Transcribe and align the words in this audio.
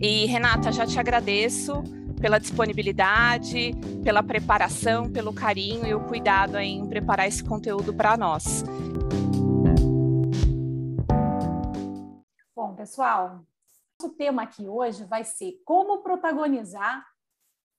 E 0.00 0.26
Renata, 0.26 0.70
já 0.70 0.86
te 0.86 0.96
agradeço 0.96 1.82
pela 2.20 2.38
disponibilidade, 2.38 3.72
pela 4.04 4.22
preparação, 4.22 5.10
pelo 5.10 5.34
carinho 5.34 5.84
e 5.84 5.92
o 5.92 6.06
cuidado 6.06 6.56
em 6.56 6.88
preparar 6.88 7.26
esse 7.26 7.42
conteúdo 7.42 7.92
para 7.92 8.16
nós. 8.16 8.62
Bom, 12.54 12.76
pessoal, 12.76 13.40
o 14.00 14.08
tema 14.10 14.42
aqui 14.42 14.68
hoje 14.68 15.04
vai 15.04 15.24
ser 15.24 15.60
como 15.64 15.98
protagonizar 15.98 17.04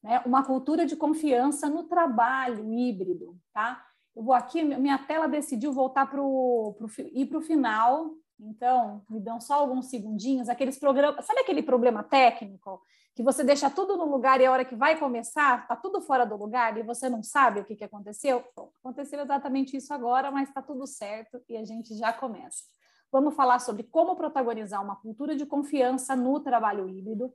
né, 0.04 0.22
uma 0.26 0.44
cultura 0.44 0.86
de 0.86 0.98
confiança 0.98 1.70
no 1.70 1.86
trabalho 1.86 2.70
híbrido, 2.74 3.38
tá? 3.54 3.82
Eu 4.14 4.24
vou 4.24 4.34
aqui, 4.34 4.62
minha 4.62 4.98
tela 4.98 5.28
decidiu 5.28 5.72
voltar 5.72 6.06
para 6.10 6.22
o 6.22 6.76
ir 7.14 7.28
para 7.28 7.38
o 7.38 7.42
final, 7.42 8.12
então 8.40 9.04
me 9.10 9.20
dão 9.20 9.40
só 9.40 9.56
alguns 9.56 9.88
segundinhos. 9.88 10.50
Aqueles 10.50 10.78
programas, 10.78 11.26
sabe 11.26 11.42
aquele 11.42 11.62
problema 11.62 12.04
técnico 12.04 12.82
que 13.16 13.24
você 13.24 13.44
deixa 13.44 13.70
tudo 13.70 13.98
no 13.98 14.06
lugar 14.06 14.40
e 14.40 14.46
a 14.46 14.52
hora 14.52 14.64
que 14.64 14.76
vai 14.76 14.98
começar 14.98 15.64
está 15.64 15.76
tudo 15.76 16.02
fora 16.02 16.26
do 16.26 16.38
lugar 16.38 16.78
e 16.78 16.84
você 16.84 17.10
não 17.10 17.22
sabe 17.22 17.60
o 17.60 17.66
que, 17.66 17.76
que 17.76 17.84
aconteceu? 17.84 18.44
Bom, 18.56 18.72
aconteceu 18.80 19.20
exatamente 19.22 19.76
isso 19.76 19.94
agora, 19.94 20.32
mas 20.32 20.48
está 20.48 20.62
tudo 20.62 20.88
certo 20.88 21.42
e 21.50 21.58
a 21.58 21.66
gente 21.66 21.96
já 21.96 22.14
começa. 22.14 22.64
Vamos 23.12 23.36
falar 23.36 23.60
sobre 23.60 23.84
como 23.84 24.16
protagonizar 24.16 24.84
uma 24.84 24.96
cultura 24.96 25.36
de 25.36 25.46
confiança 25.46 26.16
no 26.16 26.40
trabalho 26.40 26.88
híbrido. 26.88 27.34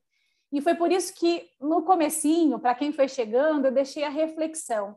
E 0.52 0.60
foi 0.60 0.74
por 0.74 0.90
isso 0.92 1.12
que 1.14 1.50
no 1.60 1.82
comecinho, 1.82 2.58
para 2.58 2.74
quem 2.74 2.92
foi 2.92 3.08
chegando, 3.08 3.66
eu 3.66 3.72
deixei 3.72 4.04
a 4.04 4.08
reflexão 4.08 4.96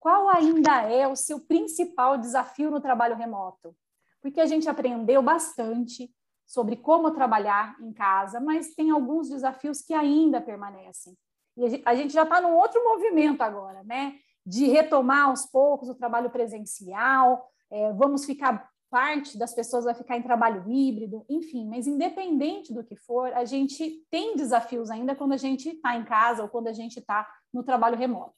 qual 0.00 0.30
ainda 0.30 0.82
é 0.90 1.06
o 1.06 1.14
seu 1.14 1.38
principal 1.38 2.16
desafio 2.16 2.70
no 2.70 2.80
trabalho 2.80 3.14
remoto? 3.14 3.76
Porque 4.22 4.40
a 4.40 4.46
gente 4.46 4.68
aprendeu 4.68 5.22
bastante 5.22 6.10
sobre 6.46 6.76
como 6.76 7.12
trabalhar 7.12 7.76
em 7.80 7.92
casa, 7.92 8.40
mas 8.40 8.74
tem 8.74 8.90
alguns 8.90 9.28
desafios 9.28 9.80
que 9.80 9.94
ainda 9.94 10.40
permanecem. 10.40 11.16
E 11.56 11.82
a 11.84 11.94
gente 11.94 12.12
já 12.12 12.24
está 12.24 12.40
num 12.40 12.54
outro 12.54 12.82
movimento 12.82 13.42
agora, 13.42 13.82
né? 13.84 14.16
De 14.44 14.66
retomar 14.66 15.28
aos 15.28 15.46
poucos 15.46 15.88
o 15.88 15.94
trabalho 15.94 16.30
presencial, 16.30 17.48
é, 17.70 17.92
vamos 17.92 18.24
ficar 18.24 18.68
parte 18.90 19.38
das 19.38 19.54
pessoas 19.54 19.84
vai 19.84 19.94
ficar 19.94 20.16
em 20.16 20.22
trabalho 20.22 20.68
híbrido, 20.68 21.24
enfim, 21.28 21.68
mas 21.68 21.86
independente 21.86 22.74
do 22.74 22.82
que 22.82 22.96
for, 22.96 23.32
a 23.32 23.44
gente 23.44 24.04
tem 24.10 24.34
desafios 24.34 24.90
ainda 24.90 25.14
quando 25.14 25.32
a 25.32 25.36
gente 25.36 25.68
está 25.68 25.96
em 25.96 26.04
casa 26.04 26.42
ou 26.42 26.48
quando 26.48 26.66
a 26.66 26.72
gente 26.72 26.98
está 26.98 27.26
no 27.54 27.62
trabalho 27.62 27.96
remoto. 27.96 28.34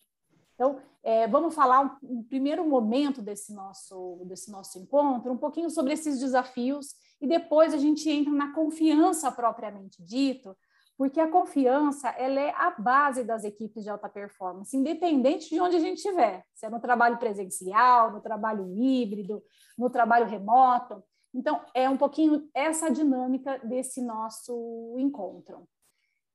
Então, 0.63 0.79
é, 1.03 1.27
vamos 1.27 1.57
falar 1.57 1.99
um, 2.01 2.19
um, 2.19 2.23
primeiro 2.23 2.65
momento 2.65 3.21
desse 3.21 3.53
nosso, 3.53 4.23
desse 4.27 4.49
nosso 4.49 4.79
encontro, 4.79 5.33
um 5.33 5.37
pouquinho 5.37 5.69
sobre 5.69 5.93
esses 5.93 6.21
desafios, 6.21 6.95
e 7.21 7.27
depois 7.27 7.75
a 7.75 7.79
gente 7.79 8.09
entra 8.09 8.33
na 8.33 8.55
confiança 8.55 9.33
propriamente 9.33 10.01
dito, 10.05 10.57
porque 10.97 11.19
a 11.19 11.29
confiança 11.29 12.11
ela 12.11 12.39
é 12.39 12.55
a 12.57 12.71
base 12.71 13.25
das 13.25 13.43
equipes 13.43 13.83
de 13.83 13.91
alta 13.91 14.09
performance, 14.09 14.77
independente 14.77 15.51
de 15.51 15.61
onde 15.61 15.75
a 15.75 15.81
gente 15.81 15.97
estiver, 15.97 16.45
se 16.55 16.65
é 16.65 16.71
no 16.71 16.79
trabalho 16.79 17.19
presencial, 17.19 18.13
no 18.13 18.21
trabalho 18.21 18.73
híbrido, 18.73 19.43
no 19.77 19.91
trabalho 19.91 20.27
remoto. 20.27 21.03
Então, 21.35 21.61
é 21.75 21.91
um 21.91 21.97
pouquinho 21.97 22.49
essa 22.55 22.89
dinâmica 22.89 23.59
desse 23.65 24.01
nosso 24.01 24.95
encontro. 24.97 25.67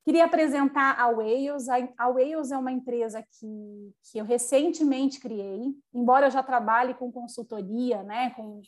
Queria 0.08 0.24
apresentar 0.24 0.98
a 0.98 1.10
Wales. 1.10 1.68
A 1.98 2.08
Wales 2.08 2.50
é 2.50 2.58
uma 2.58 2.72
empresa 2.72 3.22
que, 3.22 3.94
que 4.10 4.18
eu 4.18 4.24
recentemente 4.24 5.20
criei, 5.20 5.76
embora 5.94 6.28
eu 6.28 6.32
já 6.32 6.42
trabalhe 6.42 6.94
com 6.94 7.12
consultoria, 7.12 8.04
né, 8.04 8.30
com, 8.30 8.62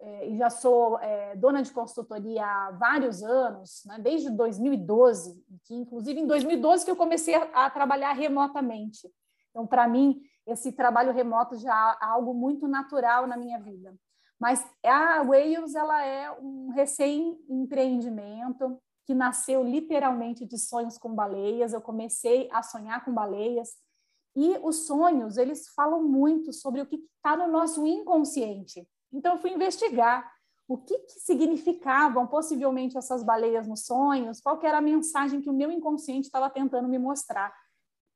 é, 0.00 0.30
já 0.38 0.48
sou 0.48 0.96
é, 1.00 1.34
dona 1.34 1.60
de 1.60 1.72
consultoria 1.72 2.46
há 2.46 2.70
vários 2.70 3.20
anos, 3.24 3.82
né, 3.84 3.98
desde 3.98 4.30
2012, 4.30 5.44
que 5.64 5.74
inclusive 5.74 6.20
em 6.20 6.26
2012 6.28 6.84
que 6.84 6.90
eu 6.92 6.96
comecei 6.96 7.34
a, 7.34 7.66
a 7.66 7.68
trabalhar 7.68 8.12
remotamente. 8.12 9.10
Então, 9.50 9.66
para 9.66 9.88
mim, 9.88 10.20
esse 10.46 10.70
trabalho 10.70 11.12
remoto 11.12 11.56
já 11.56 11.98
é 12.00 12.04
algo 12.04 12.32
muito 12.32 12.68
natural 12.68 13.26
na 13.26 13.36
minha 13.36 13.58
vida. 13.58 13.92
Mas 14.38 14.64
a 14.84 15.20
Wales 15.24 15.74
ela 15.74 16.04
é 16.04 16.30
um 16.30 16.70
recém-empreendimento 16.70 18.80
que 19.06 19.14
nasceu 19.14 19.62
literalmente 19.62 20.44
de 20.44 20.58
sonhos 20.58 20.98
com 20.98 21.14
baleias. 21.14 21.72
Eu 21.72 21.80
comecei 21.80 22.48
a 22.52 22.62
sonhar 22.62 23.04
com 23.04 23.14
baleias. 23.14 23.70
E 24.34 24.58
os 24.62 24.86
sonhos, 24.86 25.38
eles 25.38 25.68
falam 25.68 26.02
muito 26.02 26.52
sobre 26.52 26.80
o 26.80 26.86
que 26.86 26.96
está 26.96 27.36
no 27.36 27.46
nosso 27.46 27.86
inconsciente. 27.86 28.86
Então, 29.12 29.34
eu 29.34 29.38
fui 29.38 29.52
investigar 29.52 30.30
o 30.68 30.76
que, 30.76 30.98
que, 30.98 31.20
significavam 31.20 32.26
possivelmente 32.26 32.98
essas 32.98 33.22
baleias 33.22 33.68
nos 33.68 33.86
sonhos, 33.86 34.40
qual 34.40 34.60
era 34.62 34.78
a 34.78 34.82
mensagem 34.82 35.40
que 35.40 35.48
o 35.48 35.54
meu 35.54 35.70
inconsciente 35.70 36.26
estava 36.26 36.50
tentando 36.50 36.88
me 36.88 36.98
mostrar. 36.98 37.54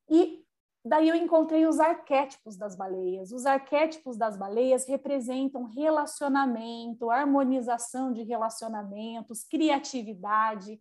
E 0.08 0.39
daí 0.84 1.08
eu 1.08 1.14
encontrei 1.14 1.66
os 1.66 1.78
arquétipos 1.78 2.56
das 2.56 2.74
baleias. 2.74 3.32
Os 3.32 3.46
arquétipos 3.46 4.16
das 4.16 4.36
baleias 4.36 4.86
representam 4.86 5.64
relacionamento, 5.64 7.10
harmonização 7.10 8.12
de 8.12 8.22
relacionamentos, 8.22 9.44
criatividade. 9.44 10.80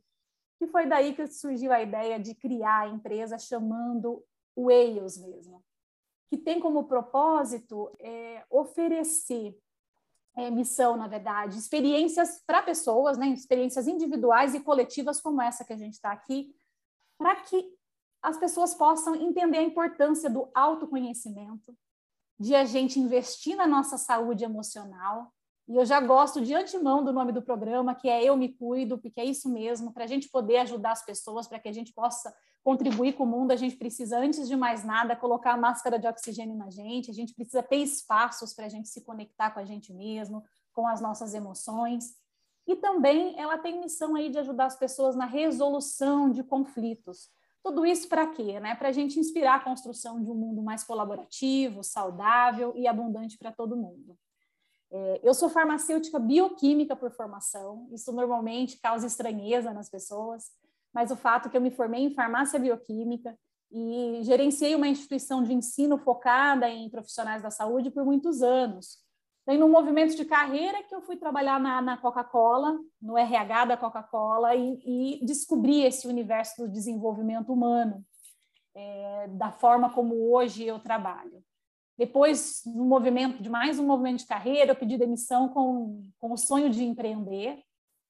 E 0.62 0.68
foi 0.68 0.86
daí 0.86 1.14
que 1.14 1.28
surgiu 1.28 1.72
a 1.72 1.82
ideia 1.82 2.20
de 2.20 2.34
criar 2.34 2.82
a 2.82 2.88
empresa 2.90 3.38
chamando 3.38 4.24
Whales 4.58 5.18
mesmo, 5.18 5.64
que 6.30 6.38
tem 6.38 6.60
como 6.60 6.86
propósito 6.86 7.92
é, 8.00 8.44
oferecer 8.50 9.58
é, 10.36 10.50
missão, 10.50 10.96
na 10.96 11.08
verdade, 11.08 11.58
experiências 11.58 12.42
para 12.46 12.62
pessoas, 12.62 13.18
né, 13.18 13.28
experiências 13.30 13.88
individuais 13.88 14.54
e 14.54 14.60
coletivas 14.60 15.20
como 15.20 15.42
essa 15.42 15.66
que 15.66 15.74
a 15.74 15.78
gente 15.78 15.94
está 15.94 16.12
aqui, 16.12 16.54
para 17.18 17.36
que 17.38 17.78
as 18.22 18.38
pessoas 18.38 18.74
possam 18.74 19.16
entender 19.16 19.58
a 19.58 19.64
importância 19.64 20.30
do 20.30 20.50
autoconhecimento, 20.54 21.76
de 22.40 22.56
a 22.56 22.66
gente 22.66 23.00
investir 23.00 23.56
na 23.56 23.68
nossa 23.68 23.98
saúde 23.98 24.44
emocional. 24.44 25.32
E 25.68 25.76
eu 25.76 25.86
já 25.86 26.00
gosto 26.00 26.42
de 26.42 26.54
antemão 26.54 27.04
do 27.04 27.14
nome 27.14 27.32
do 27.32 27.42
programa, 27.42 27.94
que 27.94 28.10
é 28.10 28.24
Eu 28.24 28.36
Me 28.36 28.50
Cuido, 28.50 28.98
porque 28.98 29.22
é 29.22 29.26
isso 29.26 29.48
mesmo, 29.50 29.94
para 29.94 30.04
a 30.04 30.08
gente 30.08 30.30
poder 30.30 30.58
ajudar 30.58 30.92
as 30.92 31.06
pessoas, 31.06 31.48
para 31.48 31.60
que 31.60 31.70
a 31.70 31.74
gente 31.74 31.94
possa 31.94 32.34
contribuir 32.64 33.14
com 33.14 33.24
o 33.24 33.28
mundo, 33.28 33.52
a 33.52 33.56
gente 33.56 33.76
precisa, 33.76 34.18
antes 34.20 34.48
de 34.48 34.56
mais 34.56 34.84
nada, 34.84 35.16
colocar 35.16 35.54
a 35.54 35.58
máscara 35.58 35.98
de 35.98 36.08
oxigênio 36.08 36.56
na 36.56 36.70
gente, 36.70 37.10
a 37.10 37.14
gente 37.14 37.34
precisa 37.34 37.64
ter 37.64 37.78
espaços 37.78 38.54
para 38.54 38.66
a 38.66 38.70
gente 38.70 38.90
se 38.90 39.02
conectar 39.02 39.52
com 39.52 39.60
a 39.60 39.66
gente 39.66 39.94
mesmo, 39.94 40.44
com 40.74 40.88
as 40.88 41.02
nossas 41.02 41.34
emoções. 41.34 42.16
E 42.68 42.76
também 42.76 43.40
ela 43.40 43.58
tem 43.58 43.80
missão 43.80 44.16
aí 44.16 44.30
de 44.30 44.38
ajudar 44.40 44.66
as 44.66 44.78
pessoas 44.78 45.16
na 45.16 45.26
resolução 45.26 46.30
de 46.32 46.44
conflitos. 46.44 47.30
Tudo 47.64 47.86
isso 47.86 48.08
para 48.08 48.28
quê? 48.28 48.60
Né? 48.60 48.76
Para 48.76 48.90
a 48.90 48.92
gente 48.92 49.20
inspirar 49.20 49.56
a 49.56 49.64
construção 49.64 50.24
de 50.24 50.32
um 50.32 50.36
mundo 50.36 50.62
mais 50.62 50.84
colaborativo, 50.84 51.84
saudável 51.84 52.74
e 52.76 52.88
abundante 52.88 53.38
para 53.38 53.52
todo 53.52 53.76
mundo. 53.76 54.18
É, 54.92 55.20
eu 55.24 55.34
sou 55.34 55.50
farmacêutica 55.50 56.18
bioquímica 56.18 56.96
por 56.96 57.12
formação, 57.12 57.88
isso 57.92 58.12
normalmente 58.12 58.80
causa 58.80 59.06
estranheza 59.06 59.72
nas 59.72 59.88
pessoas, 59.88 60.52
mas 60.92 61.12
o 61.12 61.16
fato 61.16 61.48
é 61.48 61.52
que 61.52 61.58
eu 61.58 61.62
me 61.62 61.70
formei 61.70 62.04
em 62.04 62.14
farmácia 62.14 62.60
bioquímica 62.60 63.38
e 63.72 64.20
gerenciei 64.24 64.74
uma 64.74 64.88
instituição 64.88 65.44
de 65.44 65.54
ensino 65.54 65.98
focada 65.98 66.68
em 66.68 66.90
profissionais 66.90 67.44
da 67.44 67.52
saúde 67.52 67.92
por 67.92 68.04
muitos 68.04 68.42
anos. 68.42 68.98
Tem 69.50 69.58
no 69.58 69.68
movimento 69.68 70.16
de 70.16 70.26
carreira 70.26 70.84
que 70.84 70.94
eu 70.94 71.02
fui 71.02 71.18
trabalhar 71.18 71.60
na, 71.60 71.82
na 71.82 71.98
Coca-Cola, 71.98 72.80
no 73.02 73.18
RH 73.18 73.66
da 73.66 73.78
Coca-Cola, 73.78 74.54
e, 74.54 75.20
e, 75.20 75.26
descobri 75.26 75.82
esse 75.82 76.08
universo 76.08 76.62
do 76.62 76.72
desenvolvimento 76.72 77.52
humano, 77.52 78.06
é, 78.76 79.28
da 79.30 79.52
forma 79.52 79.92
como 79.92 80.32
hoje 80.32 80.66
eu 80.66 80.78
trabalho. 80.78 81.44
Depois, 81.98 82.62
no 82.64 82.86
movimento 82.86 83.42
de 83.42 83.50
mais 83.50 83.80
um 83.80 83.88
movimento 83.88 84.20
de 84.20 84.28
carreira, 84.28 84.74
eu 84.74 84.76
pedi 84.76 85.00
demissão 85.00 85.50
com, 85.50 86.08
com 86.20 86.32
o 86.32 86.38
sonho 86.38 86.70
de 86.70 86.84
empreender, 86.84 87.58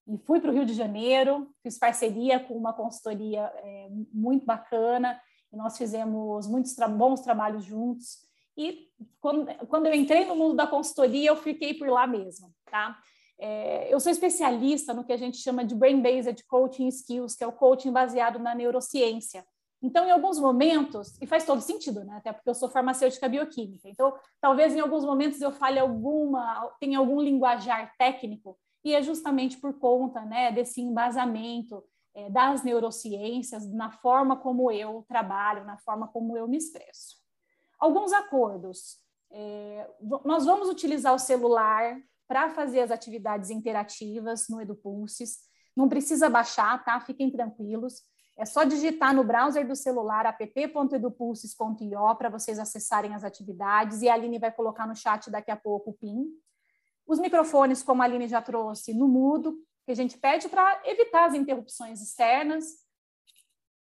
e 0.09 0.17
fui 0.17 0.41
para 0.41 0.51
o 0.51 0.53
Rio 0.53 0.65
de 0.65 0.73
Janeiro, 0.73 1.49
fiz 1.63 1.79
parceria 1.79 2.41
com 2.41 2.53
uma 2.55 2.73
consultoria 2.73 3.43
é, 3.43 3.87
muito 4.11 4.45
bacana, 4.45 5.17
e 5.53 5.55
nós 5.55 5.77
fizemos 5.77 6.47
muitos 6.47 6.75
tra 6.75 6.89
bons 6.89 7.21
trabalhos 7.21 7.63
juntos. 7.63 8.28
E 8.59 8.89
quando, 9.21 9.47
quando 9.67 9.85
eu 9.85 9.93
entrei 9.93 10.25
no 10.25 10.35
mundo 10.35 10.53
da 10.53 10.67
consultoria, 10.67 11.29
eu 11.29 11.37
fiquei 11.37 11.73
por 11.73 11.87
lá 11.87 12.05
mesmo, 12.05 12.53
tá? 12.69 12.99
É, 13.39 13.87
eu 13.93 14.01
sou 14.01 14.11
especialista 14.11 14.93
no 14.93 15.05
que 15.05 15.13
a 15.13 15.17
gente 15.17 15.37
chama 15.37 15.63
de 15.63 15.73
Brain-Based 15.73 16.45
Coaching 16.45 16.89
Skills, 16.89 17.37
que 17.37 17.43
é 17.45 17.47
o 17.47 17.53
coaching 17.53 17.93
baseado 17.93 18.37
na 18.37 18.53
neurociência. 18.53 19.45
Então, 19.81 20.05
em 20.05 20.11
alguns 20.11 20.37
momentos, 20.37 21.17
e 21.21 21.25
faz 21.25 21.45
todo 21.45 21.61
sentido, 21.61 22.03
né? 22.03 22.17
Até 22.17 22.33
porque 22.33 22.49
eu 22.49 22.53
sou 22.53 22.67
farmacêutica 22.67 23.29
bioquímica. 23.29 23.87
Então, 23.87 24.13
talvez 24.41 24.75
em 24.75 24.81
alguns 24.81 25.05
momentos 25.05 25.39
eu 25.39 25.53
fale 25.53 25.79
alguma, 25.79 26.69
tenha 26.81 26.99
algum 26.99 27.21
linguajar 27.21 27.95
técnico, 27.97 28.59
e 28.83 28.93
é 28.93 29.01
justamente 29.01 29.57
por 29.57 29.79
conta 29.79 30.19
né, 30.25 30.51
desse 30.51 30.81
embasamento 30.81 31.81
é, 32.13 32.29
das 32.29 32.61
neurociências 32.61 33.71
na 33.71 33.89
forma 33.89 34.35
como 34.35 34.69
eu 34.69 35.05
trabalho, 35.07 35.63
na 35.63 35.77
forma 35.77 36.09
como 36.09 36.35
eu 36.35 36.45
me 36.45 36.57
expresso. 36.57 37.19
Alguns 37.79 38.11
acordos. 38.11 38.97
É, 39.31 39.89
nós 40.25 40.45
vamos 40.45 40.69
utilizar 40.69 41.13
o 41.13 41.19
celular 41.19 41.97
para 42.27 42.49
fazer 42.49 42.81
as 42.81 42.91
atividades 42.91 43.49
interativas 43.49 44.47
no 44.49 44.61
EduPulses. 44.61 45.39
Não 45.75 45.87
precisa 45.87 46.29
baixar, 46.29 46.83
tá? 46.83 46.99
Fiquem 46.99 47.31
tranquilos. 47.31 48.03
É 48.37 48.45
só 48.45 48.63
digitar 48.63 49.13
no 49.13 49.23
browser 49.23 49.67
do 49.67 49.75
celular 49.75 50.25
app.edupulses.io 50.25 52.15
para 52.15 52.29
vocês 52.29 52.57
acessarem 52.57 53.13
as 53.13 53.23
atividades 53.23 54.01
e 54.01 54.07
a 54.07 54.13
Aline 54.13 54.39
vai 54.39 54.51
colocar 54.51 54.87
no 54.87 54.95
chat 54.95 55.29
daqui 55.29 55.51
a 55.51 55.57
pouco 55.57 55.89
o 55.89 55.93
PIN. 55.93 56.25
Os 57.05 57.19
microfones, 57.19 57.83
como 57.83 58.01
a 58.01 58.05
Aline 58.05 58.27
já 58.27 58.41
trouxe, 58.41 58.93
no 58.93 59.07
mudo, 59.07 59.57
que 59.85 59.91
a 59.91 59.95
gente 59.95 60.17
pede 60.17 60.47
para 60.47 60.81
evitar 60.85 61.25
as 61.25 61.33
interrupções 61.33 62.01
externas. 62.01 62.65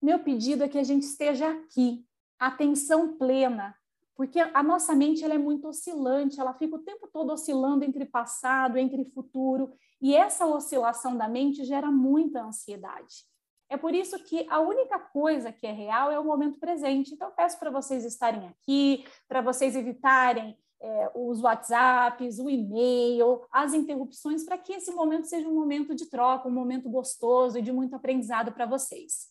Meu 0.01 0.19
pedido 0.19 0.65
é 0.65 0.69
que 0.69 0.79
a 0.79 0.83
gente 0.83 1.05
esteja 1.05 1.49
aqui, 1.49 2.05
atenção 2.47 3.17
plena, 3.17 3.75
porque 4.15 4.41
a 4.41 4.63
nossa 4.63 4.95
mente 4.95 5.25
ela 5.25 5.35
é 5.35 5.39
muito 5.39 5.69
oscilante, 5.69 6.41
ela 6.41 6.53
fica 6.55 6.77
o 6.77 6.81
tempo 6.81 7.09
todo 7.13 7.33
oscilando 7.33 7.85
entre 7.85 8.05
passado, 8.05 8.77
entre 8.77 9.05
futuro, 9.05 9.73
e 10.01 10.15
essa 10.15 10.47
oscilação 10.47 11.17
da 11.17 11.29
mente 11.29 11.65
gera 11.65 11.91
muita 11.91 12.43
ansiedade. 12.43 13.25
É 13.71 13.77
por 13.77 13.95
isso 13.95 14.19
que 14.25 14.47
a 14.51 14.61
única 14.61 14.99
coisa 14.99 15.51
que 15.53 15.67
é 15.67 15.73
real 15.73 16.11
é 16.11 16.19
o 16.19 16.25
momento 16.25 16.59
presente. 16.59 17.15
Então, 17.15 17.31
peço 17.35 17.59
para 17.59 17.71
vocês 17.71 18.05
estarem 18.05 18.49
aqui, 18.49 19.07
para 19.27 19.41
vocês 19.41 19.75
evitarem 19.75 20.59
é, 20.81 21.11
os 21.15 21.41
WhatsApps, 21.41 22.39
o 22.39 22.51
e-mail, 22.51 23.47
as 23.51 23.73
interrupções, 23.73 24.45
para 24.45 24.59
que 24.59 24.75
esse 24.75 24.91
momento 24.91 25.27
seja 25.27 25.49
um 25.49 25.55
momento 25.55 25.95
de 25.95 26.07
troca, 26.07 26.49
um 26.49 26.53
momento 26.53 26.91
gostoso 26.91 27.57
e 27.59 27.63
de 27.63 27.73
muito 27.73 27.95
aprendizado 27.95 28.53
para 28.53 28.67
vocês. 28.67 29.31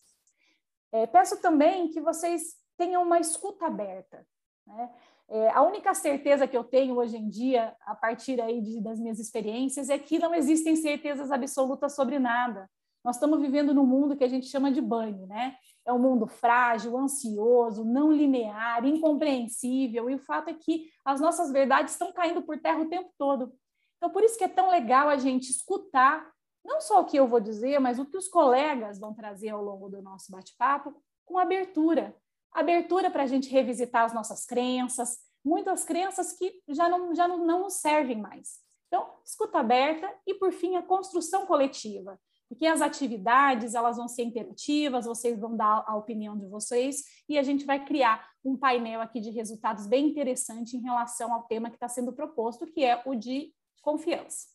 É, 0.90 1.06
peço 1.06 1.40
também 1.40 1.88
que 1.88 2.00
vocês 2.00 2.61
tenham 2.76 3.02
uma 3.02 3.18
escuta 3.18 3.66
aberta. 3.66 4.26
Né? 4.66 4.90
É, 5.28 5.50
a 5.50 5.62
única 5.62 5.94
certeza 5.94 6.46
que 6.46 6.56
eu 6.56 6.64
tenho 6.64 6.96
hoje 6.96 7.16
em 7.16 7.28
dia, 7.28 7.74
a 7.86 7.94
partir 7.94 8.40
aí 8.40 8.60
de, 8.60 8.80
das 8.80 8.98
minhas 8.98 9.18
experiências, 9.18 9.88
é 9.88 9.98
que 9.98 10.18
não 10.18 10.34
existem 10.34 10.76
certezas 10.76 11.30
absolutas 11.30 11.94
sobre 11.94 12.18
nada. 12.18 12.68
Nós 13.04 13.16
estamos 13.16 13.40
vivendo 13.40 13.74
num 13.74 13.86
mundo 13.86 14.16
que 14.16 14.24
a 14.24 14.28
gente 14.28 14.46
chama 14.46 14.70
de 14.70 14.80
banho, 14.80 15.26
né? 15.26 15.56
É 15.84 15.92
um 15.92 15.98
mundo 15.98 16.26
frágil, 16.26 16.96
ansioso, 16.96 17.84
não 17.84 18.12
linear, 18.12 18.84
incompreensível, 18.86 20.08
e 20.08 20.14
o 20.14 20.18
fato 20.20 20.50
é 20.50 20.54
que 20.54 20.88
as 21.04 21.20
nossas 21.20 21.50
verdades 21.50 21.94
estão 21.94 22.12
caindo 22.12 22.42
por 22.42 22.60
terra 22.60 22.80
o 22.80 22.88
tempo 22.88 23.10
todo. 23.18 23.52
Então, 23.96 24.10
por 24.10 24.22
isso 24.22 24.38
que 24.38 24.44
é 24.44 24.48
tão 24.48 24.70
legal 24.70 25.08
a 25.08 25.16
gente 25.16 25.50
escutar 25.50 26.30
não 26.64 26.80
só 26.80 27.00
o 27.00 27.04
que 27.04 27.16
eu 27.16 27.26
vou 27.26 27.40
dizer, 27.40 27.80
mas 27.80 27.98
o 27.98 28.06
que 28.06 28.16
os 28.16 28.28
colegas 28.28 28.98
vão 28.98 29.12
trazer 29.12 29.48
ao 29.48 29.62
longo 29.62 29.88
do 29.88 30.00
nosso 30.00 30.30
bate-papo, 30.30 30.94
com 31.24 31.38
abertura. 31.38 32.14
Abertura 32.52 33.10
para 33.10 33.22
a 33.22 33.26
gente 33.26 33.50
revisitar 33.50 34.04
as 34.04 34.14
nossas 34.14 34.44
crenças, 34.44 35.18
muitas 35.44 35.84
crenças 35.84 36.32
que 36.32 36.62
já 36.68 36.88
não, 36.88 37.14
já 37.14 37.26
não, 37.26 37.44
não 37.44 37.62
nos 37.62 37.74
servem 37.74 38.20
mais. 38.20 38.60
Então, 38.88 39.10
escuta 39.24 39.58
aberta 39.58 40.12
e, 40.26 40.34
por 40.34 40.52
fim, 40.52 40.76
a 40.76 40.82
construção 40.82 41.46
coletiva 41.46 42.18
porque 42.52 42.66
as 42.66 42.82
atividades 42.82 43.74
elas 43.74 43.96
vão 43.96 44.06
ser 44.06 44.24
interativas, 44.24 45.06
vocês 45.06 45.40
vão 45.40 45.56
dar 45.56 45.82
a 45.86 45.96
opinião 45.96 46.36
de 46.36 46.46
vocês 46.46 47.02
e 47.26 47.38
a 47.38 47.42
gente 47.42 47.64
vai 47.64 47.82
criar 47.82 48.28
um 48.44 48.58
painel 48.58 49.00
aqui 49.00 49.20
de 49.20 49.30
resultados 49.30 49.86
bem 49.86 50.10
interessante 50.10 50.76
em 50.76 50.82
relação 50.82 51.32
ao 51.32 51.44
tema 51.44 51.70
que 51.70 51.76
está 51.76 51.88
sendo 51.88 52.12
proposto, 52.12 52.66
que 52.66 52.84
é 52.84 53.02
o 53.06 53.14
de 53.14 53.54
confiança. 53.80 54.48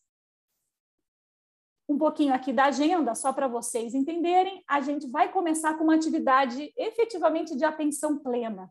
Um 1.90 1.98
pouquinho 1.98 2.34
aqui 2.34 2.52
da 2.52 2.66
agenda, 2.66 3.16
só 3.16 3.32
para 3.32 3.48
vocês 3.48 3.94
entenderem, 3.94 4.64
a 4.68 4.82
gente 4.82 5.08
vai 5.08 5.32
começar 5.32 5.76
com 5.78 5.86
uma 5.86 5.96
atividade 5.96 6.74
efetivamente 6.76 7.56
de 7.56 7.64
atenção 7.64 8.18
plena. 8.18 8.70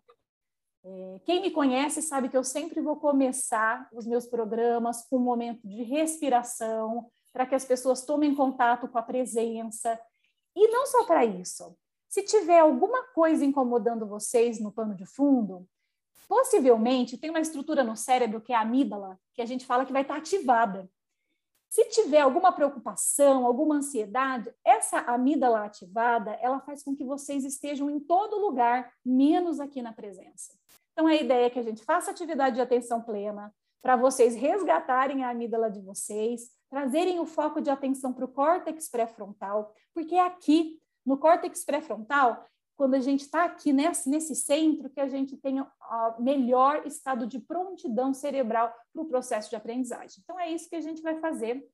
É, 0.85 1.21
quem 1.25 1.41
me 1.41 1.51
conhece 1.51 2.01
sabe 2.03 2.29
que 2.29 2.37
eu 2.37 2.45
sempre 2.45 2.81
vou 2.81 2.97
começar 2.97 3.89
os 3.93 4.07
meus 4.07 4.27
programas 4.27 5.03
com 5.09 5.17
um 5.17 5.21
momento 5.21 5.67
de 5.67 5.83
respiração, 5.83 7.11
para 7.33 7.45
que 7.45 7.55
as 7.55 7.65
pessoas 7.65 8.05
tomem 8.05 8.35
contato 8.35 8.87
com 8.87 8.97
a 8.97 9.03
presença. 9.03 10.01
E 10.55 10.69
não 10.69 10.87
só 10.87 11.05
para 11.05 11.25
isso. 11.25 11.77
Se 12.09 12.23
tiver 12.23 12.61
alguma 12.61 13.03
coisa 13.15 13.45
incomodando 13.45 14.07
vocês 14.07 14.61
no 14.61 14.73
pano 14.73 14.95
de 14.95 15.05
fundo, 15.05 15.67
possivelmente 16.29 17.19
tem 17.19 17.31
uma 17.31 17.41
estrutura 17.41 17.83
no 17.83 17.97
cérebro 17.97 18.41
que 18.41 18.53
é 18.53 18.57
a 18.57 18.61
amígdala, 18.61 19.19
que 19.35 19.43
a 19.43 19.47
gente 19.47 19.67
fala 19.67 19.85
que 19.85 19.93
vai 19.93 20.03
estar 20.03 20.17
ativada. 20.17 20.89
Se 21.77 21.85
tiver 21.91 22.21
alguma 22.21 22.51
preocupação, 22.53 23.45
alguma 23.45 23.75
ansiedade, 23.75 24.51
essa 24.65 25.01
amígdala 25.01 25.67
ativada, 25.67 26.31
ela 26.41 26.59
faz 26.59 26.83
com 26.83 26.97
que 26.97 27.05
vocês 27.05 27.45
estejam 27.45 27.91
em 27.91 28.01
todo 28.01 28.41
lugar, 28.41 28.91
menos 29.05 29.61
aqui 29.61 29.83
na 29.83 29.93
presença. 29.93 30.55
Então, 30.95 31.07
a 31.07 31.15
ideia 31.15 31.45
é 31.45 31.51
que 31.51 31.59
a 31.59 31.63
gente 31.63 31.85
faça 31.85 32.11
atividade 32.11 32.57
de 32.57 32.63
atenção 32.63 33.03
plena, 33.03 33.55
para 33.83 33.95
vocês 33.95 34.35
resgatarem 34.35 35.23
a 35.23 35.29
amígdala 35.29 35.71
de 35.71 35.83
vocês, 35.83 36.51
trazerem 36.71 37.21
o 37.21 37.27
foco 37.27 37.61
de 37.61 37.69
atenção 37.69 38.11
para 38.11 38.25
o 38.25 38.29
córtex 38.29 38.89
pré-frontal, 38.89 39.71
porque 39.93 40.15
é 40.15 40.25
aqui, 40.25 40.81
no 41.05 41.19
córtex 41.19 41.63
pré-frontal, 41.63 42.43
quando 42.77 42.95
a 42.95 43.01
gente 43.01 43.23
está 43.23 43.45
aqui 43.45 43.73
nesse, 43.73 44.09
nesse 44.09 44.35
centro, 44.35 44.91
que 44.91 45.01
a 45.01 45.09
gente 45.09 45.37
tem 45.37 45.61
o 45.61 45.67
melhor 46.19 46.87
estado 46.87 47.27
de 47.27 47.39
prontidão 47.39 48.13
cerebral 48.13 48.73
para 48.93 49.03
o 49.03 49.07
processo 49.07 49.49
de 49.49 49.57
aprendizagem. 49.57 50.21
Então, 50.23 50.39
é 50.39 50.51
isso 50.51 50.69
que 50.69 50.77
a 50.77 50.81
gente 50.81 51.01
vai 51.01 51.19
fazer. 51.19 51.67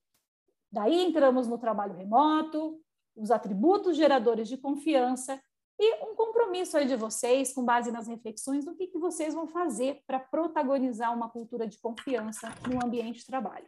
Daí 0.70 1.02
entramos 1.02 1.48
no 1.48 1.58
trabalho 1.58 1.94
remoto, 1.94 2.80
os 3.16 3.30
atributos 3.30 3.96
geradores 3.96 4.48
de 4.48 4.56
confiança 4.56 5.42
e 5.78 6.04
um 6.04 6.14
compromisso 6.14 6.76
aí 6.76 6.86
de 6.86 6.96
vocês, 6.96 7.52
com 7.52 7.64
base 7.64 7.90
nas 7.90 8.06
reflexões, 8.06 8.64
do 8.64 8.74
que, 8.74 8.86
que 8.86 8.98
vocês 8.98 9.34
vão 9.34 9.48
fazer 9.48 10.02
para 10.06 10.20
protagonizar 10.20 11.12
uma 11.12 11.28
cultura 11.28 11.66
de 11.66 11.78
confiança 11.78 12.48
no 12.70 12.84
ambiente 12.84 13.18
de 13.18 13.26
trabalho. 13.26 13.66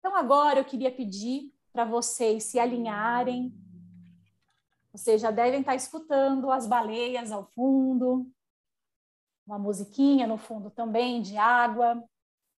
Então, 0.00 0.16
agora 0.16 0.58
eu 0.58 0.64
queria 0.64 0.90
pedir 0.90 1.52
para 1.72 1.84
vocês 1.84 2.44
se 2.44 2.58
alinharem. 2.58 3.54
Vocês 4.96 5.20
já 5.20 5.30
devem 5.30 5.60
estar 5.60 5.74
escutando 5.74 6.50
as 6.50 6.66
baleias 6.66 7.30
ao 7.30 7.44
fundo, 7.50 8.26
uma 9.46 9.58
musiquinha 9.58 10.26
no 10.26 10.38
fundo 10.38 10.70
também 10.70 11.20
de 11.20 11.36
água. 11.36 12.02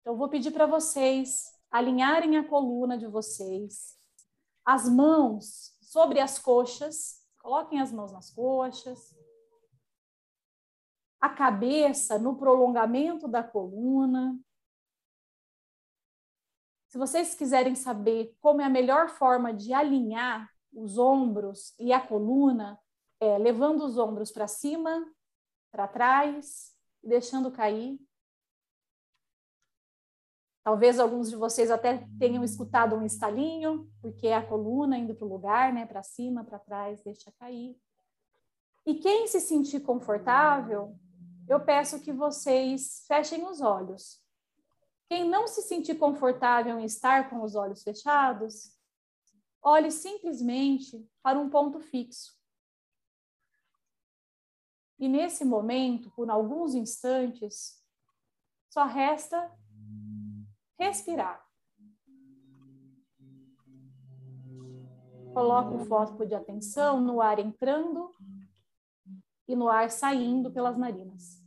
Então, 0.01 0.17
vou 0.17 0.29
pedir 0.29 0.53
para 0.53 0.65
vocês 0.65 1.53
alinharem 1.69 2.37
a 2.39 2.49
coluna 2.49 2.97
de 2.97 3.09
vocês, 3.09 3.99
as 4.65 4.89
mãos 4.89 5.77
sobre 5.83 6.21
as 6.21 6.39
coxas, 6.39 7.27
coloquem 7.39 7.81
as 7.81 7.91
mãos 7.91 8.13
nas 8.13 8.31
coxas, 8.31 9.13
a 11.21 11.29
cabeça 11.29 12.21
no 12.21 12.37
prolongamento 12.37 13.27
da 13.27 13.43
coluna, 13.43 14.39
se 16.87 16.97
vocês 16.97 17.35
quiserem 17.35 17.75
saber 17.75 18.33
como 18.41 18.61
é 18.61 18.65
a 18.65 18.71
melhor 18.71 19.09
forma 19.09 19.53
de 19.53 19.75
alinhar 19.75 20.49
os 20.79 20.97
ombros 20.97 21.75
e 21.79 21.93
a 21.93 22.01
coluna, 22.01 22.79
é 23.21 23.37
levando 23.37 23.85
os 23.85 23.99
ombros 23.99 24.31
para 24.31 24.47
cima, 24.47 25.05
para 25.71 25.89
trás, 25.89 26.73
deixando 27.03 27.51
cair. 27.51 27.99
Talvez 30.63 31.01
alguns 31.01 31.31
de 31.31 31.37
vocês 31.37 31.71
até 31.71 32.07
tenham 32.19 32.45
escutado 32.45 32.95
um 32.95 33.05
estalinho, 33.05 33.91
porque 34.01 34.29
é 34.29 34.37
a 34.37 34.47
coluna 34.47 34.99
indo 34.99 35.15
para 35.15 35.27
o 35.27 35.31
lugar, 35.31 35.73
né, 35.73 35.87
para 35.87 36.03
cima, 36.03 36.45
para 36.45 36.59
trás, 36.59 37.03
deixa 37.03 37.33
cair. 37.33 37.77
E 38.87 38.95
quem 38.95 39.27
se 39.27 39.41
sentir 39.41 39.81
confortável, 39.81 40.97
eu 41.49 41.61
peço 41.61 42.01
que 42.01 42.13
vocês 42.13 43.05
fechem 43.09 43.45
os 43.47 43.61
olhos. 43.61 44.23
Quem 45.09 45.29
não 45.29 45.47
se 45.49 45.63
sentir 45.63 45.97
confortável 45.97 46.79
em 46.79 46.85
estar 46.85 47.31
com 47.31 47.43
os 47.43 47.55
olhos 47.55 47.83
fechados, 47.83 48.78
olhe 49.63 49.91
simplesmente 49.91 51.09
para 51.23 51.39
um 51.39 51.49
ponto 51.49 51.81
fixo. 51.81 52.37
E 54.99 55.09
nesse 55.09 55.45
momento, 55.45 56.11
por 56.11 56.29
alguns 56.29 56.75
instantes, 56.75 57.85
só 58.69 58.85
resta 58.85 59.53
respirar. 60.79 61.47
Coloque 65.33 65.75
o 65.75 65.87
foco 65.87 66.27
de 66.27 66.35
atenção 66.35 67.01
no 67.01 67.21
ar 67.21 67.39
entrando 67.39 68.13
e 69.47 69.55
no 69.55 69.69
ar 69.69 69.91
saindo 69.91 70.51
pelas 70.51 70.77
narinas. 70.77 71.38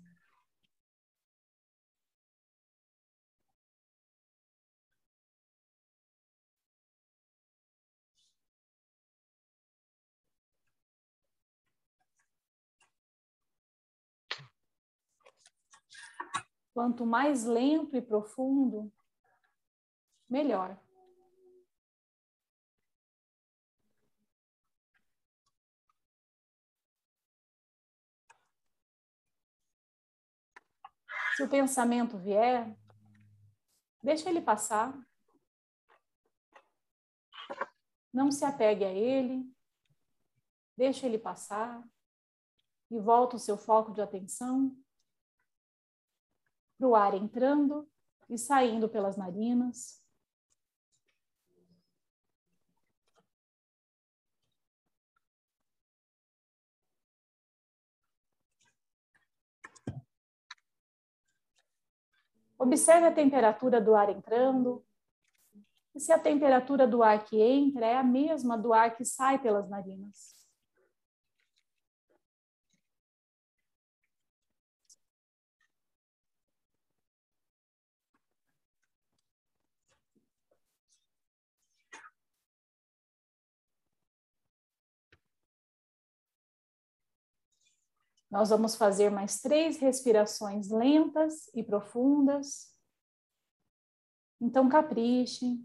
Quanto 16.74 17.06
mais 17.06 17.44
lento 17.44 17.98
e 17.98 18.02
profundo, 18.02 18.92
melhor. 20.30 20.80
Se 31.36 31.44
o 31.44 31.50
pensamento 31.50 32.18
vier, 32.18 32.78
deixa 34.02 34.30
ele 34.30 34.42
passar. 34.42 34.98
Não 38.14 38.32
se 38.32 38.44
apegue 38.46 38.84
a 38.84 38.92
ele, 38.92 39.50
deixa 40.78 41.06
ele 41.06 41.18
passar 41.18 41.84
e 42.90 43.00
volta 43.00 43.36
o 43.36 43.40
seu 43.40 43.58
foco 43.58 43.94
de 43.94 44.02
atenção 44.02 44.81
para 46.82 46.88
o 46.88 46.96
ar 46.96 47.14
entrando 47.14 47.88
e 48.28 48.40
saindo 48.40 48.90
pelas 48.90 49.16
narinas. 49.16 50.02
Observe 62.58 63.08
a 63.08 63.14
temperatura 63.14 63.80
do 63.80 63.96
ar 63.96 64.10
entrando. 64.10 64.84
E 65.94 66.00
se 66.00 66.12
a 66.12 66.18
temperatura 66.18 66.88
do 66.88 67.04
ar 67.04 67.24
que 67.24 67.40
entra 67.40 67.86
é 67.86 67.98
a 67.98 68.04
mesma 68.04 68.58
do 68.58 68.74
ar 68.74 68.96
que 68.96 69.06
sai 69.06 69.40
pelas 69.40 69.70
narinas. 69.70 70.31
Nós 88.32 88.50
vamos 88.50 88.76
fazer 88.76 89.12
mais 89.12 89.42
três 89.42 89.78
respirações 89.78 90.70
lentas 90.70 91.50
e 91.54 91.62
profundas. 91.62 92.74
Então, 94.40 94.70
capriche. 94.70 95.60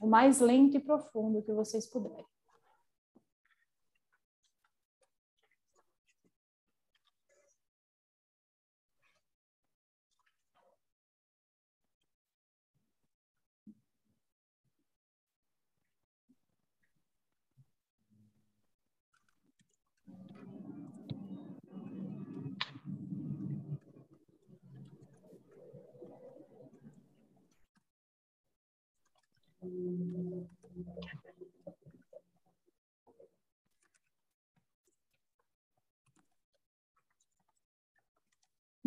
O 0.00 0.06
mais 0.06 0.40
lento 0.40 0.76
e 0.76 0.80
profundo 0.80 1.42
que 1.42 1.52
vocês 1.52 1.86
puderem. 1.86 2.26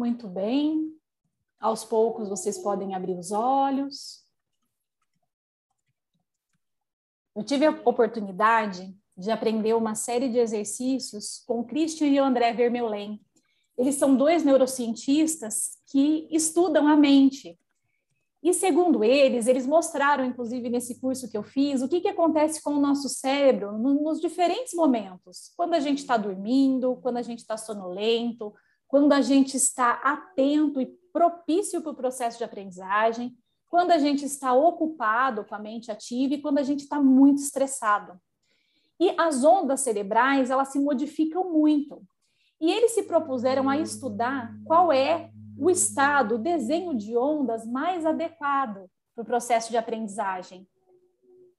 Muito 0.03 0.27
bem. 0.27 0.93
Aos 1.57 1.85
poucos 1.85 2.27
vocês 2.27 2.57
podem 2.57 2.93
abrir 2.93 3.17
os 3.17 3.31
olhos. 3.31 4.21
Eu 7.33 7.41
tive 7.41 7.65
a 7.65 7.71
oportunidade 7.85 8.93
de 9.15 9.31
aprender 9.31 9.73
uma 9.73 9.95
série 9.95 10.27
de 10.27 10.39
exercícios 10.39 11.41
com 11.47 11.63
Christian 11.63 12.07
e 12.07 12.19
André 12.19 12.51
Vermeulen. 12.51 13.17
Eles 13.77 13.95
são 13.95 14.13
dois 14.13 14.43
neurocientistas 14.43 15.77
que 15.89 16.27
estudam 16.29 16.85
a 16.85 16.97
mente. 16.97 17.57
E 18.43 18.53
segundo 18.53 19.05
eles, 19.05 19.47
eles 19.47 19.65
mostraram, 19.65 20.25
inclusive 20.25 20.69
nesse 20.69 20.99
curso 20.99 21.29
que 21.31 21.37
eu 21.37 21.43
fiz, 21.43 21.81
o 21.81 21.87
que, 21.87 22.01
que 22.01 22.09
acontece 22.09 22.61
com 22.61 22.71
o 22.71 22.81
nosso 22.81 23.07
cérebro 23.07 23.77
nos 23.77 24.19
diferentes 24.19 24.73
momentos. 24.73 25.53
Quando 25.55 25.75
a 25.75 25.79
gente 25.79 25.99
está 25.99 26.17
dormindo, 26.17 26.97
quando 26.97 27.15
a 27.15 27.21
gente 27.21 27.39
está 27.39 27.55
sonolento, 27.55 28.53
quando 28.93 29.13
a 29.13 29.21
gente 29.21 29.57
está 29.57 29.93
atento 29.93 30.79
e 30.79 30.85
propício 31.11 31.81
para 31.81 31.91
o 31.91 31.95
processo 31.95 32.37
de 32.37 32.43
aprendizagem, 32.43 33.35
quando 33.67 33.89
a 33.89 33.97
gente 33.97 34.23
está 34.23 34.53
ocupado 34.53 35.43
com 35.45 35.55
a 35.55 35.57
mente 35.57 35.91
ativa 35.91 36.35
e 36.35 36.41
quando 36.43 36.59
a 36.59 36.61
gente 36.61 36.81
está 36.81 37.01
muito 37.01 37.41
estressado. 37.41 38.21
E 38.99 39.15
as 39.17 39.43
ondas 39.43 39.79
cerebrais, 39.79 40.51
elas 40.51 40.67
se 40.67 40.77
modificam 40.77 41.51
muito. 41.51 42.03
E 42.61 42.71
eles 42.71 42.91
se 42.91 43.01
propuseram 43.01 43.67
a 43.67 43.79
estudar 43.79 44.55
qual 44.63 44.93
é 44.93 45.31
o 45.57 45.71
estado, 45.71 46.35
o 46.35 46.37
desenho 46.37 46.95
de 46.95 47.17
ondas 47.17 47.65
mais 47.65 48.05
adequado 48.05 48.87
para 49.15 49.23
o 49.23 49.25
processo 49.25 49.71
de 49.71 49.77
aprendizagem. 49.77 50.67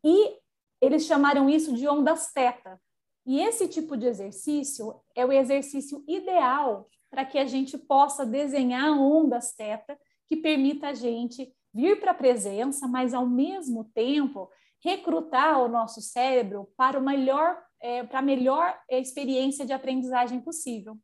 E 0.05 0.39
eles 0.81 1.05
chamaram 1.05 1.51
isso 1.51 1.75
de 1.75 1.89
ondas 1.89 2.33
teta. 2.33 2.81
E 3.27 3.41
esse 3.41 3.67
tipo 3.67 3.97
de 3.97 4.07
exercício 4.07 4.95
é 5.17 5.27
o 5.27 5.33
exercício 5.33 6.05
ideal 6.07 6.89
para 7.15 7.25
que 7.25 7.39
a 7.39 7.47
gente 7.47 7.79
possa 7.79 8.27
desenhar 8.27 8.91
ondas 9.01 9.53
teta 9.55 9.97
que 10.27 10.37
permita 10.37 10.89
a 10.89 10.95
gente 10.95 11.55
vir 11.73 12.01
para 12.01 12.11
a 12.11 12.15
presença, 12.15 12.89
mas 12.89 13.15
ao 13.15 13.25
mesmo 13.25 13.85
tempo 13.95 14.51
recrutar 14.83 15.63
o 15.63 15.69
nosso 15.69 16.01
cérebro 16.01 16.69
para 16.77 16.99
o 16.99 17.03
melhor, 17.03 17.63
é, 17.81 18.03
para 18.03 18.19
a 18.19 18.23
melhor 18.23 18.77
experiência 18.91 19.65
de 19.65 19.73
aprendizagem 19.73 20.41
possível. 20.41 20.99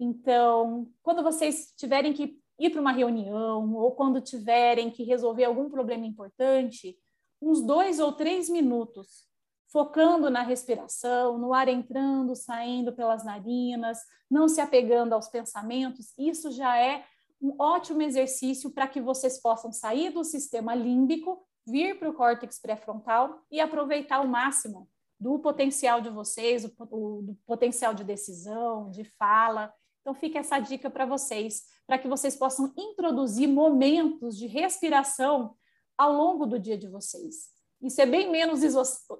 Então, 0.00 0.88
quando 1.00 1.22
vocês 1.22 1.72
tiverem 1.76 2.12
que 2.12 2.40
ir 2.58 2.70
para 2.70 2.80
uma 2.80 2.92
reunião 2.92 3.72
ou 3.72 3.92
quando 3.92 4.20
tiverem 4.20 4.90
que 4.90 5.04
resolver 5.04 5.44
algum 5.44 5.70
problema 5.70 6.04
importante, 6.04 6.98
uns 7.40 7.62
dois 7.62 8.00
ou 8.00 8.10
três 8.12 8.50
minutos, 8.50 9.28
focando 9.76 10.30
na 10.30 10.40
respiração, 10.40 11.36
no 11.36 11.52
ar 11.52 11.68
entrando, 11.68 12.34
saindo 12.34 12.94
pelas 12.94 13.22
narinas, 13.22 13.98
não 14.30 14.48
se 14.48 14.58
apegando 14.58 15.12
aos 15.12 15.28
pensamentos, 15.28 16.14
isso 16.16 16.50
já 16.50 16.78
é 16.78 17.04
um 17.42 17.54
ótimo 17.58 18.00
exercício 18.00 18.70
para 18.70 18.88
que 18.88 19.02
vocês 19.02 19.38
possam 19.38 19.70
sair 19.70 20.08
do 20.08 20.24
sistema 20.24 20.74
límbico, 20.74 21.46
vir 21.66 21.98
para 21.98 22.08
o 22.08 22.14
córtex 22.14 22.58
pré-frontal 22.58 23.38
e 23.50 23.60
aproveitar 23.60 24.20
o 24.20 24.26
máximo 24.26 24.88
do 25.20 25.38
potencial 25.40 26.00
de 26.00 26.08
vocês, 26.08 26.64
o, 26.64 26.72
o, 26.90 27.20
do 27.20 27.34
potencial 27.46 27.92
de 27.92 28.02
decisão, 28.02 28.88
de 28.88 29.04
fala 29.04 29.70
então, 30.00 30.14
fica 30.14 30.38
essa 30.38 30.60
dica 30.60 30.88
para 30.88 31.04
vocês, 31.04 31.64
para 31.84 31.98
que 31.98 32.06
vocês 32.06 32.36
possam 32.36 32.72
introduzir 32.78 33.48
momentos 33.48 34.38
de 34.38 34.46
respiração 34.46 35.56
ao 35.98 36.12
longo 36.12 36.46
do 36.46 36.60
dia 36.60 36.78
de 36.78 36.86
vocês. 36.86 37.55
Isso 37.82 38.00
é 38.00 38.06
bem 38.06 38.30
menos 38.30 38.62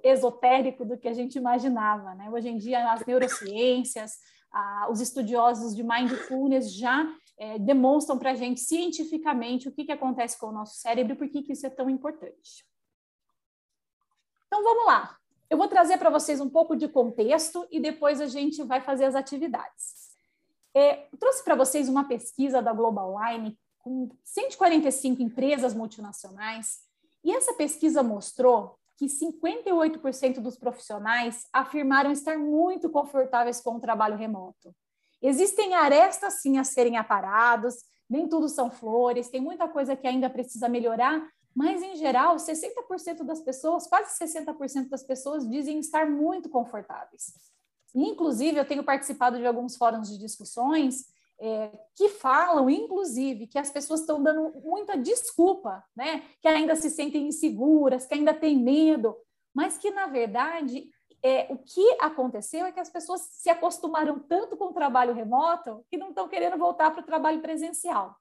esotérico 0.02 0.84
do 0.84 0.96
que 0.96 1.08
a 1.08 1.12
gente 1.12 1.36
imaginava. 1.36 2.14
Né? 2.14 2.30
Hoje 2.30 2.48
em 2.48 2.56
dia, 2.56 2.90
as 2.90 3.04
neurociências, 3.04 4.18
os 4.90 5.00
estudiosos 5.00 5.76
de 5.76 5.82
mindfulness 5.82 6.72
já 6.72 7.06
é, 7.38 7.58
demonstram 7.58 8.18
para 8.18 8.30
a 8.30 8.34
gente 8.34 8.60
cientificamente 8.60 9.68
o 9.68 9.72
que, 9.72 9.84
que 9.84 9.92
acontece 9.92 10.38
com 10.38 10.46
o 10.46 10.52
nosso 10.52 10.76
cérebro 10.76 11.12
e 11.12 11.16
por 11.16 11.28
que, 11.28 11.42
que 11.42 11.52
isso 11.52 11.66
é 11.66 11.70
tão 11.70 11.90
importante. 11.90 12.64
Então, 14.46 14.62
vamos 14.62 14.86
lá. 14.86 15.16
Eu 15.50 15.58
vou 15.58 15.68
trazer 15.68 15.98
para 15.98 16.10
vocês 16.10 16.40
um 16.40 16.48
pouco 16.48 16.74
de 16.74 16.88
contexto 16.88 17.66
e 17.70 17.78
depois 17.78 18.20
a 18.20 18.26
gente 18.26 18.62
vai 18.62 18.80
fazer 18.80 19.04
as 19.04 19.14
atividades. 19.14 20.16
É, 20.74 21.08
trouxe 21.18 21.44
para 21.44 21.54
vocês 21.54 21.88
uma 21.88 22.04
pesquisa 22.04 22.60
da 22.60 22.72
Global 22.72 23.14
Line 23.18 23.58
com 23.78 24.10
145 24.24 25.22
empresas 25.22 25.72
multinacionais, 25.72 26.80
e 27.26 27.32
essa 27.32 27.52
pesquisa 27.54 28.04
mostrou 28.04 28.78
que 28.96 29.06
58% 29.06 30.38
dos 30.38 30.56
profissionais 30.56 31.44
afirmaram 31.52 32.12
estar 32.12 32.38
muito 32.38 32.88
confortáveis 32.88 33.60
com 33.60 33.74
o 33.74 33.80
trabalho 33.80 34.16
remoto. 34.16 34.72
Existem 35.20 35.74
arestas, 35.74 36.34
sim, 36.34 36.56
a 36.56 36.62
serem 36.62 36.96
aparados, 36.96 37.74
nem 38.08 38.28
tudo 38.28 38.48
são 38.48 38.70
flores, 38.70 39.28
tem 39.28 39.40
muita 39.40 39.66
coisa 39.66 39.96
que 39.96 40.06
ainda 40.06 40.30
precisa 40.30 40.68
melhorar, 40.68 41.28
mas, 41.52 41.82
em 41.82 41.96
geral, 41.96 42.36
60% 42.36 43.24
das 43.24 43.40
pessoas, 43.40 43.88
quase 43.88 44.16
60% 44.16 44.88
das 44.88 45.02
pessoas 45.02 45.50
dizem 45.50 45.80
estar 45.80 46.08
muito 46.08 46.48
confortáveis. 46.48 47.32
Inclusive, 47.92 48.56
eu 48.56 48.64
tenho 48.64 48.84
participado 48.84 49.36
de 49.36 49.46
alguns 49.46 49.76
fóruns 49.76 50.08
de 50.08 50.16
discussões 50.16 51.06
é, 51.38 51.70
que 51.94 52.08
falam, 52.08 52.70
inclusive, 52.70 53.46
que 53.46 53.58
as 53.58 53.70
pessoas 53.70 54.00
estão 54.00 54.22
dando 54.22 54.52
muita 54.62 54.96
desculpa, 54.96 55.84
né? 55.94 56.22
Que 56.40 56.48
ainda 56.48 56.74
se 56.74 56.90
sentem 56.90 57.28
inseguras, 57.28 58.06
que 58.06 58.14
ainda 58.14 58.32
têm 58.32 58.58
medo, 58.58 59.16
mas 59.54 59.78
que, 59.78 59.90
na 59.90 60.06
verdade, 60.06 60.88
é, 61.22 61.46
o 61.50 61.58
que 61.58 61.96
aconteceu 62.00 62.66
é 62.66 62.72
que 62.72 62.80
as 62.80 62.90
pessoas 62.90 63.22
se 63.22 63.50
acostumaram 63.50 64.18
tanto 64.18 64.56
com 64.56 64.66
o 64.66 64.72
trabalho 64.72 65.14
remoto 65.14 65.84
que 65.90 65.96
não 65.96 66.10
estão 66.10 66.28
querendo 66.28 66.58
voltar 66.58 66.90
para 66.90 67.02
o 67.02 67.06
trabalho 67.06 67.40
presencial. 67.40 68.16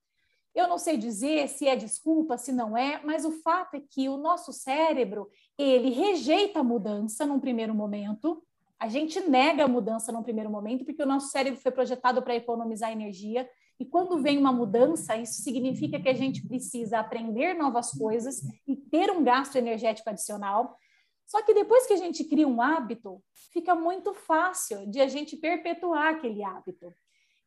Eu 0.53 0.67
não 0.67 0.77
sei 0.77 0.95
dizer 0.95 1.49
se 1.49 1.67
é 1.67 1.75
desculpa, 1.75 2.37
se 2.37 2.53
não 2.53 2.77
é, 2.77 3.01
mas 3.03 3.25
o 3.25 3.31
fato 3.31 3.75
é 3.75 3.81
que 3.81 4.07
o 4.07 4.15
nosso 4.15 4.53
cérebro, 4.53 5.29
ele 5.57 5.89
rejeita 5.89 6.61
a 6.61 6.63
mudança 6.63 7.25
num 7.25 7.39
primeiro 7.39 7.75
momento, 7.75 8.41
a 8.79 8.87
gente 8.87 9.19
nega 9.21 9.65
a 9.65 9.67
mudança 9.67 10.11
no 10.11 10.23
primeiro 10.23 10.49
momento, 10.49 10.85
porque 10.85 11.01
o 11.01 11.07
nosso 11.07 11.29
cérebro 11.29 11.59
foi 11.59 11.71
projetado 11.71 12.21
para 12.21 12.35
economizar 12.35 12.91
energia, 12.91 13.49
e 13.79 13.85
quando 13.85 14.21
vem 14.21 14.37
uma 14.37 14.53
mudança, 14.53 15.17
isso 15.17 15.41
significa 15.41 15.99
que 15.99 16.07
a 16.07 16.13
gente 16.13 16.47
precisa 16.47 16.99
aprender 16.99 17.53
novas 17.53 17.91
coisas 17.91 18.41
e 18.65 18.75
ter 18.75 19.11
um 19.11 19.23
gasto 19.23 19.57
energético 19.57 20.09
adicional. 20.09 20.77
Só 21.25 21.41
que 21.41 21.53
depois 21.53 21.85
que 21.85 21.93
a 21.93 21.97
gente 21.97 22.23
cria 22.23 22.47
um 22.47 22.61
hábito, 22.61 23.21
fica 23.51 23.75
muito 23.75 24.13
fácil 24.13 24.89
de 24.89 25.01
a 25.01 25.07
gente 25.07 25.35
perpetuar 25.35 26.13
aquele 26.13 26.43
hábito. 26.43 26.93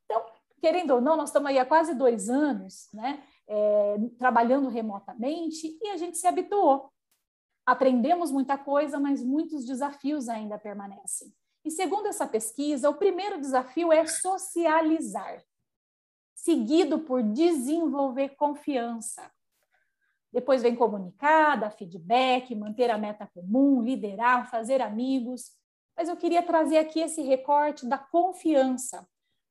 Então, 0.05 0.23
querendo 0.61 0.95
ou 0.95 1.01
não, 1.01 1.17
nós 1.17 1.31
estamos 1.31 1.49
aí 1.49 1.59
há 1.59 1.65
quase 1.65 1.95
dois 1.95 2.29
anos, 2.29 2.89
né, 2.93 3.23
é, 3.47 3.97
trabalhando 4.19 4.69
remotamente 4.69 5.79
e 5.81 5.89
a 5.89 5.97
gente 5.97 6.19
se 6.19 6.27
habituou. 6.27 6.91
Aprendemos 7.69 8.31
muita 8.31 8.57
coisa, 8.57 8.99
mas 8.99 9.23
muitos 9.23 9.67
desafios 9.67 10.27
ainda 10.27 10.59
permanecem. 10.59 11.31
E 11.63 11.71
segundo 11.71 12.07
essa 12.07 12.27
pesquisa, 12.27 12.89
o 12.89 12.95
primeiro 12.95 13.39
desafio 13.39 13.93
é 13.93 14.07
socializar, 14.07 15.45
seguido 16.35 17.01
por 17.01 17.23
desenvolver 17.23 18.31
confiança. 18.37 19.31
Depois 20.33 20.63
vem 20.63 20.75
comunicar, 20.75 21.61
dar 21.61 21.69
feedback, 21.69 22.55
manter 22.55 22.91
a 22.91 22.97
meta 22.97 23.27
comum, 23.35 23.83
liderar, 23.83 24.51
fazer 24.51 24.81
amigos. 24.81 25.51
Mas 25.95 26.09
eu 26.09 26.17
queria 26.17 26.43
trazer 26.43 26.79
aqui 26.79 27.01
esse 27.01 27.21
recorte 27.21 27.85
da 27.85 27.99
confiança, 27.99 29.07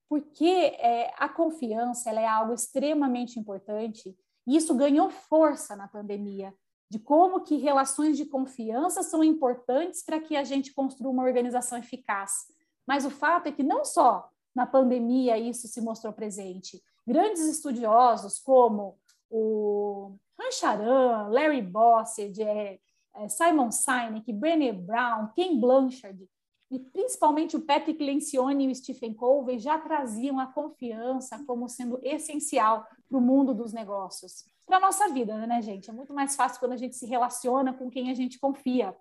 porque 0.10 0.76
é, 0.80 1.14
a 1.20 1.30
confiança 1.30 2.10
é 2.10 2.26
algo 2.26 2.56
extremamente 2.56 3.40
importante 3.40 4.18
e 4.48 4.56
isso 4.56 4.74
ganhou 4.74 5.12
força 5.12 5.76
na 5.76 5.88
pandemia, 5.88 6.52
de 6.90 7.00
como 7.00 7.42
que 7.42 7.58
relações 7.58 8.18
de 8.18 8.26
confiança 8.26 9.04
são 9.04 9.24
importantes 9.24 10.04
para 10.04 10.20
que 10.20 10.36
a 10.36 10.44
gente 10.44 10.74
construa 10.74 11.12
uma 11.12 11.24
organização 11.24 11.78
eficaz. 11.78 12.46
Mas 12.88 13.06
o 13.06 13.10
fato 13.10 13.48
é 13.48 13.52
que 13.52 13.64
não 13.64 13.84
só 13.84 14.30
na 14.56 14.66
pandemia 14.66 15.38
isso 15.38 15.68
se 15.68 15.82
mostrou 15.82 16.14
presente. 16.14 16.82
Grandes 17.06 17.42
estudiosos 17.42 18.40
como 18.40 18.98
o 19.30 20.16
Rancharan, 20.40 21.28
Larry 21.30 21.62
Bossard, 21.62 22.42
é, 22.42 22.80
é, 23.16 23.30
Simon 23.30 23.72
Sinek, 23.72 24.32
Brené 24.32 24.72
Brown, 24.72 25.28
Ken 25.36 25.60
Blanchard, 25.60 26.28
e 26.70 26.80
principalmente 26.80 27.56
o 27.56 27.62
Patrick 27.62 28.04
Lencioni 28.04 28.66
e 28.66 28.72
o 28.72 28.76
Stephen 28.76 29.14
Covey 29.14 29.58
já 29.58 29.78
traziam 29.78 30.40
a 30.40 30.48
confiança 30.48 31.44
como 31.46 31.70
sendo 31.70 32.00
essencial 32.04 32.86
para 33.08 33.18
o 33.18 33.22
mundo 33.22 33.54
dos 33.54 33.72
negócios. 33.72 34.46
Para 34.68 34.78
a 34.78 34.82
nossa 34.82 35.08
vida, 35.08 35.36
né, 35.48 35.62
gente? 35.62 35.90
É 35.90 35.94
muito 35.94 36.14
mais 36.14 36.36
fácil 36.36 36.60
quando 36.60 36.74
a 36.74 36.78
gente 36.78 36.96
se 36.98 37.06
relaciona 37.06 37.74
com 37.74 37.90
quem 37.90 38.12
a 38.12 38.14
gente 38.14 38.38
confia. 38.38 38.96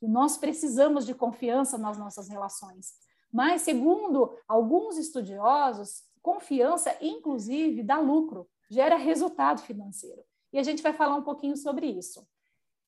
E 0.00 0.08
nós 0.08 0.38
precisamos 0.38 1.04
de 1.04 1.14
confiança 1.14 1.76
nas 1.76 1.98
nossas 1.98 2.30
relações. 2.30 2.94
Mas, 3.30 3.60
segundo 3.60 4.34
alguns 4.48 4.96
estudiosos, 4.96 6.02
confiança, 6.22 6.96
inclusive, 7.00 7.82
dá 7.82 7.98
lucro, 7.98 8.48
gera 8.70 8.96
resultado 8.96 9.60
financeiro. 9.60 10.22
E 10.50 10.58
a 10.58 10.62
gente 10.62 10.82
vai 10.82 10.94
falar 10.94 11.14
um 11.14 11.22
pouquinho 11.22 11.58
sobre 11.58 11.86
isso. 11.86 12.26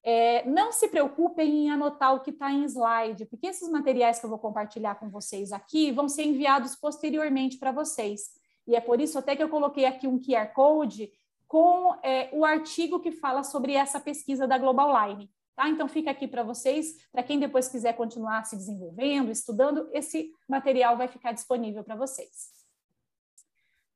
É, 0.03 0.47
não 0.49 0.73
se 0.73 0.89
preocupem 0.89 1.67
em 1.67 1.71
anotar 1.71 2.15
o 2.15 2.21
que 2.21 2.31
está 2.31 2.51
em 2.51 2.65
slide, 2.65 3.27
porque 3.27 3.49
esses 3.49 3.69
materiais 3.69 4.19
que 4.19 4.25
eu 4.25 4.31
vou 4.31 4.39
compartilhar 4.39 4.95
com 4.95 5.11
vocês 5.11 5.53
aqui 5.53 5.93
vão 5.93 6.09
ser 6.09 6.25
enviados 6.25 6.75
posteriormente 6.75 7.59
para 7.59 7.71
vocês. 7.71 8.31
E 8.67 8.75
é 8.75 8.81
por 8.81 8.99
isso 8.99 9.19
até 9.19 9.37
que 9.37 9.43
eu 9.43 9.49
coloquei 9.49 9.85
aqui 9.85 10.07
um 10.07 10.19
QR 10.19 10.53
Code 10.55 11.11
com 11.47 11.95
é, 12.03 12.31
o 12.33 12.45
artigo 12.45 13.01
que 13.01 13.13
fala 13.13 13.43
sobre 13.43 13.75
essa 13.75 14.01
pesquisa 14.01 14.47
da 14.47 14.59
Global 14.59 15.09
Line. 15.09 15.31
Tá? 15.55 15.69
Então 15.69 15.89
fica 15.89 16.11
aqui 16.11 16.27
para 16.27 16.43
vocês, 16.43 17.07
para 17.13 17.23
quem 17.23 17.39
depois 17.39 17.69
quiser 17.69 17.93
continuar 17.95 18.45
se 18.45 18.57
desenvolvendo, 18.57 19.31
estudando, 19.31 19.89
esse 19.93 20.33
material 20.49 20.97
vai 20.97 21.07
ficar 21.07 21.33
disponível 21.33 21.85
para 21.85 21.95
vocês. 21.95 22.51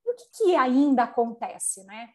E 0.07 0.11
o 0.11 0.15
que, 0.15 0.25
que 0.37 0.55
ainda 0.55 1.03
acontece, 1.03 1.85
né? 1.85 2.11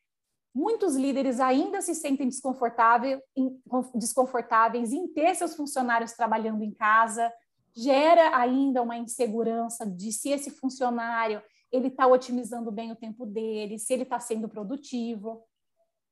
Muitos 0.56 0.96
líderes 0.96 1.40
ainda 1.40 1.82
se 1.82 1.96
sentem 1.96 2.28
desconfortáveis 2.28 3.20
em, 3.36 3.60
desconfortáveis 3.96 4.94
em 4.94 5.08
ter 5.08 5.36
seus 5.36 5.56
funcionários 5.56 6.14
trabalhando 6.14 6.64
em 6.64 6.72
casa, 6.72 7.34
gera 7.76 8.38
ainda 8.38 8.82
uma 8.82 8.96
insegurança 8.96 9.86
de 9.86 10.12
se 10.12 10.30
esse 10.30 10.52
funcionário 10.52 11.42
ele 11.74 11.88
está 11.88 12.08
otimizando 12.08 12.72
bem 12.72 12.92
o 12.92 12.96
tempo 12.96 13.26
dele, 13.26 13.78
se 13.78 13.92
ele 13.92 14.04
está 14.04 14.20
sendo 14.20 14.48
produtivo. 14.48 15.44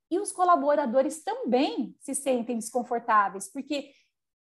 E 0.10 0.20
os 0.20 0.34
colaboradores 0.34 1.24
também 1.24 1.96
se 2.00 2.14
sentem 2.14 2.58
desconfortáveis, 2.58 3.48
porque 3.48 3.92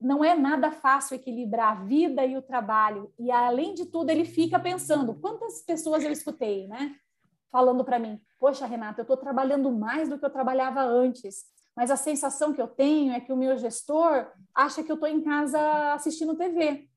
não 0.02 0.26
é 0.26 0.36
nada 0.36 0.72
fácil 0.72 1.16
equilibrar 1.16 1.72
a 1.72 1.84
vida 1.86 2.26
e 2.26 2.36
o 2.36 2.42
trabalho. 2.42 3.14
E 3.18 3.32
além 3.32 3.74
de 3.74 3.86
tudo, 3.86 4.10
ele 4.10 4.26
fica 4.26 4.60
pensando 4.60 5.14
quantas 5.14 5.62
pessoas 5.62 6.04
eu 6.04 6.12
escutei, 6.12 6.68
né? 6.68 6.96
falando 7.52 7.84
para 7.84 8.00
mim: 8.00 8.20
Poxa, 8.40 8.66
Renata, 8.66 9.02
eu 9.02 9.04
estou 9.04 9.18
trabalhando 9.18 9.72
mais 9.72 10.10
do 10.10 10.18
que 10.18 10.26
eu 10.26 10.30
trabalhava 10.30 10.82
antes, 10.82 11.44
mas 11.76 11.92
a 11.92 11.96
sensação 11.96 12.54
que 12.54 12.62
eu 12.62 12.68
tenho 12.68 13.14
é 13.14 13.20
que 13.20 13.34
o 13.34 13.38
meu 13.38 13.58
gestor 13.58 14.32
acha 14.56 14.82
que 14.82 14.92
eu 14.92 14.96
estou 14.96 15.10
em 15.10 15.22
casa 15.22 15.94
assistindo 15.94 16.38
TV. 16.38 16.88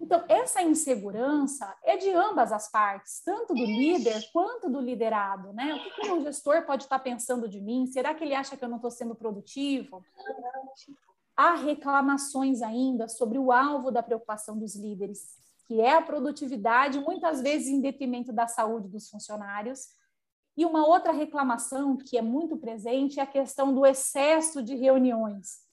Então, 0.00 0.24
essa 0.28 0.62
insegurança 0.62 1.76
é 1.84 1.96
de 1.96 2.10
ambas 2.10 2.52
as 2.52 2.70
partes, 2.70 3.22
tanto 3.22 3.52
do 3.52 3.64
líder 3.64 4.30
quanto 4.32 4.70
do 4.70 4.80
liderado, 4.80 5.52
né? 5.52 5.74
O 5.74 5.82
que, 5.82 6.00
o 6.00 6.14
meu 6.14 6.22
gestor 6.22 6.64
pode 6.64 6.84
estar 6.84 6.98
pensando 7.00 7.46
de 7.46 7.60
mim? 7.60 7.86
Será 7.86 8.14
que 8.14 8.24
ele 8.24 8.34
acha 8.34 8.56
que 8.56 8.64
eu 8.64 8.68
não 8.68 8.76
estou 8.76 8.90
sendo 8.90 9.14
produtivo? 9.14 10.02
Há 11.36 11.54
reclamações 11.54 12.62
ainda 12.62 13.08
sobre 13.08 13.38
o 13.38 13.52
alvo 13.52 13.90
da 13.90 14.02
preocupação 14.02 14.58
dos 14.58 14.74
líderes, 14.74 15.36
que 15.66 15.80
é 15.80 15.94
a 15.94 16.02
produtividade, 16.02 16.98
muitas 16.98 17.42
vezes 17.42 17.68
em 17.68 17.80
detrimento 17.80 18.32
da 18.32 18.46
saúde 18.46 18.88
dos 18.88 19.08
funcionários. 19.08 19.88
E 20.56 20.64
uma 20.64 20.86
outra 20.86 21.12
reclamação 21.12 21.96
que 21.96 22.16
é 22.16 22.22
muito 22.22 22.56
presente 22.56 23.20
é 23.20 23.22
a 23.22 23.26
questão 23.26 23.72
do 23.74 23.84
excesso 23.84 24.62
de 24.62 24.74
reuniões. 24.74 25.69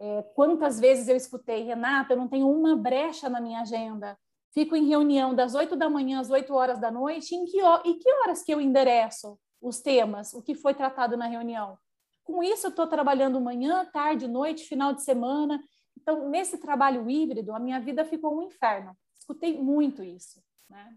É, 0.00 0.22
quantas 0.34 0.78
vezes 0.78 1.08
eu 1.08 1.16
escutei, 1.16 1.64
Renata, 1.64 2.12
eu 2.12 2.16
não 2.16 2.28
tenho 2.28 2.48
uma 2.50 2.76
brecha 2.76 3.28
na 3.28 3.40
minha 3.40 3.60
agenda. 3.60 4.18
Fico 4.52 4.76
em 4.76 4.88
reunião 4.88 5.34
das 5.34 5.54
8 5.54 5.76
da 5.76 5.90
manhã 5.90 6.20
às 6.20 6.30
8 6.30 6.52
horas 6.54 6.78
da 6.78 6.90
noite. 6.90 7.34
Em 7.34 7.44
que, 7.44 7.58
e 7.84 7.94
que 7.94 8.12
horas 8.20 8.42
que 8.42 8.52
eu 8.52 8.60
endereço 8.60 9.38
os 9.60 9.80
temas, 9.80 10.32
o 10.32 10.42
que 10.42 10.54
foi 10.54 10.74
tratado 10.74 11.16
na 11.16 11.26
reunião? 11.26 11.76
Com 12.24 12.42
isso, 12.42 12.66
eu 12.66 12.70
estou 12.70 12.86
trabalhando 12.86 13.40
manhã, 13.40 13.84
tarde, 13.92 14.28
noite, 14.28 14.64
final 14.64 14.92
de 14.92 15.02
semana. 15.02 15.60
Então, 16.00 16.28
nesse 16.28 16.58
trabalho 16.58 17.08
híbrido, 17.10 17.52
a 17.52 17.58
minha 17.58 17.80
vida 17.80 18.04
ficou 18.04 18.38
um 18.38 18.42
inferno 18.42 18.96
escutei 19.28 19.60
muito 19.60 20.02
isso, 20.02 20.42
né? 20.70 20.96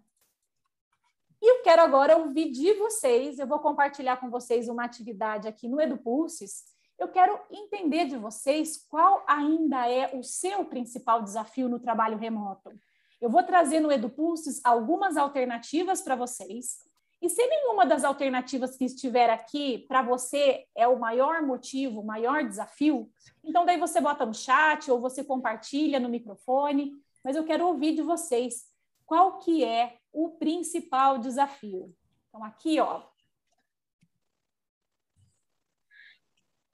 E 1.42 1.52
eu 1.52 1.64
quero 1.64 1.82
agora 1.82 2.18
ouvir 2.18 2.52
de 2.52 2.74
vocês, 2.74 3.40
eu 3.40 3.48
vou 3.48 3.60
compartilhar 3.60 4.18
com 4.18 4.30
vocês 4.30 4.70
uma 4.70 4.86
atividade 4.86 5.48
aqui 5.48 5.68
no 5.68 5.82
EduPulses. 5.82 6.64
Eu 7.02 7.08
quero 7.08 7.40
entender 7.50 8.06
de 8.06 8.16
vocês 8.16 8.86
qual 8.88 9.24
ainda 9.28 9.90
é 9.90 10.16
o 10.16 10.22
seu 10.22 10.64
principal 10.66 11.24
desafio 11.24 11.68
no 11.68 11.80
trabalho 11.80 12.16
remoto. 12.16 12.72
Eu 13.20 13.28
vou 13.28 13.42
trazer 13.42 13.80
no 13.80 13.92
EduPulses 13.92 14.62
algumas 14.64 15.18
alternativas 15.18 16.00
para 16.00 16.16
vocês. 16.16 16.78
E 17.20 17.28
se 17.28 17.44
nenhuma 17.48 17.88
das 17.88 18.04
alternativas 18.04 18.78
que 18.78 18.86
estiver 18.86 19.32
aqui 19.32 19.80
para 19.88 20.04
você 20.04 20.66
é 20.76 20.88
o 20.88 21.00
maior 21.00 21.42
motivo, 21.42 22.02
o 22.02 22.06
maior 22.06 22.44
desafio, 22.44 23.10
então 23.44 23.66
daí 23.66 23.80
você 23.80 24.00
bota 24.00 24.24
no 24.24 24.34
chat 24.34 24.92
ou 24.92 25.00
você 25.00 25.24
compartilha 25.24 26.00
no 26.00 26.08
microfone 26.08 26.94
mas 27.24 27.36
eu 27.36 27.44
quero 27.44 27.68
ouvir 27.68 27.96
de 27.96 28.02
vocês 28.02 28.66
qual 29.06 29.40
que 29.40 29.64
é 29.64 29.98
o 30.12 30.30
principal 30.30 31.18
desafio. 31.18 31.96
Então, 32.30 32.44
aqui, 32.44 32.80
ó. 32.80 33.04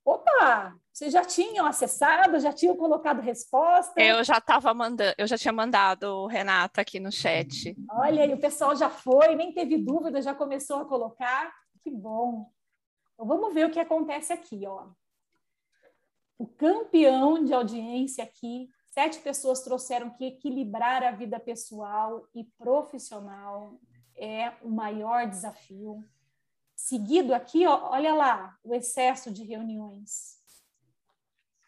Opa! 0.08 0.80
Vocês 0.94 1.12
já 1.12 1.26
tinham 1.26 1.66
acessado, 1.66 2.40
já 2.40 2.54
tinham 2.54 2.78
colocado 2.78 3.20
resposta? 3.20 4.02
Eu 4.02 4.24
já 4.24 4.38
estava 4.38 4.74
mandando, 4.74 5.14
eu 5.18 5.28
já 5.28 5.38
tinha 5.38 5.52
mandado 5.52 6.26
Renata 6.28 6.82
aqui 6.82 7.00
no 7.00 7.12
chat. 7.12 7.76
Olha, 7.92 8.26
e 8.26 8.34
o 8.34 8.40
pessoal 8.40 8.76
já 8.76 8.90
foi, 8.90 9.36
nem 9.36 9.54
teve 9.54 9.78
dúvida, 9.78 10.22
já 10.22 10.34
começou 10.34 10.78
a 10.78 10.86
colocar. 10.86 11.54
Que 11.84 11.92
bom. 11.92 12.50
Então 13.14 13.28
vamos 13.28 13.54
ver 13.54 13.66
o 13.66 13.70
que 13.70 13.80
acontece 13.80 14.32
aqui, 14.32 14.66
ó. 14.66 14.88
O 16.38 16.48
campeão 16.48 17.44
de 17.44 17.54
audiência 17.54 18.24
aqui 18.24 18.70
Sete 18.98 19.20
pessoas 19.20 19.62
trouxeram 19.62 20.10
que 20.10 20.26
equilibrar 20.26 21.04
a 21.04 21.12
vida 21.12 21.40
pessoal 21.40 22.28
e 22.34 22.44
profissional 22.58 23.80
é 24.16 24.52
o 24.64 24.72
maior 24.72 25.28
desafio. 25.28 26.04
Seguido 26.78 27.34
aqui, 27.34 27.66
ó, 27.66 27.90
olha 27.90 28.14
lá, 28.14 28.56
o 28.64 28.72
excesso 28.72 29.32
de 29.32 29.44
reuniões. 29.44 30.38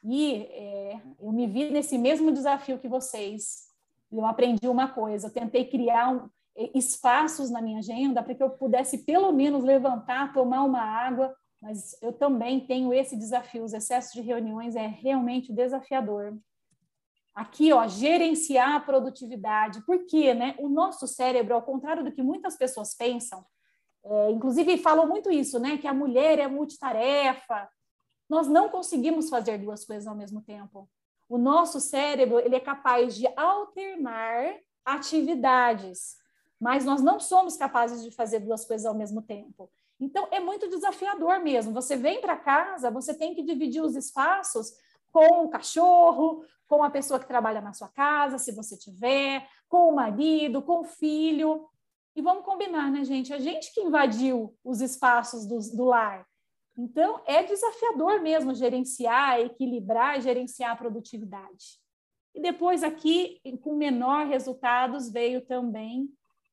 E 0.03 0.43
é, 0.51 1.01
eu 1.19 1.31
me 1.31 1.47
vi 1.47 1.71
nesse 1.71 1.97
mesmo 1.97 2.31
desafio 2.31 2.77
que 2.77 2.87
vocês. 2.87 3.69
Eu 4.11 4.23
aprendi 4.23 4.67
uma 4.67 4.87
coisa: 4.87 5.25
eu 5.25 5.33
tentei 5.33 5.65
criar 5.65 6.13
um, 6.13 6.29
espaços 6.75 7.49
na 7.49 7.59
minha 7.59 7.79
agenda 7.79 8.21
para 8.21 8.35
que 8.35 8.43
eu 8.43 8.51
pudesse 8.51 8.99
pelo 8.99 9.31
menos 9.31 9.63
levantar, 9.63 10.31
tomar 10.31 10.63
uma 10.63 10.81
água, 10.81 11.35
mas 11.59 11.97
eu 12.03 12.13
também 12.13 12.59
tenho 12.59 12.93
esse 12.93 13.17
desafio. 13.17 13.63
Os 13.63 13.73
excessos 13.73 14.13
de 14.13 14.21
reuniões 14.21 14.75
é 14.75 14.85
realmente 14.85 15.51
desafiador. 15.51 16.37
Aqui, 17.33 17.73
ó, 17.73 17.87
gerenciar 17.87 18.75
a 18.75 18.79
produtividade. 18.79 19.83
Por 19.87 20.05
quê? 20.05 20.35
Né? 20.35 20.55
O 20.59 20.69
nosso 20.69 21.07
cérebro, 21.07 21.55
ao 21.55 21.63
contrário 21.63 22.03
do 22.03 22.11
que 22.11 22.21
muitas 22.21 22.55
pessoas 22.55 22.93
pensam, 22.93 23.43
é, 24.03 24.31
inclusive 24.31 24.77
falam 24.77 25.07
muito 25.07 25.31
isso, 25.31 25.59
né? 25.59 25.77
Que 25.77 25.87
a 25.87 25.93
mulher 25.93 26.39
é 26.39 26.47
multitarefa. 26.47 27.69
Nós 28.29 28.47
não 28.47 28.69
conseguimos 28.69 29.29
fazer 29.29 29.57
duas 29.57 29.85
coisas 29.85 30.07
ao 30.07 30.15
mesmo 30.15 30.41
tempo. 30.41 30.89
o 31.27 31.37
nosso 31.37 31.79
cérebro 31.79 32.39
ele 32.39 32.55
é 32.55 32.59
capaz 32.59 33.15
de 33.15 33.27
alternar 33.35 34.55
atividades, 34.83 36.17
mas 36.59 36.83
nós 36.83 37.01
não 37.01 37.19
somos 37.19 37.55
capazes 37.55 38.03
de 38.03 38.09
fazer 38.09 38.39
duas 38.39 38.65
coisas 38.65 38.85
ao 38.85 38.95
mesmo 38.95 39.21
tempo. 39.21 39.69
Então 39.99 40.27
é 40.31 40.39
muito 40.39 40.67
desafiador 40.69 41.39
mesmo. 41.39 41.73
Você 41.73 41.95
vem 41.95 42.19
para 42.21 42.35
casa, 42.35 42.89
você 42.89 43.13
tem 43.13 43.35
que 43.35 43.43
dividir 43.43 43.81
os 43.81 43.95
espaços 43.95 44.73
com 45.11 45.45
o 45.45 45.49
cachorro, 45.49 46.43
com 46.67 46.83
a 46.83 46.89
pessoa 46.89 47.19
que 47.19 47.27
trabalha 47.27 47.61
na 47.61 47.73
sua 47.73 47.89
casa, 47.89 48.37
se 48.37 48.51
você 48.51 48.77
tiver, 48.77 49.47
com 49.67 49.89
o 49.89 49.95
marido, 49.95 50.61
com 50.61 50.81
o 50.81 50.85
filho. 50.85 51.67
E 52.19 52.21
vamos 52.21 52.43
combinar, 52.43 52.91
né, 52.91 53.05
gente? 53.05 53.33
A 53.33 53.39
gente 53.39 53.73
que 53.73 53.79
invadiu 53.79 54.53
os 54.61 54.81
espaços 54.81 55.45
do, 55.45 55.57
do 55.73 55.85
lar. 55.85 56.27
Então, 56.77 57.23
é 57.25 57.43
desafiador 57.43 58.21
mesmo 58.21 58.53
gerenciar, 58.53 59.39
equilibrar, 59.39 60.19
gerenciar 60.19 60.71
a 60.71 60.75
produtividade. 60.75 61.79
E 62.35 62.41
depois, 62.41 62.83
aqui, 62.83 63.39
com 63.61 63.73
menor 63.73 64.27
resultados, 64.27 65.09
veio 65.09 65.45
também 65.45 66.09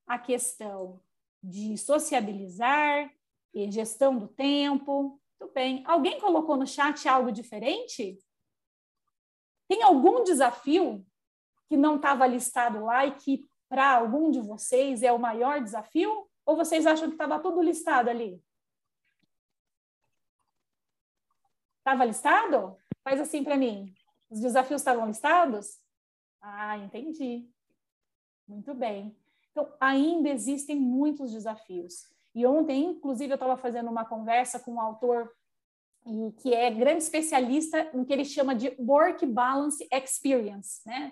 a 0.07 0.17
questão 0.17 1.01
de 1.43 1.77
sociabilizar 1.77 3.11
e 3.53 3.69
gestão 3.69 4.17
do 4.17 4.29
tempo. 4.29 5.19
Tudo 5.37 5.51
bem. 5.51 5.83
Alguém 5.85 6.17
colocou 6.17 6.55
no 6.55 6.65
chat 6.65 7.09
algo 7.09 7.29
diferente? 7.29 8.17
Tem 9.67 9.83
algum 9.83 10.23
desafio 10.23 11.05
que 11.67 11.75
não 11.75 11.97
estava 11.97 12.25
listado 12.25 12.85
lá 12.85 13.05
e 13.05 13.11
que 13.15 13.45
para 13.69 13.95
algum 13.95 14.31
de 14.31 14.39
vocês 14.41 15.03
é 15.03 15.11
o 15.11 15.19
maior 15.19 15.61
desafio? 15.61 16.27
Ou 16.45 16.55
vocês 16.55 16.85
acham 16.85 17.07
que 17.07 17.15
estava 17.15 17.39
tudo 17.39 17.61
listado 17.61 18.09
ali? 18.09 18.41
Estava 21.79 22.05
listado? 22.05 22.77
Faz 23.03 23.19
assim 23.19 23.43
para 23.43 23.57
mim. 23.57 23.93
Os 24.29 24.41
desafios 24.41 24.81
estavam 24.81 25.07
listados? 25.07 25.79
Ah, 26.41 26.77
entendi. 26.77 27.49
Muito 28.47 28.73
bem. 28.73 29.15
Então, 29.51 29.73
ainda 29.79 30.29
existem 30.29 30.75
muitos 30.75 31.31
desafios. 31.31 32.07
E 32.33 32.45
ontem, 32.45 32.85
inclusive, 32.85 33.31
eu 33.31 33.35
estava 33.35 33.57
fazendo 33.57 33.89
uma 33.89 34.05
conversa 34.05 34.59
com 34.59 34.73
um 34.73 34.81
autor 34.81 35.33
que 36.37 36.53
é 36.53 36.71
grande 36.71 37.03
especialista 37.03 37.89
no 37.93 38.05
que 38.05 38.13
ele 38.13 38.23
chama 38.23 38.55
de 38.55 38.73
work 38.79 39.25
balance 39.25 39.85
experience, 39.91 40.81
né? 40.85 41.11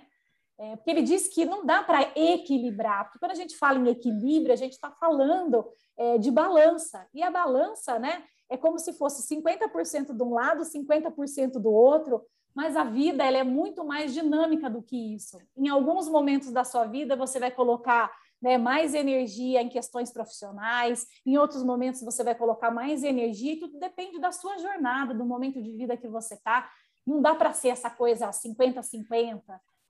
É, 0.58 0.76
porque 0.78 0.90
ele 0.90 1.02
diz 1.02 1.28
que 1.28 1.46
não 1.46 1.66
dá 1.66 1.84
para 1.84 2.02
equilibrar, 2.16 3.06
porque 3.06 3.20
quando 3.20 3.32
a 3.32 3.36
gente 3.36 3.58
fala 3.58 3.78
em 3.78 3.90
equilíbrio, 3.90 4.54
a 4.54 4.58
gente 4.58 4.72
está 4.72 4.90
falando 4.90 5.66
é, 5.98 6.18
de 6.18 6.32
balança, 6.32 7.06
e 7.14 7.22
a 7.22 7.30
balança, 7.30 8.00
né, 8.00 8.24
é 8.50 8.56
como 8.56 8.80
se 8.80 8.94
fosse 8.94 9.36
50% 9.36 10.14
de 10.14 10.24
um 10.24 10.34
lado, 10.34 10.64
50% 10.64 11.60
do 11.60 11.72
outro, 11.72 12.22
mas 12.54 12.78
a 12.78 12.86
vida 12.86 13.24
ela 13.24 13.38
é 13.38 13.44
muito 13.44 13.84
mais 13.84 14.14
dinâmica 14.14 14.70
do 14.70 14.82
que 14.82 15.14
isso. 15.14 15.38
Em 15.58 15.68
alguns 15.68 16.08
momentos 16.08 16.52
da 16.52 16.64
sua 16.64 16.86
vida, 16.86 17.16
você 17.16 17.38
vai 17.38 17.52
colocar 17.52 18.10
né, 18.42 18.58
mais 18.58 18.94
energia 18.94 19.62
em 19.62 19.68
questões 19.68 20.12
profissionais, 20.12 21.06
em 21.26 21.38
outros 21.38 21.64
momentos 21.64 22.02
você 22.02 22.24
vai 22.24 22.36
colocar 22.36 22.72
mais 22.72 23.04
energia, 23.04 23.54
e 23.54 23.60
tudo 23.60 23.78
depende 23.78 24.20
da 24.20 24.32
sua 24.32 24.58
jornada, 24.58 25.14
do 25.14 25.26
momento 25.26 25.62
de 25.62 25.72
vida 25.72 25.98
que 25.98 26.08
você 26.08 26.36
está. 26.36 26.70
Não 27.06 27.22
dá 27.22 27.36
para 27.36 27.52
ser 27.52 27.70
essa 27.70 27.90
coisa 27.90 28.30
50-50. 28.30 29.42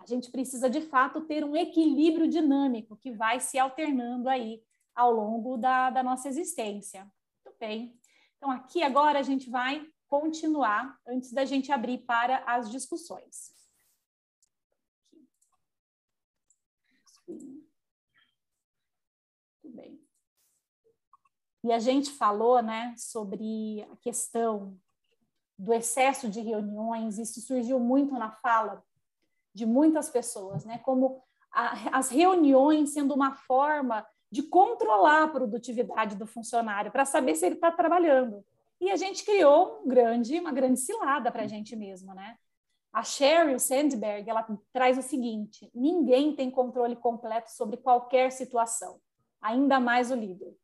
A 0.06 0.08
gente 0.08 0.30
precisa, 0.30 0.70
de 0.70 0.82
fato, 0.82 1.22
ter 1.22 1.44
um 1.44 1.56
equilíbrio 1.56 2.28
dinâmico 2.28 2.96
que 2.96 3.12
vai 3.12 3.40
se 3.40 3.58
alternando 3.58 4.30
aí 4.30 4.64
ao 4.94 5.12
longo 5.12 5.58
da, 5.58 5.90
da 5.90 6.04
nossa 6.04 6.30
existência. 6.30 7.12
Muito 7.44 7.58
bem. 7.60 8.00
Então, 8.38 8.52
aqui 8.52 8.84
agora 8.84 9.18
a 9.18 9.24
gente 9.24 9.50
vai 9.50 9.84
continuar 10.08 11.02
antes 11.08 11.34
da 11.34 11.44
gente 11.44 11.72
abrir 11.72 12.06
para 12.06 12.44
as 12.46 12.70
discussões. 12.70 13.52
Aqui 19.58 19.70
bem. 19.70 20.00
E 21.64 21.72
a 21.72 21.80
gente 21.80 22.12
falou, 22.12 22.62
né, 22.62 22.94
sobre 22.96 23.82
a 23.92 23.96
questão 23.96 24.80
do 25.58 25.74
excesso 25.74 26.30
de 26.30 26.42
reuniões, 26.42 27.18
isso 27.18 27.42
surgiu 27.42 27.80
muito 27.80 28.14
na 28.14 28.30
fala 28.30 28.86
de 29.56 29.66
muitas 29.66 30.10
pessoas, 30.10 30.66
né, 30.66 30.78
como 30.80 31.24
a, 31.52 31.98
as 31.98 32.10
reuniões 32.10 32.94
sendo 32.94 33.16
uma 33.16 33.34
forma 33.34 34.06
de 34.32 34.44
controlar 34.44 35.24
a 35.24 35.28
produtividade 35.28 36.16
do 36.16 36.28
funcionário 36.28 36.92
para 36.92 37.06
saber 37.06 37.36
se 37.36 37.46
ele 37.46 37.56
está 37.56 37.72
trabalhando. 37.72 38.46
E 38.80 38.92
a 38.92 38.98
gente 38.98 39.24
criou 39.24 39.82
um 39.84 39.88
grande, 39.88 40.38
uma 40.40 40.52
grande 40.52 40.80
cilada 40.80 41.32
para 41.32 41.44
a 41.44 41.48
gente 41.48 41.76
mesmo, 41.76 42.14
né? 42.14 42.36
A 42.92 43.04
Sheryl 43.04 43.60
Sandberg, 43.60 44.30
ela 44.30 44.46
traz 44.74 44.98
o 44.98 45.02
seguinte: 45.02 45.72
ninguém 45.74 46.36
tem 46.36 46.52
controle 46.52 46.96
completo 46.96 47.52
sobre 47.52 47.78
qualquer 47.78 48.32
situação 48.32 49.00
ainda 49.46 49.80
mais 49.80 50.10
o 50.10 50.16
líder. 50.16 50.56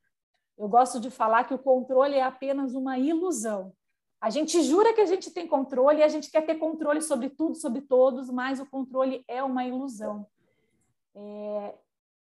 Eu 0.57 0.67
gosto 0.67 0.99
de 0.99 1.11
falar 1.11 1.43
que 1.43 1.53
o 1.53 1.59
controle 1.59 2.15
é 2.15 2.23
apenas 2.23 2.73
uma 2.73 2.97
ilusão. 2.97 3.73
A 4.21 4.29
gente 4.29 4.61
jura 4.61 4.93
que 4.93 5.01
a 5.01 5.05
gente 5.05 5.31
tem 5.31 5.47
controle 5.47 5.99
e 5.99 6.03
a 6.03 6.07
gente 6.07 6.29
quer 6.29 6.45
ter 6.45 6.55
controle 6.55 7.01
sobre 7.01 7.29
tudo, 7.29 7.55
sobre 7.55 7.81
todos, 7.81 8.29
mas 8.29 8.59
o 8.59 8.65
controle 8.65 9.25
é 9.27 9.43
uma 9.43 9.65
ilusão. 9.65 10.27
É, 11.15 11.75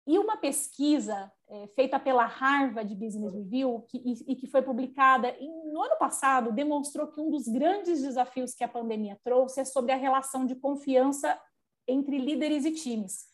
e 0.06 0.18
uma 0.18 0.36
pesquisa 0.36 1.30
é, 1.48 1.66
feita 1.74 1.98
pela 1.98 2.24
Harvard 2.24 2.94
Business 2.94 3.34
Review 3.34 3.84
que, 3.88 3.98
e, 3.98 4.32
e, 4.32 4.36
que 4.36 4.46
foi 4.46 4.62
publicada 4.62 5.28
em, 5.38 5.72
no 5.72 5.82
ano 5.82 5.98
passado 5.98 6.52
demonstrou 6.52 7.08
que 7.08 7.20
um 7.20 7.30
dos 7.30 7.48
grandes 7.48 8.00
desafios 8.00 8.54
que 8.54 8.64
a 8.64 8.68
pandemia 8.68 9.18
trouxe 9.22 9.60
é 9.60 9.64
sobre 9.64 9.92
a 9.92 9.96
relação 9.96 10.46
de 10.46 10.54
confiança 10.54 11.38
entre 11.86 12.16
líderes 12.16 12.64
e 12.64 12.70
times. 12.70 13.26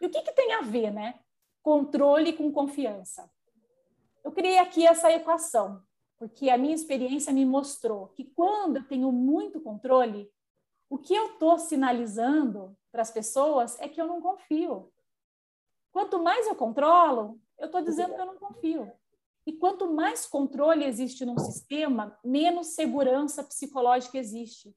E 0.00 0.06
o 0.06 0.10
que, 0.10 0.22
que 0.22 0.32
tem 0.32 0.54
a 0.54 0.62
ver, 0.62 0.90
né? 0.92 1.18
controle 1.64 2.34
com 2.34 2.52
confiança. 2.52 3.28
Eu 4.22 4.30
criei 4.30 4.58
aqui 4.58 4.86
essa 4.86 5.10
equação, 5.10 5.82
porque 6.18 6.50
a 6.50 6.58
minha 6.58 6.74
experiência 6.74 7.32
me 7.32 7.44
mostrou 7.44 8.08
que 8.08 8.24
quando 8.24 8.76
eu 8.76 8.88
tenho 8.88 9.10
muito 9.12 9.60
controle, 9.60 10.30
o 10.88 10.98
que 10.98 11.14
eu 11.14 11.32
estou 11.32 11.58
sinalizando 11.58 12.76
para 12.92 13.02
as 13.02 13.10
pessoas 13.10 13.78
é 13.80 13.88
que 13.88 14.00
eu 14.00 14.06
não 14.06 14.20
confio. 14.20 14.92
Quanto 15.92 16.22
mais 16.22 16.46
eu 16.46 16.54
controlo, 16.54 17.40
eu 17.58 17.66
estou 17.66 17.82
dizendo 17.82 18.14
que 18.14 18.20
eu 18.20 18.26
não 18.26 18.36
confio. 18.36 18.92
E 19.46 19.52
quanto 19.52 19.92
mais 19.92 20.26
controle 20.26 20.84
existe 20.84 21.24
num 21.24 21.38
sistema, 21.38 22.18
menos 22.24 22.68
segurança 22.68 23.44
psicológica 23.44 24.16
existe. 24.18 24.74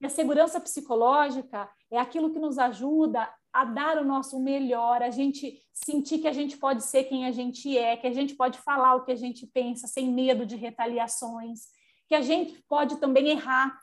E 0.00 0.06
a 0.06 0.10
segurança 0.10 0.60
psicológica 0.60 1.70
é 1.90 1.98
aquilo 1.98 2.30
que 2.30 2.38
nos 2.38 2.58
ajuda 2.58 3.32
a 3.54 3.64
dar 3.64 3.98
o 3.98 4.04
nosso 4.04 4.40
melhor, 4.40 5.00
a 5.00 5.10
gente 5.10 5.62
sentir 5.72 6.18
que 6.18 6.26
a 6.26 6.32
gente 6.32 6.56
pode 6.56 6.82
ser 6.82 7.04
quem 7.04 7.24
a 7.24 7.30
gente 7.30 7.78
é, 7.78 7.96
que 7.96 8.06
a 8.08 8.12
gente 8.12 8.34
pode 8.34 8.58
falar 8.58 8.96
o 8.96 9.04
que 9.04 9.12
a 9.12 9.16
gente 9.16 9.46
pensa 9.46 9.86
sem 9.86 10.10
medo 10.12 10.44
de 10.44 10.56
retaliações, 10.56 11.68
que 12.08 12.16
a 12.16 12.20
gente 12.20 12.60
pode 12.68 12.96
também 12.96 13.28
errar 13.28 13.78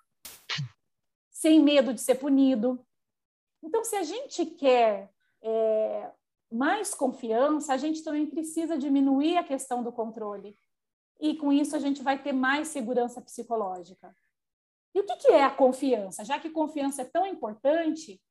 sem 1.32 1.62
medo 1.62 1.94
de 1.94 2.02
ser 2.02 2.16
punido. 2.16 2.86
Então, 3.64 3.82
se 3.86 3.96
a 3.96 4.04
gente 4.04 4.46
quer 4.46 5.10
é, 5.42 6.12
mais 6.52 6.94
confiança, 6.94 7.74
a 7.74 7.78
gente 7.78 8.04
também 8.04 8.26
precisa 8.26 8.78
diminuir 8.78 9.38
a 9.38 9.44
questão 9.44 9.82
do 9.82 9.92
controle. 9.92 10.54
E 11.18 11.38
com 11.38 11.54
isso 11.54 11.78
a 11.78 11.80
gente 11.80 12.04
vai 12.04 12.22
ter 12.22 12.34
mais 12.34 12.68
segurança 12.68 13.22
psicológica. 13.22 14.14
E 14.94 15.00
o 15.00 15.06
que, 15.06 15.16
que 15.16 15.28
é 15.30 15.44
a 15.44 15.50
confiança? 15.50 16.26
Já 16.26 16.38
que 16.38 16.50
confiança 16.50 17.04
é 17.04 17.06
tão 17.06 17.26
importante, 17.26 18.22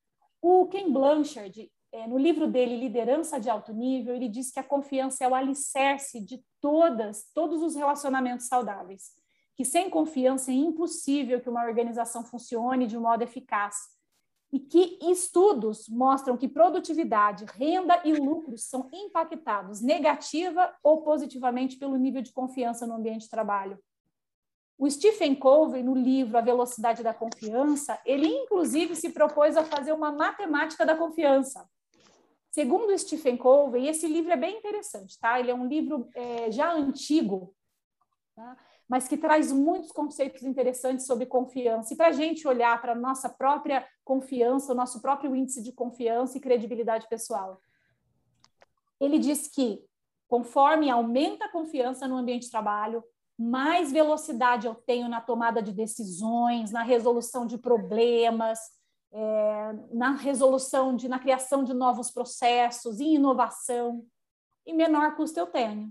o 0.43 0.67
Ken 0.67 0.91
Blanchard, 0.91 1.71
é, 1.93 2.07
no 2.07 2.17
livro 2.17 2.47
dele, 2.47 2.77
Liderança 2.77 3.39
de 3.39 3.51
Alto 3.51 3.73
Nível, 3.73 4.15
ele 4.15 4.29
diz 4.29 4.51
que 4.51 4.61
a 4.61 4.65
confiança 4.65 5.25
é 5.25 5.29
o 5.29 5.35
alicerce 5.35 6.21
de 6.21 6.43
todas, 6.61 7.31
todos 7.35 7.63
os 7.63 7.75
relacionamentos 7.75 8.47
saudáveis. 8.47 9.13
Que 9.57 9.65
sem 9.65 9.91
confiança 9.91 10.51
é 10.51 10.55
impossível 10.55 11.41
que 11.41 11.51
uma 11.51 11.65
organização 11.65 12.25
funcione 12.25 12.87
de 12.87 12.97
um 12.97 13.03
modo 13.03 13.23
eficaz. 13.23 13.77
E 14.53 14.59
que 14.59 14.99
estudos 15.03 15.89
mostram 15.89 16.37
que 16.37 16.49
produtividade, 16.49 17.45
renda 17.45 18.01
e 18.05 18.13
lucros 18.13 18.65
são 18.65 18.89
impactados 18.93 19.81
negativa 19.81 20.75
ou 20.83 21.03
positivamente 21.03 21.77
pelo 21.77 21.97
nível 21.97 22.23
de 22.23 22.33
confiança 22.33 22.87
no 22.87 22.95
ambiente 22.95 23.23
de 23.23 23.31
trabalho. 23.31 23.79
O 24.81 24.91
Stephen 24.91 25.35
Covey, 25.35 25.83
no 25.83 25.95
livro 25.95 26.39
A 26.39 26.41
Velocidade 26.41 27.03
da 27.03 27.13
Confiança, 27.13 28.01
ele 28.03 28.27
inclusive 28.27 28.97
se 28.97 29.11
propôs 29.11 29.55
a 29.55 29.63
fazer 29.63 29.93
uma 29.93 30.11
matemática 30.11 30.87
da 30.87 30.97
confiança. 30.97 31.69
Segundo 32.51 32.97
Stephen 32.99 33.37
Covey, 33.37 33.89
esse 33.89 34.07
livro 34.07 34.33
é 34.33 34.39
bem 34.39 34.57
interessante, 34.57 35.21
tá? 35.21 35.39
Ele 35.39 35.51
é 35.51 35.55
um 35.55 35.67
livro 35.67 36.09
é, 36.15 36.51
já 36.51 36.73
antigo, 36.73 37.55
tá? 38.35 38.57
mas 38.89 39.07
que 39.07 39.19
traz 39.19 39.53
muitos 39.53 39.93
conceitos 39.93 40.45
interessantes 40.45 41.05
sobre 41.05 41.27
confiança. 41.27 41.93
E 41.93 41.97
para 41.97 42.07
a 42.07 42.13
gente 42.13 42.49
olhar 42.49 42.81
para 42.81 42.93
a 42.93 42.99
nossa 42.99 43.29
própria 43.29 43.87
confiança, 44.03 44.73
o 44.73 44.75
nosso 44.75 45.03
próprio 45.03 45.37
índice 45.37 45.63
de 45.63 45.73
confiança 45.73 46.39
e 46.39 46.41
credibilidade 46.41 47.07
pessoal. 47.07 47.61
Ele 48.99 49.19
diz 49.19 49.47
que, 49.47 49.85
conforme 50.27 50.89
aumenta 50.89 51.45
a 51.45 51.53
confiança 51.53 52.09
no 52.09 52.17
ambiente 52.17 52.45
de 52.45 52.51
trabalho, 52.51 53.05
mais 53.41 53.91
velocidade 53.91 54.67
eu 54.67 54.75
tenho 54.75 55.09
na 55.09 55.19
tomada 55.19 55.63
de 55.63 55.73
decisões, 55.73 56.71
na 56.71 56.83
resolução 56.83 57.47
de 57.47 57.57
problemas, 57.57 58.59
é, 59.11 59.73
na 59.93 60.11
resolução, 60.11 60.95
de, 60.95 61.09
na 61.09 61.19
criação 61.19 61.65
de 61.65 61.73
novos 61.73 62.11
processos, 62.11 63.01
em 63.01 63.15
inovação, 63.15 64.05
e 64.67 64.75
menor 64.75 65.17
custo 65.17 65.41
eu 65.41 65.47
tenho. 65.47 65.91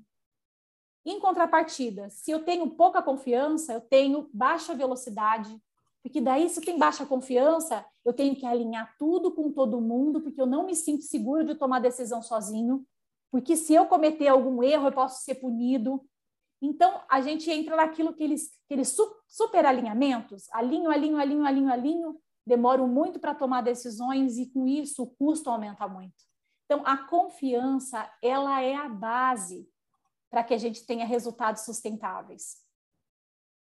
Em 1.03 1.19
contrapartida, 1.19 2.07
se 2.11 2.29
eu 2.29 2.45
tenho 2.45 2.69
pouca 2.69 3.01
confiança, 3.01 3.73
eu 3.73 3.81
tenho 3.81 4.29
baixa 4.31 4.75
velocidade, 4.75 5.59
porque 6.03 6.21
daí, 6.21 6.47
se 6.49 6.61
tem 6.61 6.77
baixa 6.77 7.03
confiança, 7.03 7.83
eu 8.05 8.13
tenho 8.13 8.35
que 8.35 8.45
alinhar 8.45 8.95
tudo 8.99 9.31
com 9.31 9.51
todo 9.51 9.81
mundo, 9.81 10.21
porque 10.21 10.39
eu 10.39 10.45
não 10.45 10.67
me 10.67 10.75
sinto 10.75 11.03
seguro 11.03 11.43
de 11.43 11.55
tomar 11.55 11.79
decisão 11.79 12.21
sozinho, 12.21 12.85
porque 13.31 13.55
se 13.55 13.73
eu 13.73 13.87
cometer 13.87 14.27
algum 14.27 14.61
erro, 14.61 14.87
eu 14.87 14.91
posso 14.91 15.23
ser 15.23 15.35
punido. 15.35 16.07
Então, 16.61 17.01
a 17.09 17.21
gente 17.21 17.49
entra 17.49 17.75
naquilo 17.75 18.13
que 18.13 18.23
eles, 18.23 18.51
aqueles 18.65 18.95
super 19.27 19.65
alinhamentos, 19.65 20.49
alinho, 20.51 20.89
alinho, 20.89 21.17
alinho, 21.17 21.45
alinho, 21.45 21.71
alinho, 21.71 22.21
demoram 22.45 22.87
muito 22.87 23.19
para 23.19 23.33
tomar 23.33 23.61
decisões 23.61 24.37
e 24.37 24.47
com 24.47 24.67
isso 24.67 25.03
o 25.03 25.07
custo 25.07 25.49
aumenta 25.49 25.87
muito. 25.87 26.15
Então, 26.65 26.83
a 26.85 26.97
confiança, 26.97 28.11
ela 28.21 28.61
é 28.61 28.75
a 28.75 28.89
base 28.89 29.67
para 30.29 30.43
que 30.43 30.53
a 30.53 30.57
gente 30.57 30.85
tenha 30.85 31.05
resultados 31.05 31.63
sustentáveis. 31.63 32.57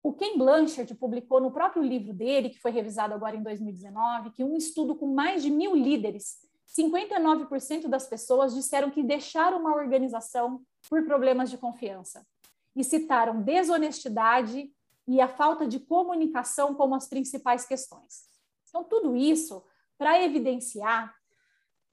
O 0.03 0.13
Ken 0.13 0.37
Blanchard 0.37 0.95
publicou 0.97 1.41
no 1.41 1.51
próprio 1.51 1.83
livro 1.83 2.13
dele, 2.13 2.51
que 2.51 2.61
foi 2.61 2.71
revisado 2.71 3.15
agora 3.15 3.35
em 3.35 3.43
2019, 3.43 4.31
que 4.33 4.45
um 4.45 4.57
estudo 4.57 4.95
com 4.95 5.07
mais 5.07 5.43
de 5.43 5.51
mil 5.51 5.75
líderes, 5.75 6.37
59% 6.79 7.89
das 7.89 8.07
pessoas 8.07 8.55
disseram 8.55 8.91
que 8.91 9.03
deixaram 9.03 9.59
uma 9.59 9.75
organização 9.75 10.63
por 10.89 11.05
problemas 11.07 11.51
de 11.51 11.57
confiança 11.57 12.25
e 12.75 12.83
citaram 12.83 13.43
desonestidade 13.43 14.73
e 15.07 15.21
a 15.21 15.29
falta 15.29 15.67
de 15.67 15.79
comunicação 15.79 16.75
como 16.75 16.95
as 16.95 17.07
principais 17.07 17.65
questões. 17.67 18.25
Então, 18.69 18.85
tudo 18.85 19.17
isso 19.17 19.65
para 19.97 20.23
evidenciar 20.23 21.15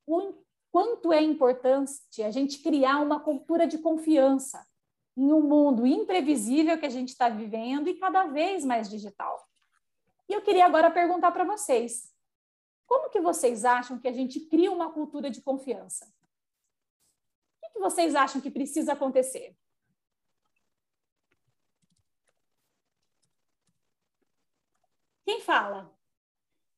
o 0.07 0.33
quanto 0.71 1.11
é 1.11 1.21
importante 1.21 2.23
a 2.23 2.31
gente 2.31 2.59
criar 2.59 2.99
uma 2.99 3.19
cultura 3.19 3.67
de 3.67 3.77
confiança 3.77 4.65
em 5.15 5.31
um 5.31 5.41
mundo 5.41 5.85
imprevisível 5.85 6.77
que 6.77 6.85
a 6.85 6.89
gente 6.89 7.09
está 7.09 7.29
vivendo 7.29 7.89
e 7.89 7.95
cada 7.95 8.25
vez 8.27 8.63
mais 8.63 8.89
digital. 8.89 9.47
E 10.27 10.33
eu 10.33 10.41
queria 10.41 10.65
agora 10.65 10.89
perguntar 10.89 11.31
para 11.31 11.43
vocês: 11.43 12.11
como 12.87 13.09
que 13.09 13.19
vocês 13.19 13.65
acham 13.65 13.99
que 13.99 14.07
a 14.07 14.13
gente 14.13 14.39
cria 14.39 14.71
uma 14.71 14.91
cultura 14.91 15.29
de 15.29 15.41
confiança? 15.41 16.11
O 17.61 17.73
que 17.73 17.79
vocês 17.79 18.15
acham 18.15 18.41
que 18.41 18.49
precisa 18.49 18.93
acontecer? 18.93 19.55
Quem 25.25 25.41
fala? 25.41 25.91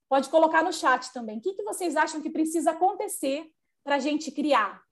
Pode 0.10 0.30
colocar 0.30 0.64
no 0.64 0.72
chat 0.72 1.12
também. 1.12 1.38
O 1.38 1.42
que 1.42 1.64
vocês 1.64 1.96
acham 1.96 2.22
que 2.22 2.30
precisa 2.30 2.72
acontecer 2.72 3.52
para 3.84 3.96
a 3.96 4.00
gente 4.00 4.32
criar 4.32 4.84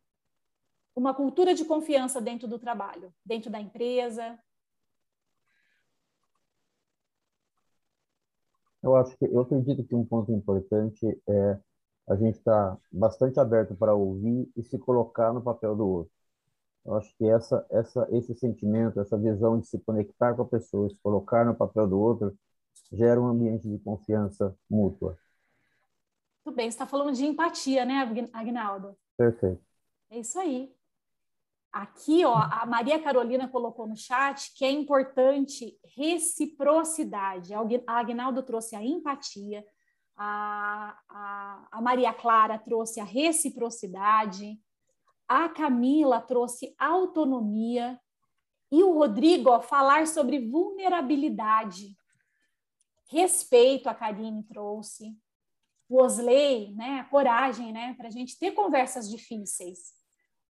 uma 0.95 1.13
cultura 1.13 1.53
de 1.53 1.63
confiança 1.65 2.19
dentro 2.19 2.47
do 2.47 2.59
trabalho, 2.59 3.13
dentro 3.25 3.49
da 3.49 3.59
empresa? 3.59 4.37
Eu 8.83 8.95
acho 8.95 9.15
que 9.17 9.25
eu 9.25 9.41
acredito 9.41 9.83
que 9.83 9.95
um 9.95 10.05
ponto 10.05 10.31
importante 10.31 11.05
é 11.27 11.59
a 12.09 12.15
gente 12.15 12.39
estar 12.39 12.75
tá 12.75 12.81
bastante 12.91 13.39
aberto 13.39 13.75
para 13.75 13.93
ouvir 13.93 14.51
e 14.55 14.63
se 14.63 14.77
colocar 14.79 15.31
no 15.31 15.41
papel 15.41 15.75
do 15.75 15.87
outro. 15.87 16.11
Eu 16.83 16.95
acho 16.95 17.15
que 17.15 17.25
essa, 17.25 17.65
essa, 17.69 18.07
esse 18.11 18.33
sentimento, 18.33 18.99
essa 18.99 19.17
visão 19.17 19.59
de 19.59 19.67
se 19.67 19.79
conectar 19.79 20.33
com 20.33 20.41
a 20.41 20.47
pessoa, 20.47 20.89
se 20.89 20.97
colocar 20.99 21.45
no 21.45 21.55
papel 21.55 21.87
do 21.87 21.99
outro, 21.99 22.35
gera 22.91 23.21
um 23.21 23.27
ambiente 23.27 23.69
de 23.69 23.79
confiança 23.79 24.57
mútua. 24.69 25.17
Tudo 26.43 26.55
bem, 26.55 26.69
você 26.69 26.75
está 26.75 26.85
falando 26.85 27.13
de 27.13 27.25
empatia, 27.25 27.85
né, 27.85 28.29
Agnaldo? 28.33 28.97
Perfeito. 29.17 29.63
É 30.09 30.19
isso 30.19 30.39
aí. 30.39 30.73
Aqui, 31.71 32.25
ó, 32.25 32.35
a 32.35 32.65
Maria 32.65 33.01
Carolina 33.01 33.47
colocou 33.47 33.87
no 33.87 33.95
chat 33.95 34.53
que 34.55 34.65
é 34.65 34.69
importante 34.69 35.79
reciprocidade. 35.95 37.53
A 37.53 37.99
Agnaldo 37.99 38.43
trouxe 38.43 38.75
a 38.75 38.83
empatia, 38.83 39.65
a, 40.17 40.97
a, 41.07 41.67
a 41.71 41.81
Maria 41.81 42.13
Clara 42.13 42.59
trouxe 42.59 42.99
a 42.99 43.05
reciprocidade, 43.05 44.59
a 45.27 45.47
Camila 45.47 46.19
trouxe 46.19 46.75
autonomia 46.77 47.97
e 48.69 48.83
o 48.83 48.91
Rodrigo 48.91 49.49
ó, 49.49 49.61
falar 49.61 50.07
sobre 50.07 50.49
vulnerabilidade. 50.49 51.95
Respeito, 53.11 53.89
a 53.89 53.93
Karine 53.93 54.41
trouxe 54.43 55.13
o 55.89 56.01
Osley, 56.01 56.73
né, 56.73 57.01
a 57.01 57.03
coragem, 57.03 57.73
né, 57.73 57.93
para 57.97 58.07
a 58.07 58.11
gente 58.11 58.39
ter 58.39 58.51
conversas 58.51 59.09
difíceis. 59.09 59.91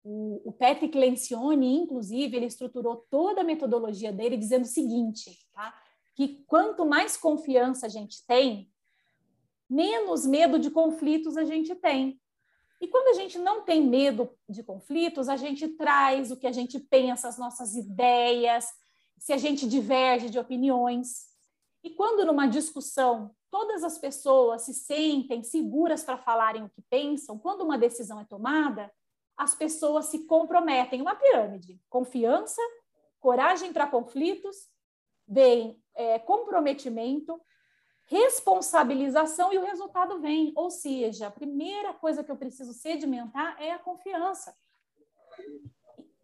O, 0.03 0.41
o 0.49 0.51
Patrick 0.51 0.97
Lencioni, 0.97 1.75
inclusive, 1.75 2.35
ele 2.35 2.47
estruturou 2.47 3.05
toda 3.11 3.41
a 3.41 3.43
metodologia 3.43 4.11
dele 4.11 4.35
dizendo 4.35 4.63
o 4.63 4.67
seguinte, 4.67 5.37
tá? 5.53 5.79
que 6.15 6.43
quanto 6.47 6.83
mais 6.83 7.15
confiança 7.15 7.85
a 7.85 7.89
gente 7.89 8.25
tem, 8.25 8.71
menos 9.69 10.25
medo 10.25 10.57
de 10.57 10.71
conflitos 10.71 11.37
a 11.37 11.43
gente 11.43 11.75
tem. 11.75 12.19
E 12.81 12.87
quando 12.87 13.09
a 13.09 13.13
gente 13.13 13.37
não 13.37 13.63
tem 13.63 13.85
medo 13.85 14.27
de 14.49 14.63
conflitos, 14.63 15.29
a 15.29 15.37
gente 15.37 15.67
traz 15.67 16.31
o 16.31 16.37
que 16.37 16.47
a 16.47 16.51
gente 16.51 16.79
pensa, 16.79 17.27
as 17.27 17.37
nossas 17.37 17.75
ideias, 17.75 18.65
se 19.19 19.31
a 19.31 19.37
gente 19.37 19.67
diverge 19.67 20.31
de 20.31 20.39
opiniões. 20.39 21.36
E 21.83 21.91
quando 21.91 22.25
numa 22.25 22.47
discussão 22.47 23.35
todas 23.49 23.83
as 23.83 23.97
pessoas 23.97 24.63
se 24.63 24.73
sentem 24.73 25.43
seguras 25.43 26.03
para 26.03 26.17
falarem 26.17 26.63
o 26.63 26.69
que 26.69 26.81
pensam, 26.89 27.39
quando 27.39 27.61
uma 27.61 27.77
decisão 27.77 28.19
é 28.19 28.25
tomada, 28.25 28.91
as 29.35 29.53
pessoas 29.53 30.05
se 30.05 30.25
comprometem. 30.25 31.01
Uma 31.01 31.15
pirâmide: 31.15 31.79
confiança, 31.89 32.61
coragem 33.19 33.71
para 33.71 33.87
conflitos, 33.87 34.67
vem 35.27 35.81
é, 35.93 36.19
comprometimento, 36.19 37.39
responsabilização 38.05 39.53
e 39.53 39.57
o 39.57 39.65
resultado 39.65 40.19
vem. 40.19 40.51
Ou 40.55 40.69
seja, 40.69 41.27
a 41.27 41.31
primeira 41.31 41.93
coisa 41.93 42.23
que 42.23 42.31
eu 42.31 42.37
preciso 42.37 42.73
sedimentar 42.73 43.61
é 43.61 43.71
a 43.71 43.79
confiança. 43.79 44.55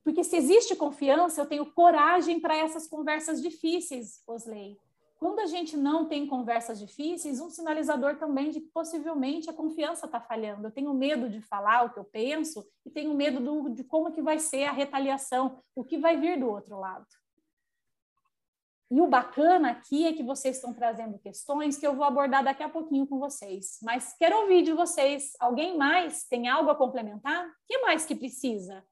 Porque 0.03 0.23
se 0.23 0.35
existe 0.35 0.75
confiança, 0.75 1.39
eu 1.39 1.45
tenho 1.45 1.71
coragem 1.71 2.39
para 2.39 2.57
essas 2.57 2.87
conversas 2.87 3.41
difíceis, 3.41 4.21
Osley. 4.27 4.77
Quando 5.23 5.39
a 5.39 5.45
gente 5.45 5.77
não 5.77 6.03
tem 6.03 6.27
conversas 6.27 6.77
difíceis, 6.77 7.39
um 7.39 7.49
sinalizador 7.49 8.17
também 8.17 8.49
de 8.49 8.59
que 8.59 8.67
possivelmente 8.67 9.49
a 9.49 9.53
confiança 9.53 10.05
está 10.05 10.19
falhando. 10.19 10.67
Eu 10.67 10.71
tenho 10.71 10.93
medo 10.93 11.29
de 11.29 11.39
falar 11.39 11.85
o 11.85 11.93
que 11.93 11.97
eu 11.97 12.03
penso 12.03 12.67
e 12.85 12.89
tenho 12.89 13.13
medo 13.13 13.39
do, 13.39 13.69
de 13.69 13.85
como 13.85 14.11
que 14.11 14.21
vai 14.21 14.37
ser 14.37 14.65
a 14.65 14.73
retaliação, 14.73 15.63
o 15.73 15.81
que 15.81 15.97
vai 15.97 16.19
vir 16.19 16.37
do 16.37 16.49
outro 16.49 16.77
lado. 16.77 17.07
E 18.91 18.99
o 18.99 19.07
bacana 19.07 19.71
aqui 19.71 20.05
é 20.05 20.11
que 20.11 20.23
vocês 20.23 20.57
estão 20.57 20.73
trazendo 20.73 21.17
questões 21.17 21.77
que 21.77 21.87
eu 21.87 21.95
vou 21.95 22.03
abordar 22.03 22.43
daqui 22.43 22.61
a 22.61 22.67
pouquinho 22.67 23.07
com 23.07 23.17
vocês. 23.17 23.77
Mas 23.81 24.13
quero 24.19 24.41
ouvir 24.41 24.61
de 24.61 24.73
vocês. 24.73 25.31
Alguém 25.39 25.77
mais 25.77 26.25
tem 26.25 26.49
algo 26.49 26.69
a 26.69 26.75
complementar? 26.75 27.47
O 27.47 27.51
que 27.65 27.77
mais 27.77 28.05
que 28.05 28.13
precisa? 28.13 28.83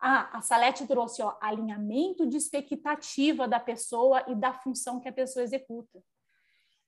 Ah, 0.00 0.38
a 0.38 0.40
Salete 0.40 0.86
trouxe 0.86 1.22
ó, 1.22 1.36
alinhamento 1.40 2.26
de 2.26 2.36
expectativa 2.36 3.48
da 3.48 3.58
pessoa 3.58 4.24
e 4.28 4.34
da 4.34 4.52
função 4.52 5.00
que 5.00 5.08
a 5.08 5.12
pessoa 5.12 5.42
executa. 5.42 6.00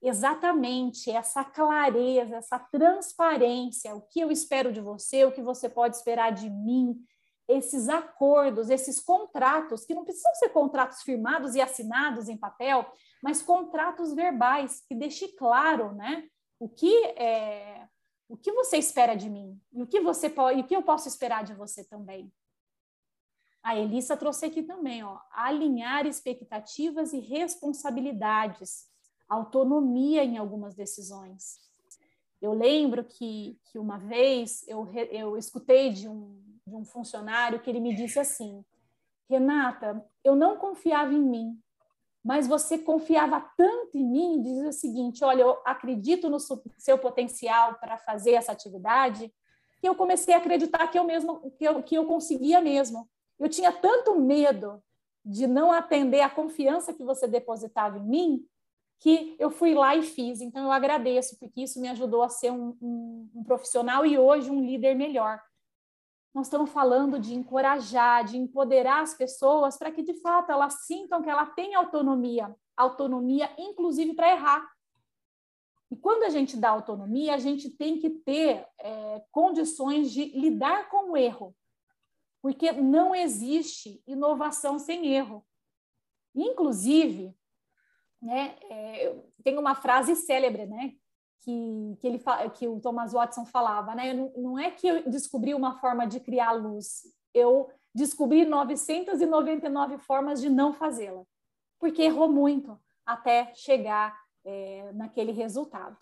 Exatamente, 0.03 1.11
essa 1.11 1.45
clareza, 1.45 2.37
essa 2.37 2.59
transparência, 2.59 3.95
o 3.95 4.01
que 4.01 4.21
eu 4.21 4.31
espero 4.31 4.73
de 4.73 4.81
você, 4.81 5.25
o 5.25 5.33
que 5.33 5.43
você 5.43 5.69
pode 5.69 5.97
esperar 5.97 6.33
de 6.33 6.49
mim, 6.49 6.97
esses 7.47 7.89
acordos, 7.89 8.71
esses 8.71 9.01
contratos, 9.01 9.85
que 9.85 9.95
não 9.95 10.05
precisam 10.05 10.35
ser 10.37 10.51
contratos 10.51 11.03
firmados 11.03 11.55
e 11.55 11.61
assinados 11.61 12.29
em 12.29 12.37
papel, 12.37 12.87
mas 13.23 13.43
contratos 13.43 14.15
verbais, 14.15 14.83
que 14.89 14.95
deixe 14.95 15.29
claro 15.37 15.93
né, 15.93 16.25
o, 16.59 16.69
que, 16.69 17.05
é, 17.17 17.87
o 18.29 18.37
que 18.37 18.53
você 18.53 18.79
espera 18.79 19.15
de 19.17 19.29
mim 19.29 19.61
e 19.73 19.83
o 19.83 19.87
que, 19.87 20.01
você 20.01 20.31
pode, 20.31 20.61
e 20.61 20.63
o 20.63 20.67
que 20.67 20.77
eu 20.77 20.83
posso 20.83 21.09
esperar 21.09 21.43
de 21.43 21.53
você 21.53 21.85
também. 21.85 22.33
A 23.63 23.77
Elissa 23.77 24.17
trouxe 24.17 24.47
aqui 24.47 24.63
também, 24.63 25.03
ó, 25.03 25.19
alinhar 25.31 26.07
expectativas 26.07 27.13
e 27.13 27.21
responsabilidades, 27.21 28.89
autonomia 29.29 30.25
em 30.25 30.39
algumas 30.39 30.75
decisões. 30.75 31.59
Eu 32.41 32.55
lembro 32.55 33.05
que, 33.05 33.59
que 33.67 33.79
uma 33.79 33.99
vez 33.99 34.67
eu, 34.67 34.91
eu 35.11 35.37
escutei 35.37 35.93
de 35.93 36.09
um, 36.09 36.43
de 36.67 36.75
um 36.75 36.85
funcionário 36.85 37.61
que 37.61 37.69
ele 37.69 37.81
me 37.81 37.95
disse 37.95 38.19
assim: 38.19 38.65
Renata, 39.29 40.03
eu 40.25 40.35
não 40.35 40.57
confiava 40.57 41.13
em 41.13 41.21
mim, 41.21 41.61
mas 42.25 42.47
você 42.47 42.79
confiava 42.79 43.41
tanto 43.59 43.97
em 43.97 44.05
mim, 44.05 44.43
dizia 44.43 44.69
o 44.69 44.73
seguinte: 44.73 45.23
olha, 45.23 45.43
eu 45.43 45.61
acredito 45.67 46.31
no 46.31 46.39
seu 46.41 46.97
potencial 46.99 47.75
para 47.75 47.99
fazer 47.99 48.33
essa 48.33 48.53
atividade, 48.53 49.31
que 49.79 49.89
eu 49.89 49.95
comecei 49.95 50.33
a 50.33 50.39
acreditar 50.39 50.89
que 50.89 50.99
eu 50.99 51.05
mesmo 51.05 51.51
que 51.53 51.65
eu, 51.65 51.83
que 51.83 51.95
eu 51.95 52.07
conseguia 52.07 52.61
mesmo. 52.63 53.07
Eu 53.41 53.49
tinha 53.49 53.73
tanto 53.73 54.21
medo 54.21 54.83
de 55.25 55.47
não 55.47 55.73
atender 55.73 56.21
a 56.21 56.31
confiança 56.31 56.93
que 56.93 57.03
você 57.03 57.27
depositava 57.27 57.99
em 57.99 58.05
mim, 58.05 58.47
que 59.01 59.35
eu 59.39 59.51
fui 59.51 59.75
lá 59.75 59.97
e 59.97 60.03
fiz. 60.03 60.43
Então, 60.43 60.65
eu 60.65 60.73
agradeço, 60.73 61.39
porque 61.39 61.63
isso 61.63 61.81
me 61.81 61.89
ajudou 61.89 62.23
a 62.23 62.29
ser 62.29 62.53
um, 62.53 62.77
um, 62.81 63.31
um 63.35 63.45
profissional 63.45 64.05
e 64.05 64.19
hoje 64.19 64.51
um 64.51 64.63
líder 64.63 64.95
melhor. 64.95 65.41
Nós 66.35 66.47
estamos 66.47 66.71
falando 66.71 67.19
de 67.19 67.35
encorajar, 67.35 68.25
de 68.25 68.37
empoderar 68.37 69.01
as 69.01 69.15
pessoas 69.15 69.77
para 69.77 69.91
que, 69.91 70.03
de 70.03 70.15
fato, 70.21 70.53
elas 70.53 70.85
sintam 70.85 71.23
que 71.23 71.31
ela 71.31 71.47
tem 71.47 71.75
autonomia, 71.75 72.55
autonomia, 72.77 73.51
inclusive, 73.59 74.15
para 74.15 74.31
errar. 74.31 74.71
E 75.91 75.97
quando 75.97 76.23
a 76.23 76.29
gente 76.29 76.57
dá 76.57 76.69
autonomia, 76.69 77.35
a 77.35 77.39
gente 77.39 77.69
tem 77.69 77.99
que 77.99 78.11
ter 78.11 78.65
é, 78.79 79.25
condições 79.33 80.13
de 80.13 80.27
lidar 80.27 80.89
com 80.89 81.13
o 81.13 81.17
erro, 81.17 81.57
porque 82.43 82.73
não 82.73 83.15
existe 83.15 84.03
inovação 84.07 84.79
sem 84.79 85.07
erro. 85.07 85.45
Inclusive, 86.35 87.35
né, 88.21 88.57
é, 88.71 89.17
tem 89.43 89.59
uma 89.59 89.75
frase 89.75 90.15
célebre, 90.15 90.67
né, 90.67 90.95
que, 91.41 91.97
que, 92.01 92.07
ele, 92.07 92.23
que 92.55 92.69
o 92.69 92.81
Thomas 92.81 93.13
Watson 93.13 93.45
falava, 93.45 93.95
né, 93.95 94.13
não, 94.13 94.33
não 94.37 94.59
é 94.59 94.71
que 94.71 94.87
eu 94.87 95.11
descobri 95.11 95.55
uma 95.55 95.79
forma 95.79 96.07
de 96.07 96.21
criar 96.21 96.53
luz, 96.53 97.03
eu 97.33 97.71
descobri 97.95 98.45
999 98.45 99.99
formas 99.99 100.41
de 100.41 100.49
não 100.49 100.73
fazê-la, 100.73 101.25
porque 101.79 102.03
errou 102.03 102.31
muito 102.31 102.79
até 103.05 103.53
chegar 103.55 104.17
é, 104.45 104.93
naquele 104.93 105.33
resultado. 105.33 105.99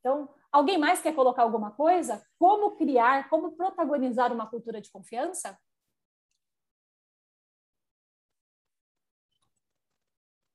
Então, 0.00 0.28
alguém 0.50 0.78
mais 0.78 1.00
quer 1.00 1.14
colocar 1.14 1.42
alguma 1.42 1.70
coisa? 1.70 2.22
Como 2.38 2.76
criar, 2.76 3.28
como 3.28 3.52
protagonizar 3.52 4.32
uma 4.32 4.46
cultura 4.46 4.80
de 4.80 4.90
confiança? 4.90 5.58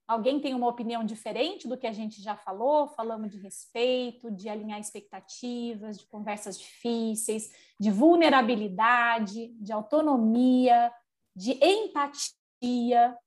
Alguém 0.05 0.39
tem 0.41 0.53
uma 0.53 0.67
opinião 0.67 1.05
diferente 1.05 1.67
do 1.67 1.77
que 1.77 1.87
a 1.87 1.93
gente 1.93 2.21
já 2.21 2.35
falou? 2.35 2.89
Falamos 2.89 3.31
de 3.31 3.37
respeito, 3.37 4.29
de 4.29 4.49
alinhar 4.49 4.79
expectativas, 4.79 5.97
de 5.97 6.05
conversas 6.07 6.59
difíceis, 6.59 7.51
de 7.79 7.89
vulnerabilidade, 7.89 9.47
de 9.53 9.71
autonomia, 9.71 10.93
de 11.33 11.53
empatia. 11.63 13.17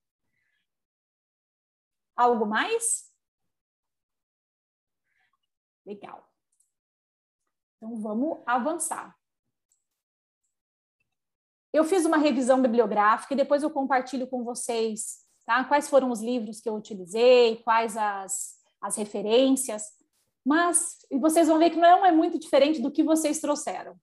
Algo 2.14 2.44
mais? 2.44 3.10
Legal. 5.84 6.28
Então 7.76 7.96
vamos 8.00 8.42
avançar. 8.46 9.16
Eu 11.72 11.84
fiz 11.84 12.04
uma 12.04 12.16
revisão 12.16 12.60
bibliográfica 12.60 13.32
e 13.32 13.36
depois 13.36 13.62
eu 13.62 13.70
compartilho 13.70 14.26
com 14.26 14.44
vocês 14.44 15.25
tá? 15.46 15.64
Quais 15.64 15.88
foram 15.88 16.10
os 16.10 16.20
livros 16.20 16.60
que 16.60 16.68
eu 16.68 16.74
utilizei, 16.74 17.56
quais 17.62 17.96
as, 17.96 18.56
as 18.80 18.96
referências, 18.96 19.84
mas 20.44 20.98
e 21.10 21.18
vocês 21.18 21.48
vão 21.48 21.58
ver 21.58 21.70
que 21.70 21.78
não 21.78 22.04
é 22.04 22.12
muito 22.12 22.38
diferente 22.38 22.82
do 22.82 22.90
que 22.90 23.04
vocês 23.04 23.40
trouxeram. 23.40 23.96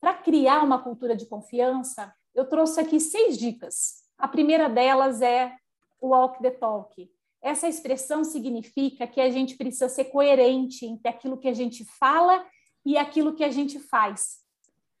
Para 0.00 0.14
criar 0.14 0.62
uma 0.62 0.82
cultura 0.82 1.14
de 1.14 1.26
confiança, 1.26 2.14
eu 2.34 2.48
trouxe 2.48 2.80
aqui 2.80 2.98
seis 2.98 3.36
dicas. 3.36 4.04
A 4.16 4.26
primeira 4.26 4.68
delas 4.68 5.20
é 5.20 5.54
o 6.00 6.08
walk 6.08 6.40
the 6.40 6.50
talk. 6.50 7.10
Essa 7.42 7.68
expressão 7.68 8.24
significa 8.24 9.06
que 9.06 9.20
a 9.20 9.30
gente 9.30 9.56
precisa 9.56 9.88
ser 9.88 10.04
coerente 10.06 10.86
entre 10.86 11.08
aquilo 11.08 11.38
que 11.38 11.48
a 11.48 11.54
gente 11.54 11.84
fala 11.84 12.44
e 12.84 12.96
aquilo 12.96 13.34
que 13.34 13.44
a 13.44 13.50
gente 13.50 13.78
faz. 13.78 14.40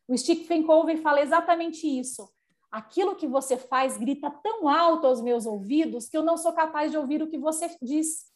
O 0.06 0.16
Stephen 0.16 0.64
Covey 0.64 0.96
fala 0.98 1.20
exatamente 1.20 1.86
isso 1.86 2.30
aquilo 2.70 3.16
que 3.16 3.26
você 3.26 3.56
faz 3.56 3.96
grita 3.96 4.30
tão 4.30 4.68
alto 4.68 5.06
aos 5.06 5.20
meus 5.20 5.46
ouvidos 5.46 6.08
que 6.08 6.16
eu 6.16 6.22
não 6.22 6.36
sou 6.36 6.52
capaz 6.52 6.90
de 6.90 6.96
ouvir 6.96 7.22
o 7.22 7.28
que 7.28 7.38
você 7.38 7.76
diz. 7.82 8.30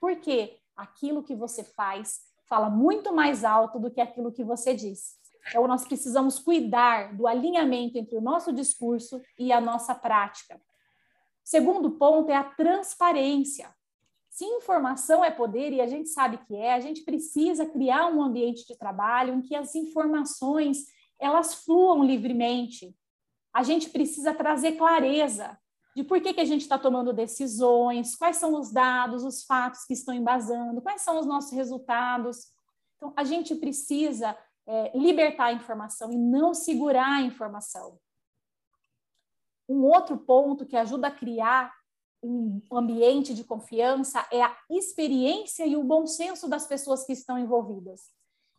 Por 0.00 0.16
quê? 0.16 0.58
Aquilo 0.76 1.22
que 1.22 1.34
você 1.34 1.64
faz 1.64 2.20
fala 2.48 2.68
muito 2.68 3.14
mais 3.14 3.44
alto 3.44 3.78
do 3.78 3.90
que 3.90 4.00
aquilo 4.00 4.32
que 4.32 4.44
você 4.44 4.74
diz. 4.74 5.16
Então, 5.48 5.66
nós 5.66 5.84
precisamos 5.84 6.38
cuidar 6.38 7.16
do 7.16 7.26
alinhamento 7.26 7.98
entre 7.98 8.16
o 8.16 8.20
nosso 8.20 8.52
discurso 8.52 9.20
e 9.38 9.52
a 9.52 9.60
nossa 9.60 9.94
prática. 9.94 10.60
Segundo 11.42 11.92
ponto 11.92 12.30
é 12.30 12.36
a 12.36 12.44
transparência. 12.44 13.74
Se 14.28 14.44
informação 14.44 15.24
é 15.24 15.30
poder, 15.30 15.72
e 15.72 15.80
a 15.80 15.86
gente 15.86 16.08
sabe 16.08 16.38
que 16.38 16.54
é, 16.54 16.72
a 16.72 16.80
gente 16.80 17.02
precisa 17.02 17.66
criar 17.66 18.06
um 18.06 18.22
ambiente 18.22 18.66
de 18.66 18.76
trabalho 18.76 19.34
em 19.34 19.42
que 19.42 19.54
as 19.54 19.74
informações 19.74 20.86
elas 21.18 21.54
fluam 21.64 22.04
livremente, 22.04 22.96
a 23.52 23.62
gente 23.62 23.90
precisa 23.90 24.32
trazer 24.32 24.72
clareza 24.72 25.58
de 25.94 26.02
por 26.02 26.20
que, 26.20 26.32
que 26.32 26.40
a 26.40 26.44
gente 26.44 26.62
está 26.62 26.78
tomando 26.78 27.12
decisões, 27.12 28.16
quais 28.16 28.36
são 28.36 28.58
os 28.58 28.72
dados, 28.72 29.24
os 29.24 29.44
fatos 29.44 29.84
que 29.84 29.92
estão 29.92 30.14
embasando, 30.14 30.80
quais 30.80 31.02
são 31.02 31.18
os 31.18 31.26
nossos 31.26 31.52
resultados. 31.52 32.46
Então, 32.96 33.12
a 33.14 33.24
gente 33.24 33.54
precisa 33.54 34.36
é, 34.66 34.96
libertar 34.96 35.46
a 35.46 35.52
informação 35.52 36.10
e 36.10 36.16
não 36.16 36.54
segurar 36.54 37.18
a 37.18 37.22
informação. 37.22 37.98
Um 39.68 39.84
outro 39.84 40.16
ponto 40.16 40.66
que 40.66 40.76
ajuda 40.76 41.08
a 41.08 41.10
criar 41.10 41.72
um 42.22 42.60
ambiente 42.72 43.34
de 43.34 43.44
confiança 43.44 44.26
é 44.30 44.42
a 44.42 44.56
experiência 44.70 45.66
e 45.66 45.76
o 45.76 45.82
bom 45.82 46.06
senso 46.06 46.48
das 46.48 46.66
pessoas 46.66 47.04
que 47.04 47.12
estão 47.12 47.38
envolvidas. 47.38 48.12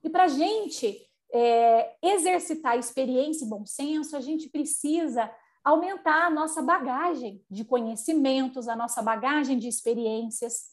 E 0.04 0.10
para 0.10 0.26
a 0.26 0.28
gente 0.28 1.10
é, 1.34 1.96
exercitar 2.02 2.78
experiência 2.78 3.44
e 3.44 3.50
bom 3.50 3.66
senso, 3.66 4.16
a 4.16 4.22
gente 4.22 4.50
precisa 4.50 5.30
aumentar 5.64 6.28
a 6.28 6.30
nossa 6.30 6.62
bagagem 6.62 7.44
de 7.50 7.66
conhecimentos, 7.66 8.68
a 8.68 8.76
nossa 8.76 9.02
bagagem 9.02 9.58
de 9.58 9.68
experiências. 9.68 10.72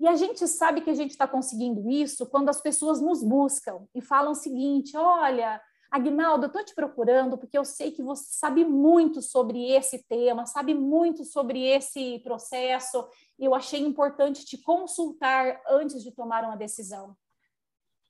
E 0.00 0.08
a 0.08 0.16
gente 0.16 0.46
sabe 0.48 0.80
que 0.80 0.90
a 0.90 0.94
gente 0.94 1.10
está 1.12 1.28
conseguindo 1.28 1.88
isso 1.90 2.26
quando 2.26 2.48
as 2.48 2.60
pessoas 2.60 3.00
nos 3.00 3.22
buscam 3.22 3.86
e 3.94 4.00
falam 4.00 4.32
o 4.32 4.36
seguinte: 4.36 4.96
olha, 4.96 5.60
Agnaldo, 5.90 6.44
eu 6.44 6.48
estou 6.48 6.64
te 6.64 6.74
procurando 6.74 7.38
porque 7.38 7.58
eu 7.58 7.64
sei 7.64 7.90
que 7.92 8.02
você 8.02 8.24
sabe 8.30 8.64
muito 8.64 9.22
sobre 9.22 9.70
esse 9.70 10.04
tema, 10.08 10.46
sabe 10.46 10.74
muito 10.74 11.24
sobre 11.24 11.64
esse 11.64 12.18
processo, 12.20 13.08
e 13.38 13.44
eu 13.44 13.54
achei 13.54 13.80
importante 13.80 14.44
te 14.44 14.58
consultar 14.58 15.60
antes 15.68 16.02
de 16.02 16.12
tomar 16.12 16.44
uma 16.44 16.56
decisão 16.56 17.16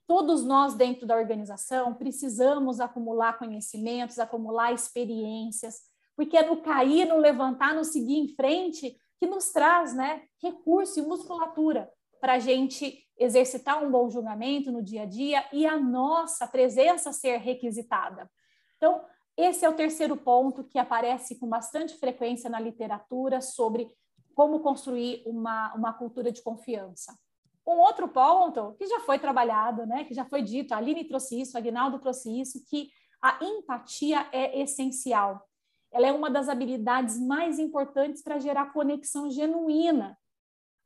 todos 0.09 0.43
nós 0.43 0.75
dentro 0.75 1.07
da 1.07 1.15
organização 1.15 1.95
precisamos 1.95 2.81
acumular 2.81 3.39
conhecimentos, 3.39 4.19
acumular 4.19 4.73
experiências, 4.73 5.83
porque 6.17 6.39
é 6.39 6.47
no 6.47 6.63
cair, 6.63 7.07
no 7.07 7.19
levantar, 7.19 7.75
no 7.75 7.85
seguir 7.85 8.17
em 8.17 8.29
frente 8.29 8.97
que 9.21 9.27
nos 9.27 9.53
traz 9.53 9.95
né, 9.95 10.23
recurso 10.43 10.99
e 10.99 11.03
musculatura 11.03 11.93
para 12.21 12.35
a 12.35 12.39
gente 12.39 13.07
exercitar 13.19 13.85
um 13.85 13.91
bom 13.91 14.09
julgamento 14.09 14.73
no 14.73 14.83
dia 14.83 15.03
a 15.03 15.07
dia 15.07 15.45
e 15.53 15.67
a 15.67 15.77
nossa 15.77 16.47
presença 16.47 17.13
ser 17.13 17.37
requisitada. 17.37 18.31
Então, 18.79 19.05
esse 19.37 19.65
é 19.65 19.69
o 19.69 19.77
terceiro 19.77 20.17
ponto 20.17 20.65
que 20.65 20.79
aparece 20.79 21.39
com 21.39 21.49
bastante 21.49 21.95
frequência 21.99 22.49
na 22.49 22.59
literatura 22.59 23.43
sobre 23.43 23.91
como 24.35 24.61
construir 24.61 25.23
uma, 25.27 25.75
uma 25.75 25.93
cultura 25.93 26.33
de 26.33 26.41
confiança. 26.41 27.13
Um 27.69 27.81
outro 27.81 28.09
ponto 28.09 28.75
que 28.79 28.87
já 28.87 29.01
foi 29.01 29.19
trabalhado, 29.19 29.85
né, 29.85 30.05
que 30.05 30.15
já 30.15 30.25
foi 30.25 30.41
dito, 30.41 30.73
a 30.73 30.79
Aline 30.79 31.05
trouxe 31.05 31.39
isso, 31.39 31.55
a 31.55 31.61
Aguinaldo 31.61 31.99
trouxe 31.99 32.41
isso, 32.41 32.65
que 32.65 32.89
a 33.21 33.45
empatia 33.45 34.27
é 34.33 34.59
essencial. 34.59 35.47
Ela 35.93 36.07
é 36.07 36.13
uma 36.13 36.31
das 36.31 36.49
habilidades 36.49 37.21
mais 37.21 37.59
importantes 37.59 38.23
para 38.23 38.39
gerar 38.39 38.73
conexão 38.73 39.31
genuína. 39.31 40.19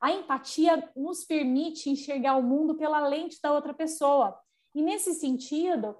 A 0.01 0.11
empatia 0.11 0.91
nos 0.93 1.23
permite 1.23 1.89
enxergar 1.89 2.35
o 2.35 2.43
mundo 2.43 2.75
pela 2.75 2.99
lente 3.07 3.39
da 3.41 3.53
outra 3.53 3.73
pessoa. 3.73 4.37
E 4.75 4.81
nesse 4.81 5.13
sentido, 5.13 5.95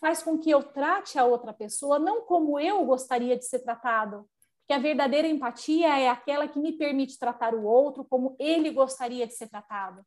faz 0.00 0.20
com 0.20 0.36
que 0.36 0.50
eu 0.50 0.64
trate 0.64 1.16
a 1.16 1.24
outra 1.24 1.52
pessoa 1.52 1.96
não 1.96 2.22
como 2.22 2.58
eu 2.58 2.84
gostaria 2.84 3.36
de 3.36 3.44
ser 3.44 3.60
tratado, 3.60 4.28
que 4.68 4.74
a 4.74 4.78
verdadeira 4.78 5.26
empatia 5.26 5.98
é 5.98 6.10
aquela 6.10 6.46
que 6.46 6.60
me 6.60 6.72
permite 6.72 7.18
tratar 7.18 7.54
o 7.54 7.64
outro 7.64 8.04
como 8.04 8.36
ele 8.38 8.70
gostaria 8.70 9.26
de 9.26 9.32
ser 9.32 9.48
tratado. 9.48 10.04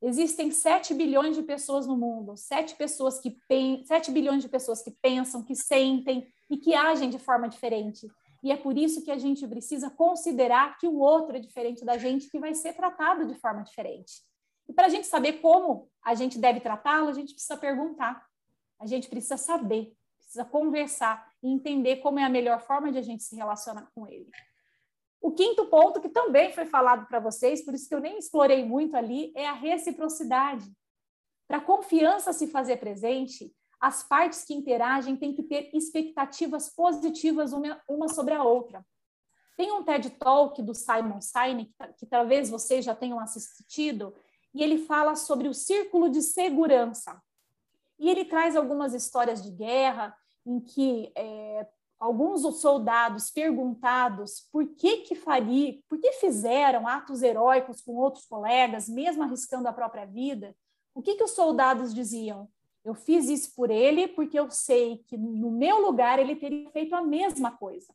Existem 0.00 0.50
7 0.50 0.94
bilhões 0.94 1.36
de 1.36 1.42
pessoas 1.42 1.86
no 1.86 1.94
mundo, 1.94 2.34
7, 2.34 2.74
pessoas 2.76 3.20
que 3.20 3.36
7 3.84 4.10
bilhões 4.10 4.42
de 4.42 4.48
pessoas 4.48 4.80
que 4.80 4.92
pensam, 5.02 5.44
que 5.44 5.54
sentem 5.54 6.26
e 6.48 6.56
que 6.56 6.74
agem 6.74 7.10
de 7.10 7.18
forma 7.18 7.50
diferente. 7.50 8.08
E 8.42 8.50
é 8.50 8.56
por 8.56 8.78
isso 8.78 9.04
que 9.04 9.10
a 9.10 9.18
gente 9.18 9.46
precisa 9.46 9.90
considerar 9.90 10.78
que 10.78 10.86
o 10.86 11.00
outro 11.00 11.36
é 11.36 11.40
diferente 11.40 11.84
da 11.84 11.98
gente, 11.98 12.30
que 12.30 12.38
vai 12.38 12.54
ser 12.54 12.72
tratado 12.72 13.26
de 13.26 13.34
forma 13.34 13.62
diferente. 13.62 14.22
E 14.66 14.72
para 14.72 14.86
a 14.86 14.88
gente 14.88 15.06
saber 15.06 15.34
como 15.42 15.90
a 16.02 16.14
gente 16.14 16.38
deve 16.38 16.60
tratá-lo, 16.60 17.10
a 17.10 17.12
gente 17.12 17.34
precisa 17.34 17.58
perguntar, 17.58 18.24
a 18.80 18.86
gente 18.86 19.06
precisa 19.08 19.36
saber, 19.36 19.92
precisa 20.18 20.46
conversar 20.46 21.27
e 21.42 21.48
entender 21.48 21.96
como 21.96 22.18
é 22.18 22.24
a 22.24 22.28
melhor 22.28 22.60
forma 22.60 22.90
de 22.90 22.98
a 22.98 23.02
gente 23.02 23.22
se 23.22 23.36
relacionar 23.36 23.90
com 23.94 24.06
ele. 24.06 24.30
O 25.20 25.32
quinto 25.32 25.66
ponto, 25.66 26.00
que 26.00 26.08
também 26.08 26.52
foi 26.52 26.66
falado 26.66 27.06
para 27.06 27.18
vocês, 27.18 27.64
por 27.64 27.74
isso 27.74 27.88
que 27.88 27.94
eu 27.94 28.00
nem 28.00 28.18
explorei 28.18 28.64
muito 28.64 28.96
ali, 28.96 29.32
é 29.34 29.46
a 29.46 29.52
reciprocidade. 29.52 30.70
Para 31.46 31.58
a 31.58 31.64
confiança 31.64 32.32
se 32.32 32.46
fazer 32.46 32.76
presente, 32.76 33.52
as 33.80 34.02
partes 34.02 34.44
que 34.44 34.54
interagem 34.54 35.16
têm 35.16 35.34
que 35.34 35.42
ter 35.42 35.70
expectativas 35.74 36.68
positivas 36.68 37.52
uma, 37.52 38.08
sobre 38.08 38.34
a 38.34 38.42
outra. 38.42 38.84
Tem 39.56 39.72
um 39.72 39.82
TED 39.82 40.10
Talk 40.10 40.62
do 40.62 40.74
Simon 40.74 41.20
Sinek, 41.20 41.72
que 41.96 42.06
talvez 42.06 42.48
vocês 42.48 42.84
já 42.84 42.94
tenham 42.94 43.18
assistido, 43.18 44.14
e 44.54 44.62
ele 44.62 44.78
fala 44.78 45.16
sobre 45.16 45.48
o 45.48 45.54
círculo 45.54 46.08
de 46.08 46.22
segurança. 46.22 47.20
E 47.98 48.08
ele 48.08 48.24
traz 48.24 48.54
algumas 48.54 48.94
histórias 48.94 49.42
de 49.42 49.50
guerra 49.50 50.16
em 50.48 50.58
que 50.58 51.12
é, 51.14 51.66
alguns 52.00 52.40
soldados 52.58 53.30
perguntados 53.30 54.48
por 54.50 54.66
que 54.66 54.98
que 54.98 55.14
faria, 55.14 55.78
por 55.86 56.00
que 56.00 56.12
fizeram 56.12 56.88
atos 56.88 57.22
heróicos 57.22 57.82
com 57.82 57.96
outros 57.96 58.24
colegas, 58.24 58.88
mesmo 58.88 59.22
arriscando 59.22 59.68
a 59.68 59.72
própria 59.72 60.06
vida, 60.06 60.56
o 60.94 61.02
que 61.02 61.16
que 61.16 61.24
os 61.24 61.32
soldados 61.32 61.94
diziam? 61.94 62.48
Eu 62.82 62.94
fiz 62.94 63.28
isso 63.28 63.54
por 63.54 63.70
ele 63.70 64.08
porque 64.08 64.38
eu 64.38 64.50
sei 64.50 65.04
que 65.06 65.18
no 65.18 65.50
meu 65.50 65.82
lugar 65.82 66.18
ele 66.18 66.34
teria 66.34 66.70
feito 66.70 66.94
a 66.94 67.02
mesma 67.02 67.50
coisa. 67.50 67.92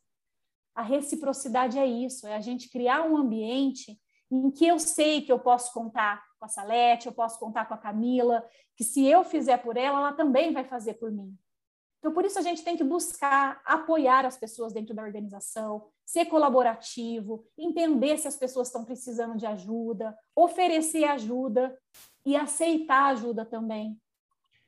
A 0.76 0.82
reciprocidade 0.82 1.76
é 1.76 1.86
isso, 1.86 2.26
é 2.26 2.36
a 2.36 2.40
gente 2.40 2.70
criar 2.70 3.02
um 3.02 3.16
ambiente 3.16 4.00
em 4.30 4.50
que 4.50 4.66
eu 4.66 4.78
sei 4.78 5.22
que 5.22 5.32
eu 5.32 5.38
posso 5.38 5.72
contar 5.72 6.22
com 6.38 6.44
a 6.44 6.48
Salete, 6.48 7.06
eu 7.06 7.12
posso 7.12 7.38
contar 7.38 7.66
com 7.66 7.74
a 7.74 7.78
Camila, 7.78 8.44
que 8.76 8.84
se 8.84 9.04
eu 9.04 9.24
fizer 9.24 9.58
por 9.58 9.76
ela, 9.76 9.98
ela 9.98 10.12
também 10.12 10.52
vai 10.52 10.64
fazer 10.64 10.94
por 10.94 11.10
mim. 11.10 11.36
Então, 12.04 12.12
por 12.12 12.26
isso 12.26 12.38
a 12.38 12.42
gente 12.42 12.62
tem 12.62 12.76
que 12.76 12.84
buscar 12.84 13.62
apoiar 13.64 14.26
as 14.26 14.36
pessoas 14.36 14.74
dentro 14.74 14.94
da 14.94 15.02
organização, 15.02 15.86
ser 16.04 16.26
colaborativo, 16.26 17.46
entender 17.56 18.18
se 18.18 18.28
as 18.28 18.36
pessoas 18.36 18.68
estão 18.68 18.84
precisando 18.84 19.38
de 19.38 19.46
ajuda, 19.46 20.14
oferecer 20.36 21.04
ajuda 21.04 21.74
e 22.22 22.36
aceitar 22.36 23.06
ajuda 23.06 23.46
também. 23.46 23.98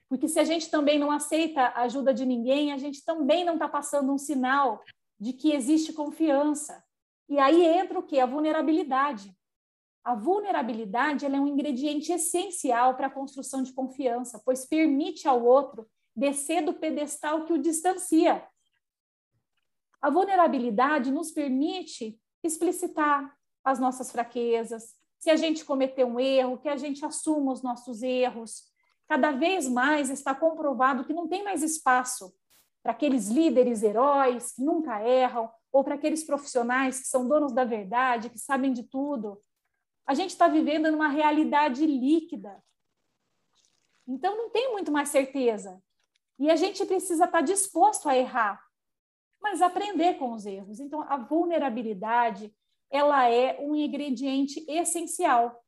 Porque 0.09 0.29
se 0.29 0.41
a 0.41 0.45
gente 0.45 0.71
também 0.71 0.99
não 0.99 1.11
aceita 1.11 1.61
a 1.61 1.83
ajuda 1.83 2.15
de 2.15 2.25
ninguém, 2.25 2.73
a 2.73 2.79
gente 2.79 3.05
também 3.05 3.45
não 3.45 3.53
está 3.53 3.69
passando 3.69 4.11
um 4.11 4.17
sinal 4.17 4.83
de 5.21 5.35
que 5.35 5.53
existe 5.53 5.93
confiança. 5.93 6.83
E 7.29 7.39
aí 7.39 7.67
entra 7.67 7.99
o 7.99 8.03
que? 8.03 8.19
A 8.19 8.25
vulnerabilidade. 8.25 9.37
A 10.03 10.15
vulnerabilidade 10.15 11.27
é 11.27 11.29
um 11.29 11.47
ingrediente 11.47 12.11
essencial 12.13 12.95
para 12.95 13.09
a 13.09 13.13
construção 13.13 13.63
de 13.63 13.75
confiança, 13.75 14.41
pois 14.43 14.65
permite 14.65 15.29
ao 15.29 15.45
outro 15.45 15.87
descer 16.17 16.65
do 16.65 16.73
pedestal 16.73 17.45
que 17.45 17.53
o 17.53 17.59
distancia. 17.59 18.47
A 20.01 20.09
vulnerabilidade 20.09 21.13
nos 21.13 21.31
permite 21.31 22.19
explicitar 22.43 23.37
as 23.63 23.79
nossas 23.79 24.11
fraquezas, 24.11 24.95
se 25.19 25.31
a 25.31 25.37
gente 25.37 25.65
cometeu 25.65 26.07
um 26.07 26.21
erro, 26.21 26.59
que 26.59 26.69
a 26.69 26.77
gente 26.77 27.05
assuma 27.05 27.53
os 27.53 27.63
nossos 27.63 28.03
erros. 28.03 28.65
Cada 29.09 29.33
vez 29.33 29.69
mais 29.69 30.09
está 30.09 30.35
comprovado 30.35 31.05
que 31.05 31.13
não 31.13 31.27
tem 31.27 31.43
mais 31.43 31.63
espaço 31.63 32.33
para 32.83 32.93
aqueles 32.93 33.29
líderes 33.29 33.83
heróis 33.83 34.53
que 34.53 34.63
nunca 34.63 35.03
erram, 35.03 35.51
ou 35.73 35.83
para 35.83 35.97
aqueles 35.97 36.23
profissionais 36.25 37.01
que 37.01 37.07
são 37.07 37.27
donos 37.27 37.53
da 37.53 37.65
verdade, 37.65 38.31
que 38.31 38.39
sabem 38.39 38.73
de 38.73 38.85
tudo. 38.85 39.43
A 40.07 40.15
gente 40.15 40.31
está 40.31 40.47
vivendo 40.47 40.91
numa 40.91 41.09
realidade 41.09 41.85
líquida. 41.85 42.63
Então, 44.07 44.37
não 44.37 44.51
tem 44.51 44.71
muito 44.73 44.93
mais 44.93 45.09
certeza. 45.09 45.83
E 46.39 46.51
a 46.51 46.57
gente 46.57 46.85
precisa 46.85 47.25
estar 47.25 47.39
tá 47.39 47.45
disposto 47.45 48.09
a 48.09 48.17
errar, 48.17 48.63
mas 49.41 49.63
aprender 49.63 50.15
com 50.15 50.33
os 50.33 50.45
erros. 50.45 50.81
Então, 50.81 51.03
a 51.03 51.17
vulnerabilidade, 51.17 52.55
ela 52.91 53.29
é 53.29 53.59
um 53.61 53.75
ingrediente 53.75 54.65
essencial. 54.69 55.63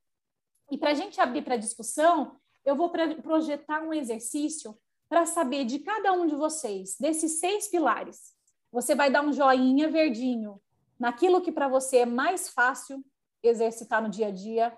E 0.70 0.76
para 0.76 0.90
a 0.90 0.94
gente 0.94 1.20
abrir 1.20 1.42
para 1.42 1.56
discussão, 1.56 2.38
eu 2.64 2.76
vou 2.76 2.90
projetar 2.90 3.82
um 3.82 3.94
exercício 3.94 4.78
para 5.08 5.24
saber 5.24 5.64
de 5.64 5.78
cada 5.78 6.12
um 6.12 6.26
de 6.26 6.34
vocês, 6.34 6.96
desses 7.00 7.40
seis 7.40 7.68
pilares. 7.68 8.34
Você 8.70 8.94
vai 8.94 9.10
dar 9.10 9.22
um 9.22 9.32
joinha 9.32 9.90
verdinho 9.90 10.60
naquilo 10.98 11.40
que 11.40 11.50
para 11.50 11.68
você 11.68 11.98
é 11.98 12.06
mais 12.06 12.50
fácil 12.50 13.02
exercitar 13.42 14.02
no 14.02 14.10
dia 14.10 14.26
a 14.26 14.30
dia 14.30 14.76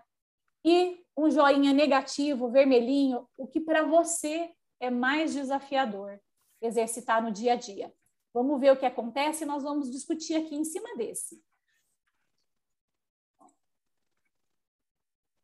e 0.64 1.02
um 1.16 1.30
joinha 1.30 1.72
negativo, 1.72 2.50
vermelhinho, 2.50 3.26
o 3.36 3.46
que 3.46 3.60
para 3.60 3.82
você 3.82 4.52
é 4.80 4.90
mais 4.90 5.32
desafiador 5.32 6.20
exercitar 6.60 7.22
no 7.22 7.30
dia 7.30 7.52
a 7.52 7.56
dia. 7.56 7.94
Vamos 8.32 8.60
ver 8.60 8.72
o 8.72 8.76
que 8.76 8.86
acontece 8.86 9.44
e 9.44 9.46
nós 9.46 9.62
vamos 9.62 9.90
discutir 9.90 10.34
aqui 10.34 10.56
em 10.56 10.64
cima 10.64 10.96
desse. 10.96 11.42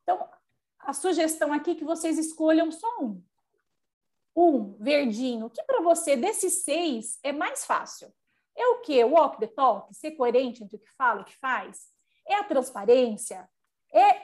Então, 0.03 0.28
a 0.78 0.93
sugestão 0.93 1.53
aqui 1.53 1.72
é 1.72 1.74
que 1.74 1.84
vocês 1.84 2.18
escolham 2.18 2.72
só 2.72 3.01
um 3.01 3.22
um 4.37 4.74
verdinho, 4.74 5.49
que 5.49 5.62
para 5.62 5.80
você 5.80 6.14
desses 6.14 6.62
seis 6.62 7.18
é 7.22 7.32
mais 7.32 7.64
fácil. 7.64 8.12
É 8.55 8.66
o 8.68 8.80
que? 8.80 9.03
Walk 9.03 9.39
the 9.39 9.47
talk, 9.47 9.93
ser 9.95 10.12
coerente 10.12 10.62
entre 10.62 10.76
o 10.76 10.78
que 10.78 10.91
fala 10.91 11.20
e 11.20 11.22
o 11.22 11.24
que 11.24 11.37
faz? 11.39 11.91
É 12.26 12.34
a 12.34 12.45
transparência? 12.45 13.49
É 13.93 14.22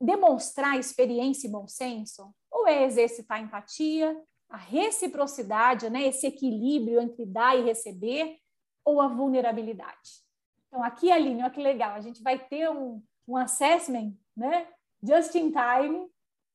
demonstrar 0.00 0.78
experiência 0.78 1.46
e 1.46 1.50
bom 1.50 1.68
senso? 1.68 2.34
Ou 2.50 2.66
é 2.66 2.84
exercitar 2.84 3.38
a 3.38 3.42
empatia, 3.42 4.20
a 4.48 4.56
reciprocidade, 4.56 5.90
né? 5.90 6.06
esse 6.06 6.26
equilíbrio 6.26 7.00
entre 7.00 7.26
dar 7.26 7.56
e 7.58 7.62
receber? 7.62 8.38
Ou 8.84 9.00
a 9.00 9.08
vulnerabilidade? 9.08 10.24
Então, 10.68 10.82
aqui, 10.82 11.10
Aline, 11.10 11.42
olha 11.42 11.50
que 11.50 11.60
legal, 11.60 11.94
a 11.94 12.00
gente 12.00 12.22
vai 12.22 12.38
ter 12.38 12.70
um, 12.70 13.02
um 13.26 13.36
assessment, 13.36 14.14
né? 14.36 14.68
Just 15.02 15.34
in 15.34 15.50
time, 15.50 16.08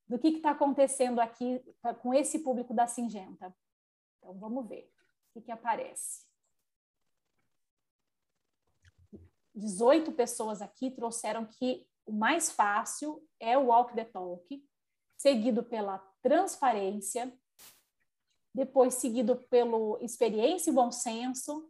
do 0.07 0.19
que 0.19 0.27
está 0.29 0.51
acontecendo 0.51 1.19
aqui 1.19 1.61
tá, 1.81 1.93
com 1.93 2.13
esse 2.13 2.39
público 2.39 2.73
da 2.73 2.87
Singenta. 2.87 3.55
Então, 4.17 4.33
vamos 4.39 4.67
ver 4.67 4.89
o 5.29 5.33
que, 5.33 5.45
que 5.45 5.51
aparece. 5.51 6.23
18 9.53 10.11
pessoas 10.11 10.61
aqui 10.61 10.91
trouxeram 10.91 11.45
que 11.45 11.87
o 12.05 12.11
mais 12.11 12.51
fácil 12.51 13.25
é 13.39 13.57
o 13.57 13.67
Walk 13.67 13.93
the 13.93 14.05
Talk, 14.05 14.63
seguido 15.17 15.63
pela 15.63 15.97
transparência, 16.21 17.33
depois 18.53 18.95
seguido 18.95 19.35
pelo 19.49 19.97
experiência 20.01 20.69
e 20.69 20.73
bom 20.73 20.91
senso. 20.91 21.69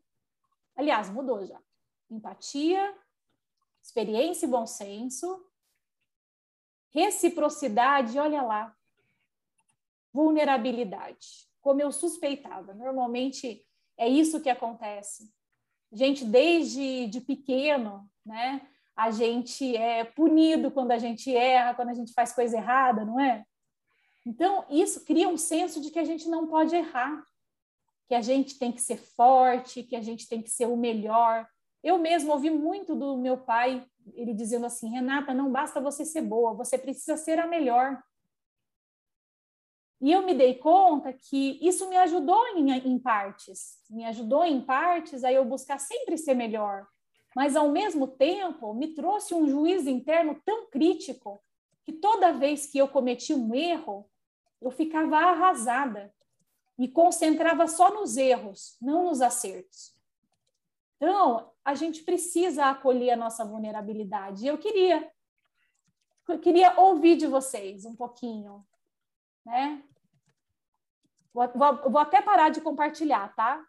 Aliás, 0.75 1.09
mudou 1.09 1.45
já. 1.45 1.61
Empatia, 2.09 2.95
experiência 3.81 4.45
e 4.45 4.49
bom 4.49 4.67
senso, 4.67 5.45
Reciprocidade, 6.95 8.17
olha 8.17 8.41
lá. 8.41 8.73
Vulnerabilidade, 10.13 11.45
como 11.59 11.81
eu 11.81 11.91
suspeitava. 11.91 12.73
Normalmente 12.73 13.67
é 13.97 14.07
isso 14.07 14.39
que 14.39 14.49
acontece. 14.49 15.29
Gente, 15.91 16.23
desde 16.23 17.07
de 17.07 17.19
pequeno, 17.19 18.09
né? 18.25 18.65
A 18.95 19.11
gente 19.11 19.75
é 19.75 20.03
punido 20.03 20.71
quando 20.71 20.91
a 20.91 20.97
gente 20.97 21.35
erra, 21.35 21.73
quando 21.73 21.89
a 21.89 21.93
gente 21.93 22.13
faz 22.13 22.33
coisa 22.33 22.57
errada, 22.57 23.03
não 23.03 23.19
é? 23.19 23.43
Então, 24.25 24.65
isso 24.69 25.05
cria 25.05 25.27
um 25.27 25.37
senso 25.37 25.81
de 25.81 25.91
que 25.91 25.99
a 25.99 26.03
gente 26.03 26.27
não 26.29 26.47
pode 26.47 26.75
errar, 26.75 27.23
que 28.07 28.15
a 28.15 28.21
gente 28.21 28.57
tem 28.57 28.71
que 28.71 28.81
ser 28.81 28.97
forte, 28.97 29.83
que 29.83 29.95
a 29.95 30.01
gente 30.01 30.27
tem 30.27 30.41
que 30.41 30.49
ser 30.49 30.67
o 30.67 30.77
melhor. 30.77 31.47
Eu 31.83 31.97
mesmo 31.97 32.31
ouvi 32.31 32.49
muito 32.49 32.95
do 32.95 33.17
meu 33.17 33.37
pai 33.37 33.85
ele 34.13 34.33
dizendo 34.33 34.65
assim: 34.65 34.89
Renata, 34.89 35.33
não 35.33 35.51
basta 35.51 35.81
você 35.81 36.05
ser 36.05 36.21
boa, 36.21 36.53
você 36.53 36.77
precisa 36.77 37.17
ser 37.17 37.39
a 37.39 37.47
melhor. 37.47 38.01
E 40.01 40.11
eu 40.11 40.23
me 40.23 40.33
dei 40.33 40.55
conta 40.55 41.13
que 41.13 41.57
isso 41.61 41.87
me 41.89 41.97
ajudou 41.97 42.45
em, 42.49 42.71
em 42.71 42.99
partes, 42.99 43.79
me 43.89 44.05
ajudou 44.05 44.43
em 44.43 44.61
partes 44.61 45.23
a 45.23 45.31
eu 45.31 45.45
buscar 45.45 45.79
sempre 45.79 46.17
ser 46.17 46.35
melhor, 46.35 46.85
mas 47.36 47.57
ao 47.57 47.69
mesmo 47.69 48.07
tempo 48.07 48.73
me 48.73 48.95
trouxe 48.95 49.36
um 49.36 49.45
juízo 49.45 49.89
interno 49.89 50.41
tão 50.45 50.67
crítico 50.67 51.43
que 51.83 51.91
toda 51.91 52.31
vez 52.31 52.65
que 52.65 52.77
eu 52.77 52.88
cometi 52.88 53.33
um 53.33 53.53
erro, 53.53 54.09
eu 54.61 54.71
ficava 54.71 55.17
arrasada 55.17 56.15
e 56.79 56.88
concentrava 56.88 57.67
só 57.67 57.93
nos 57.93 58.15
erros, 58.15 58.77
não 58.81 59.05
nos 59.05 59.21
acertos. 59.21 59.93
Então, 60.95 61.51
a 61.63 61.75
gente 61.75 62.03
precisa 62.03 62.67
acolher 62.67 63.11
a 63.11 63.17
nossa 63.17 63.43
vulnerabilidade. 63.43 64.47
Eu 64.47 64.57
queria, 64.57 65.11
eu 66.29 66.39
queria 66.39 66.79
ouvir 66.79 67.17
de 67.17 67.27
vocês 67.27 67.86
um 67.86 67.95
pouquinho, 67.95 68.65
né? 69.45 69.83
Vou, 71.33 71.47
vou, 71.49 71.91
vou 71.91 71.99
até 71.99 72.21
parar 72.21 72.47
de 72.49 72.61
compartilhar, 72.61 73.36
tá? 73.36 73.63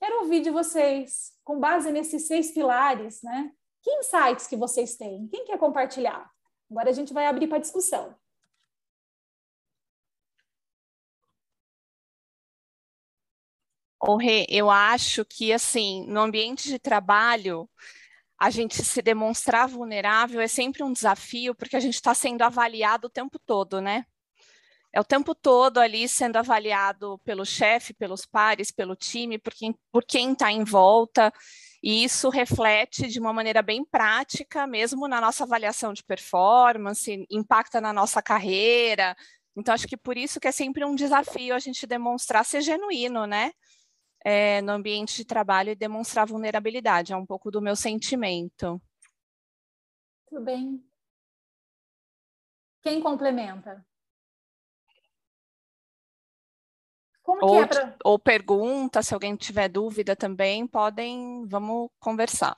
Quero 0.00 0.20
ouvir 0.20 0.40
de 0.40 0.50
vocês, 0.50 1.32
com 1.44 1.58
base 1.58 1.90
nesses 1.90 2.26
seis 2.26 2.52
pilares, 2.52 3.20
né? 3.22 3.52
Que 3.82 3.90
insights 3.90 4.46
que 4.46 4.56
vocês 4.56 4.96
têm? 4.96 5.28
Quem 5.28 5.44
quer 5.44 5.58
compartilhar? 5.58 6.30
Agora 6.70 6.90
a 6.90 6.92
gente 6.92 7.12
vai 7.12 7.26
abrir 7.26 7.48
para 7.48 7.58
discussão. 7.58 8.14
Rê, 14.20 14.46
eu 14.48 14.70
acho 14.70 15.24
que, 15.24 15.52
assim, 15.52 16.06
no 16.06 16.20
ambiente 16.20 16.68
de 16.68 16.78
trabalho, 16.78 17.68
a 18.38 18.50
gente 18.50 18.82
se 18.84 19.02
demonstrar 19.02 19.68
vulnerável 19.68 20.40
é 20.40 20.46
sempre 20.46 20.82
um 20.82 20.92
desafio, 20.92 21.54
porque 21.54 21.76
a 21.76 21.80
gente 21.80 21.94
está 21.94 22.14
sendo 22.14 22.42
avaliado 22.42 23.08
o 23.08 23.10
tempo 23.10 23.38
todo, 23.38 23.80
né? 23.80 24.06
É 24.92 25.00
o 25.00 25.04
tempo 25.04 25.34
todo 25.34 25.78
ali 25.78 26.08
sendo 26.08 26.36
avaliado 26.36 27.18
pelo 27.24 27.44
chefe, 27.44 27.92
pelos 27.92 28.24
pares, 28.24 28.70
pelo 28.70 28.96
time, 28.96 29.38
por 29.38 29.52
quem 29.52 29.74
por 29.92 30.04
quem 30.04 30.32
está 30.32 30.50
em 30.50 30.64
volta. 30.64 31.32
E 31.82 32.02
isso 32.04 32.28
reflete 32.28 33.06
de 33.06 33.20
uma 33.20 33.32
maneira 33.32 33.62
bem 33.62 33.84
prática, 33.84 34.66
mesmo 34.66 35.06
na 35.06 35.20
nossa 35.20 35.44
avaliação 35.44 35.92
de 35.92 36.02
performance, 36.02 37.26
impacta 37.30 37.80
na 37.80 37.92
nossa 37.92 38.20
carreira. 38.20 39.16
Então, 39.56 39.74
acho 39.74 39.86
que 39.86 39.96
por 39.96 40.16
isso 40.16 40.40
que 40.40 40.48
é 40.48 40.52
sempre 40.52 40.84
um 40.84 40.94
desafio 40.94 41.54
a 41.54 41.58
gente 41.58 41.86
demonstrar 41.86 42.44
ser 42.44 42.60
genuíno, 42.62 43.26
né? 43.26 43.52
É, 44.24 44.60
no 44.62 44.72
ambiente 44.72 45.16
de 45.16 45.24
trabalho 45.24 45.70
e 45.70 45.76
demonstrar 45.76 46.26
vulnerabilidade. 46.26 47.12
É 47.12 47.16
um 47.16 47.26
pouco 47.26 47.50
do 47.50 47.62
meu 47.62 47.76
sentimento. 47.76 48.80
Tudo 50.28 50.44
bem. 50.44 50.84
Quem 52.82 53.00
complementa? 53.00 53.84
Como 57.28 57.44
ou, 57.44 57.62
é 57.62 57.66
pra... 57.66 57.94
ou 58.06 58.18
pergunta, 58.18 59.02
se 59.02 59.12
alguém 59.12 59.36
tiver 59.36 59.68
dúvida 59.68 60.16
também, 60.16 60.66
podem, 60.66 61.44
vamos 61.46 61.90
conversar. 62.00 62.56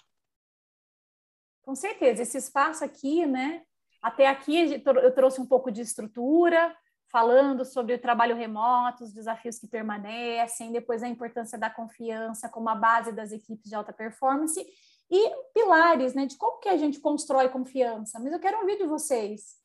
Com 1.62 1.74
certeza, 1.74 2.22
esse 2.22 2.38
espaço 2.38 2.84
aqui, 2.84 3.26
né? 3.26 3.64
Até 4.00 4.28
aqui 4.28 4.80
eu 4.86 5.12
trouxe 5.12 5.40
um 5.40 5.46
pouco 5.46 5.72
de 5.72 5.80
estrutura, 5.80 6.72
falando 7.10 7.64
sobre 7.64 7.94
o 7.94 7.98
trabalho 7.98 8.36
remoto, 8.36 9.02
os 9.02 9.12
desafios 9.12 9.58
que 9.58 9.66
permanecem, 9.66 10.70
depois 10.70 11.02
a 11.02 11.08
importância 11.08 11.58
da 11.58 11.68
confiança 11.68 12.48
como 12.48 12.68
a 12.68 12.76
base 12.76 13.10
das 13.10 13.32
equipes 13.32 13.68
de 13.68 13.74
alta 13.74 13.92
performance 13.92 14.64
e 15.10 15.30
pilares, 15.52 16.14
né, 16.14 16.26
de 16.26 16.36
como 16.36 16.60
que 16.60 16.68
a 16.68 16.76
gente 16.76 17.00
constrói 17.00 17.48
confiança. 17.48 18.20
Mas 18.20 18.32
eu 18.32 18.38
quero 18.38 18.60
ouvir 18.60 18.78
de 18.78 18.86
vocês. 18.86 19.56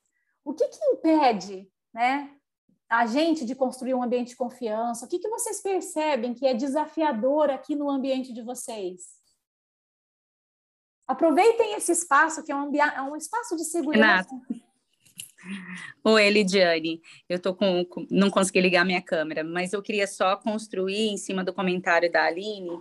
O 0.44 0.52
que 0.52 0.68
que 0.68 0.84
impede, 0.84 1.72
né, 1.94 2.36
a 2.90 3.06
gente 3.06 3.46
de 3.46 3.56
construir 3.56 3.94
um 3.94 4.04
ambiente 4.04 4.30
de 4.30 4.36
confiança? 4.36 5.06
O 5.06 5.10
que, 5.10 5.20
que 5.20 5.30
vocês 5.30 5.62
percebem 5.62 6.34
que 6.34 6.46
é 6.46 6.54
desafiador 6.54 7.50
aqui 7.50 7.76
no 7.76 7.90
ambiente 7.90 8.34
de 8.34 8.42
vocês? 8.42 9.16
Aproveitem 11.08 11.76
esse 11.76 11.92
espaço, 11.92 12.44
que 12.44 12.52
é 12.52 12.56
um, 12.56 12.76
é 12.76 13.02
um 13.02 13.16
espaço 13.16 13.56
de 13.56 13.64
segurança. 13.64 14.28
Renata. 14.30 14.66
Oi, 16.04 16.30
Lidiane. 16.30 17.02
Eu 17.30 17.40
tô 17.40 17.54
com, 17.54 17.86
não 18.10 18.32
consegui 18.32 18.62
ligar 18.62 18.84
minha 18.84 19.02
câmera, 19.02 19.44
mas 19.44 19.74
eu 19.74 19.82
queria 19.82 20.08
só 20.08 20.36
construir 20.36 21.10
em 21.10 21.18
cima 21.18 21.44
do 21.44 21.54
comentário 21.54 22.12
da 22.12 22.26
Aline, 22.26 22.80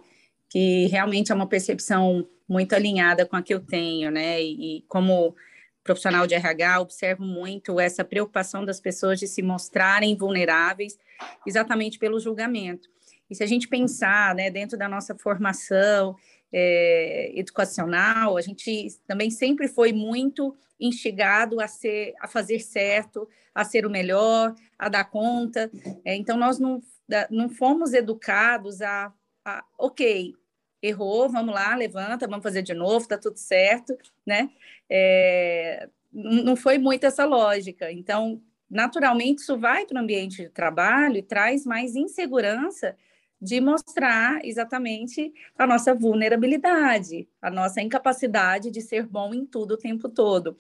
que 0.49 0.87
realmente 0.87 1.31
é 1.31 1.35
uma 1.35 1.47
percepção 1.47 2.27
muito 2.49 2.75
alinhada 2.75 3.27
com 3.27 3.37
a 3.37 3.43
que 3.43 3.53
eu 3.53 3.61
tenho, 3.61 4.11
né? 4.11 4.43
E, 4.43 4.79
e 4.79 4.83
como 4.89 5.35
profissional 5.85 6.27
de 6.27 6.35
RH, 6.35 6.81
observo 6.81 7.23
muito 7.23 7.79
essa 7.79 8.03
preocupação 8.03 8.65
das 8.65 8.81
pessoas 8.81 9.21
de 9.21 9.29
se 9.29 9.43
mostrarem 9.43 10.17
vulneráveis 10.17 10.99
exatamente 11.47 11.99
pelo 11.99 12.19
julgamento. 12.19 12.89
E 13.31 13.35
se 13.35 13.45
a 13.45 13.47
gente 13.47 13.69
pensar, 13.69 14.35
né, 14.35 14.51
dentro 14.51 14.79
da 14.79 14.89
nossa 14.89 15.15
formação 15.15 16.17
é, 16.53 17.33
educacional, 17.35 18.37
a 18.37 18.41
gente 18.41 18.89
também 19.07 19.31
sempre 19.31 19.69
foi 19.69 19.93
muito 19.93 20.57
instigado 20.81 21.61
a 21.61 21.69
ser, 21.69 22.15
a 22.21 22.27
fazer 22.27 22.61
certo, 22.61 23.29
a 23.55 23.65
ser 23.65 23.87
o 23.87 23.91
melhor, 23.91 24.55
a 24.79 24.89
dar 24.89 25.05
conta. 25.05 25.71
É, 26.05 26.17
então 26.17 26.37
nós 26.37 26.59
não, 26.59 26.83
não 27.31 27.49
fomos 27.49 27.93
educados 27.93 28.81
a, 28.81 29.13
a 29.45 29.65
ok, 29.79 30.35
errou, 30.85 31.29
vamos 31.29 31.55
lá, 31.55 31.75
levanta, 31.75 32.27
vamos 32.29 32.43
fazer 32.43 32.63
de 32.63 32.75
novo, 32.75 33.09
tá 33.09 33.17
tudo 33.17 33.39
certo, 33.39 33.97
né? 34.27 34.51
É, 34.89 35.89
não 36.13 36.55
foi 36.55 36.79
muito 36.79 37.05
essa 37.05 37.25
lógica. 37.25 37.91
Então, 37.91 38.41
naturalmente, 38.71 39.41
isso 39.41 39.59
vai 39.59 39.87
para 39.87 39.97
o 39.97 40.03
ambiente 40.03 40.43
de 40.43 40.49
trabalho 40.51 41.17
e 41.17 41.23
traz 41.23 41.65
mais 41.65 41.97
insegurança 41.97 42.97
de 43.41 43.61
mostrar 43.61 44.45
exatamente 44.45 45.33
a 45.59 45.67
nossa 45.67 45.95
vulnerabilidade, 45.95 47.29
a 47.43 47.51
nossa 47.51 47.81
incapacidade 47.81 48.71
de 48.71 48.81
ser 48.81 49.07
bom 49.07 49.35
em 49.35 49.45
tudo 49.45 49.75
o 49.75 49.79
tempo 49.79 50.09
todo. 50.09 50.57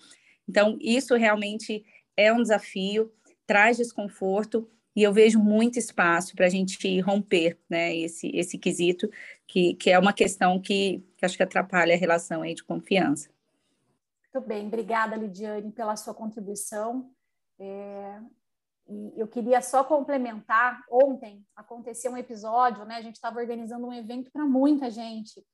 Então, 0.48 0.76
isso 0.80 1.14
realmente 1.16 1.84
é 2.16 2.32
um 2.32 2.42
desafio, 2.42 3.12
traz 3.46 3.76
desconforto, 3.76 4.68
e 4.94 5.02
eu 5.02 5.12
vejo 5.12 5.38
muito 5.40 5.78
espaço 5.78 6.34
para 6.36 6.46
a 6.46 6.48
gente 6.48 7.00
romper 7.00 7.58
né, 7.68 7.94
esse, 7.96 8.28
esse 8.34 8.56
quesito, 8.56 9.10
que, 9.46 9.74
que 9.74 9.90
é 9.90 9.98
uma 9.98 10.12
questão 10.12 10.60
que, 10.60 11.04
que 11.16 11.24
acho 11.24 11.36
que 11.36 11.42
atrapalha 11.42 11.94
a 11.94 11.98
relação 11.98 12.42
aí 12.42 12.54
de 12.54 12.62
confiança. 12.62 13.28
Muito 14.32 14.48
bem, 14.48 14.66
obrigada, 14.66 15.16
Lidiane, 15.16 15.70
pela 15.72 15.96
sua 15.96 16.14
contribuição. 16.14 17.10
É, 17.58 18.20
eu 19.16 19.26
queria 19.26 19.60
só 19.62 19.82
complementar, 19.82 20.84
ontem 20.90 21.44
aconteceu 21.56 22.12
um 22.12 22.16
episódio, 22.16 22.84
né? 22.84 22.96
A 22.96 23.02
gente 23.02 23.14
estava 23.14 23.40
organizando 23.40 23.86
um 23.86 23.92
evento 23.92 24.30
para 24.30 24.44
muita 24.44 24.90
gente. 24.90 25.44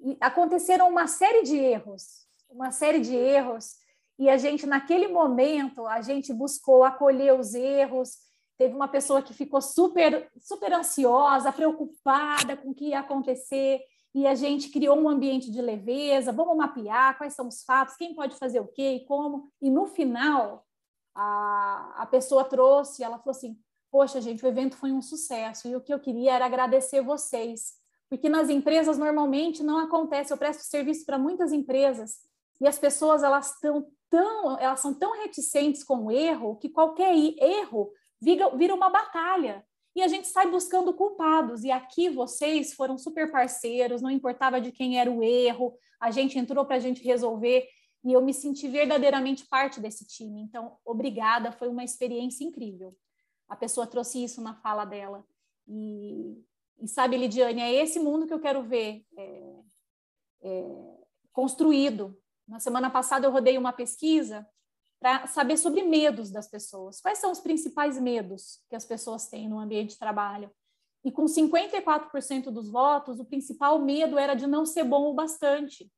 E 0.00 0.16
aconteceram 0.20 0.88
uma 0.88 1.06
série 1.06 1.42
de 1.42 1.56
erros, 1.56 2.26
uma 2.50 2.72
série 2.72 3.00
de 3.00 3.14
erros, 3.14 3.76
e 4.18 4.28
a 4.28 4.36
gente, 4.36 4.66
naquele 4.66 5.08
momento, 5.08 5.86
a 5.86 6.00
gente 6.00 6.32
buscou 6.32 6.84
acolher 6.84 7.38
os 7.38 7.54
erros, 7.54 8.18
Teve 8.58 8.74
uma 8.74 8.88
pessoa 8.88 9.22
que 9.22 9.34
ficou 9.34 9.60
super, 9.60 10.30
super 10.38 10.72
ansiosa, 10.72 11.52
preocupada 11.52 12.56
com 12.56 12.70
o 12.70 12.74
que 12.74 12.88
ia 12.88 13.00
acontecer, 13.00 13.80
e 14.14 14.26
a 14.26 14.34
gente 14.34 14.68
criou 14.68 14.98
um 14.98 15.08
ambiente 15.08 15.50
de 15.50 15.62
leveza. 15.62 16.32
Vamos 16.32 16.56
mapear 16.56 17.16
quais 17.16 17.34
são 17.34 17.48
os 17.48 17.64
fatos, 17.64 17.96
quem 17.96 18.14
pode 18.14 18.36
fazer 18.36 18.60
o 18.60 18.68
quê 18.68 18.96
e 18.96 19.06
como. 19.06 19.50
E 19.60 19.70
no 19.70 19.86
final, 19.86 20.66
a, 21.14 21.94
a 22.02 22.06
pessoa 22.06 22.44
trouxe, 22.44 23.02
ela 23.02 23.18
falou 23.18 23.36
assim: 23.36 23.58
Poxa, 23.90 24.20
gente, 24.20 24.44
o 24.44 24.48
evento 24.48 24.76
foi 24.76 24.92
um 24.92 25.02
sucesso, 25.02 25.68
e 25.68 25.76
o 25.76 25.80
que 25.80 25.92
eu 25.92 26.00
queria 26.00 26.34
era 26.34 26.46
agradecer 26.46 27.02
vocês, 27.02 27.74
porque 28.08 28.28
nas 28.28 28.50
empresas 28.50 28.98
normalmente 28.98 29.62
não 29.62 29.78
acontece. 29.78 30.32
Eu 30.32 30.38
presto 30.38 30.62
serviço 30.62 31.04
para 31.06 31.18
muitas 31.18 31.52
empresas 31.52 32.20
e 32.62 32.66
as 32.68 32.78
pessoas 32.78 33.22
elas 33.22 33.54
estão 33.54 33.86
tão, 34.08 34.58
elas 34.58 34.78
são 34.78 34.94
tão 34.94 35.20
reticentes 35.20 35.82
com 35.82 36.06
o 36.06 36.10
erro 36.12 36.56
que 36.56 36.68
qualquer 36.68 37.12
erro 37.16 37.90
vira, 38.22 38.74
uma 38.74 38.88
batalha. 38.88 39.64
E 39.94 40.00
a 40.00 40.08
gente 40.08 40.28
sai 40.28 40.50
buscando 40.50 40.94
culpados. 40.94 41.64
E 41.64 41.70
aqui 41.70 42.08
vocês 42.08 42.72
foram 42.72 42.96
super 42.96 43.30
parceiros, 43.30 44.00
não 44.00 44.10
importava 44.10 44.60
de 44.60 44.70
quem 44.70 44.98
era 44.98 45.10
o 45.10 45.22
erro, 45.22 45.76
a 46.00 46.10
gente 46.10 46.38
entrou 46.38 46.64
para 46.64 46.76
a 46.76 46.80
gente 46.80 47.02
resolver. 47.02 47.68
E 48.04 48.12
eu 48.12 48.22
me 48.22 48.32
senti 48.32 48.68
verdadeiramente 48.68 49.46
parte 49.46 49.80
desse 49.80 50.06
time. 50.06 50.40
Então, 50.40 50.76
obrigada, 50.84 51.52
foi 51.52 51.68
uma 51.68 51.84
experiência 51.84 52.44
incrível. 52.44 52.96
A 53.48 53.56
pessoa 53.56 53.86
trouxe 53.86 54.22
isso 54.22 54.40
na 54.40 54.54
fala 54.54 54.84
dela. 54.84 55.24
E, 55.68 56.42
e 56.80 56.88
sabe, 56.88 57.16
Lidiane, 57.16 57.60
é 57.60 57.74
esse 57.74 58.00
mundo 58.00 58.26
que 58.26 58.32
eu 58.32 58.40
quero 58.40 58.62
ver 58.62 59.04
é, 59.16 59.54
é, 60.42 60.64
construído. 61.32 62.16
Na 62.48 62.58
semana 62.58 62.90
passada 62.90 63.26
eu 63.26 63.30
rodei 63.30 63.56
uma 63.56 63.72
pesquisa 63.72 64.46
para 65.02 65.26
saber 65.26 65.56
sobre 65.56 65.82
medos 65.82 66.30
das 66.30 66.46
pessoas. 66.46 67.00
Quais 67.00 67.18
são 67.18 67.32
os 67.32 67.40
principais 67.40 68.00
medos 68.00 68.62
que 68.70 68.76
as 68.76 68.84
pessoas 68.84 69.26
têm 69.26 69.48
no 69.48 69.58
ambiente 69.58 69.94
de 69.94 69.98
trabalho? 69.98 70.48
E 71.04 71.10
com 71.10 71.24
54% 71.24 72.44
dos 72.52 72.70
votos, 72.70 73.18
o 73.18 73.24
principal 73.24 73.80
medo 73.80 74.16
era 74.16 74.34
de 74.34 74.46
não 74.46 74.64
ser 74.64 74.84
bom 74.84 75.10
o 75.10 75.12
bastante. 75.12 75.90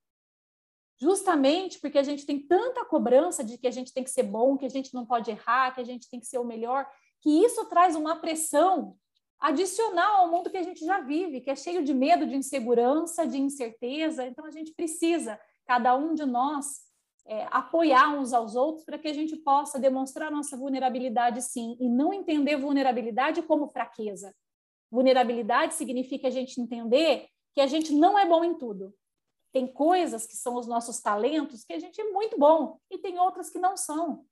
Justamente 0.99 1.79
porque 1.81 1.99
a 1.99 2.03
gente 2.03 2.25
tem 2.25 2.41
tanta 2.47 2.83
cobrança 2.87 3.45
de 3.45 3.59
que 3.59 3.67
a 3.67 3.71
gente 3.71 3.93
tem 3.93 4.03
que 4.03 4.11
ser 4.11 4.23
bom, 4.23 4.57
que 4.57 4.65
a 4.65 4.71
gente 4.71 4.95
não 4.95 5.05
pode 5.05 5.31
errar, 5.31 5.75
que 5.75 5.83
a 5.83 5.85
gente 5.85 6.09
tem 6.09 6.19
que 6.19 6.27
ser 6.27 6.39
o 6.39 6.45
melhor, 6.45 6.91
que 7.21 7.29
isso 7.45 7.67
traz 7.67 7.95
uma 7.95 8.17
pressão 8.17 8.97
adicional 9.39 10.23
ao 10.23 10.31
mundo 10.31 10.49
que 10.49 10.57
a 10.57 10.63
gente 10.63 10.83
já 10.83 11.01
vive, 11.01 11.43
que 11.43 11.51
é 11.51 11.57
cheio 11.57 11.85
de 11.85 11.93
medo, 11.93 12.27
de 12.27 12.37
insegurança, 12.37 13.27
de 13.27 13.37
incerteza. 13.37 14.27
Então 14.27 14.47
a 14.47 14.51
gente 14.51 14.73
precisa, 14.73 15.39
cada 15.67 15.95
um 15.95 16.15
de 16.15 16.25
nós, 16.25 16.94
é, 17.27 17.47
apoiar 17.51 18.19
uns 18.19 18.33
aos 18.33 18.55
outros 18.55 18.85
para 18.85 18.99
que 18.99 19.09
a 19.09 19.13
gente 19.13 19.37
possa 19.37 19.79
demonstrar 19.79 20.31
nossa 20.31 20.57
vulnerabilidade, 20.57 21.41
sim, 21.43 21.77
e 21.81 21.89
não 21.89 22.13
entender 22.13 22.57
vulnerabilidade 22.57 23.43
como 23.43 23.69
fraqueza. 23.69 24.35
Vulnerabilidade 24.91 25.75
significa 25.75 26.29
a 26.29 26.31
gente 26.31 26.61
entender 26.61 27.27
que 27.55 27.61
a 27.61 27.67
gente 27.67 27.93
não 27.93 28.19
é 28.19 28.27
bom 28.27 28.45
em 28.45 28.55
tudo. 28.55 28.95
Tem 29.53 29.67
coisas 29.67 30.27
que 30.27 30.37
são 30.37 30.57
os 30.57 30.67
nossos 30.67 31.01
talentos 31.01 31.65
que 31.65 31.73
a 31.73 31.79
gente 31.79 32.01
é 32.01 32.11
muito 32.11 32.39
bom, 32.39 32.79
e 32.91 32.99
tem 32.99 33.19
outras 33.19 33.49
que 33.49 33.59
não 33.59 33.77
são. 33.77 34.25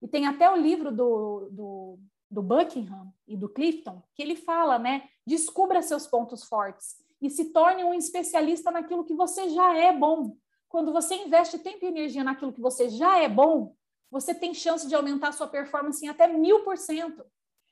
E 0.00 0.08
tem 0.08 0.26
até 0.26 0.50
o 0.50 0.56
livro 0.56 0.90
do, 0.90 1.48
do, 1.50 1.98
do 2.30 2.42
Buckingham 2.42 3.12
e 3.26 3.36
do 3.36 3.48
Clifton, 3.48 4.02
que 4.14 4.22
ele 4.22 4.36
fala, 4.36 4.78
né? 4.78 5.08
Descubra 5.26 5.82
seus 5.82 6.06
pontos 6.06 6.44
fortes 6.44 6.96
e 7.20 7.30
se 7.30 7.52
torne 7.52 7.84
um 7.84 7.94
especialista 7.94 8.70
naquilo 8.70 9.04
que 9.04 9.14
você 9.14 9.48
já 9.48 9.76
é 9.76 9.92
bom 9.92 10.36
quando 10.74 10.92
você 10.92 11.14
investe 11.14 11.56
tempo 11.56 11.84
e 11.84 11.86
energia 11.86 12.24
naquilo 12.24 12.52
que 12.52 12.60
você 12.60 12.88
já 12.88 13.16
é 13.20 13.28
bom, 13.28 13.76
você 14.10 14.34
tem 14.34 14.52
chance 14.52 14.88
de 14.88 14.94
aumentar 14.96 15.30
sua 15.30 15.46
performance 15.46 16.04
em 16.04 16.08
até 16.08 16.26
mil 16.26 16.64
por 16.64 16.76
cento. 16.76 17.24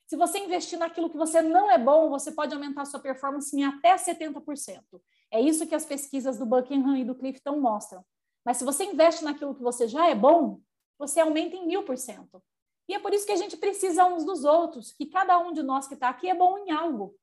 Se 0.06 0.14
você 0.14 0.38
investir 0.38 0.78
naquilo 0.78 1.10
que 1.10 1.16
você 1.16 1.42
não 1.42 1.68
é 1.68 1.76
bom, 1.76 2.08
você 2.08 2.30
pode 2.30 2.54
aumentar 2.54 2.84
sua 2.84 3.00
performance 3.00 3.56
em 3.56 3.64
até 3.64 3.96
70%. 3.96 4.84
É 5.32 5.40
isso 5.40 5.66
que 5.66 5.74
as 5.74 5.84
pesquisas 5.84 6.38
do 6.38 6.46
Buckingham 6.46 6.96
e 6.96 7.04
do 7.04 7.16
Clifton 7.16 7.58
mostram. 7.58 8.04
Mas 8.44 8.58
se 8.58 8.64
você 8.64 8.84
investe 8.84 9.24
naquilo 9.24 9.52
que 9.52 9.64
você 9.64 9.88
já 9.88 10.08
é 10.08 10.14
bom, 10.14 10.60
você 10.96 11.18
aumenta 11.18 11.56
em 11.56 11.66
mil 11.66 11.82
por 11.82 11.98
cento. 11.98 12.40
E 12.88 12.94
é 12.94 13.00
por 13.00 13.12
isso 13.12 13.26
que 13.26 13.32
a 13.32 13.36
gente 13.36 13.56
precisa 13.56 14.04
uns 14.04 14.24
dos 14.24 14.44
outros, 14.44 14.92
que 14.92 15.06
cada 15.06 15.36
um 15.40 15.52
de 15.52 15.64
nós 15.64 15.88
que 15.88 15.94
está 15.94 16.08
aqui 16.08 16.30
é 16.30 16.34
bom 16.36 16.56
em 16.58 16.70
algo. 16.70 17.16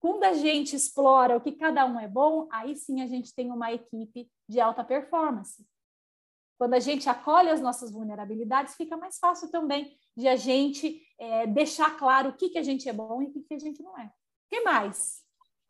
Quando 0.00 0.24
a 0.24 0.34
gente 0.34 0.76
explora 0.76 1.34
o 1.34 1.40
que 1.40 1.52
cada 1.52 1.86
um 1.86 1.98
é 1.98 2.06
bom, 2.06 2.46
aí 2.52 2.76
sim 2.76 3.00
a 3.00 3.06
gente 3.06 3.34
tem 3.34 3.50
uma 3.50 3.72
equipe 3.72 4.28
de 4.48 4.60
alta 4.60 4.82
performance. 4.82 5.66
Quando 6.58 6.74
a 6.74 6.80
gente 6.80 7.08
acolhe 7.08 7.50
as 7.50 7.60
nossas 7.60 7.92
vulnerabilidades, 7.92 8.74
fica 8.74 8.96
mais 8.96 9.18
fácil 9.18 9.50
também 9.50 9.96
de 10.16 10.26
a 10.26 10.34
gente 10.34 11.00
é, 11.18 11.46
deixar 11.46 11.96
claro 11.96 12.30
o 12.30 12.36
que, 12.36 12.48
que 12.48 12.58
a 12.58 12.62
gente 12.62 12.88
é 12.88 12.92
bom 12.92 13.22
e 13.22 13.26
o 13.26 13.30
que, 13.30 13.42
que 13.42 13.54
a 13.54 13.58
gente 13.58 13.82
não 13.82 13.96
é. 13.96 14.06
O 14.06 14.10
que 14.50 14.60
mais? 14.62 15.22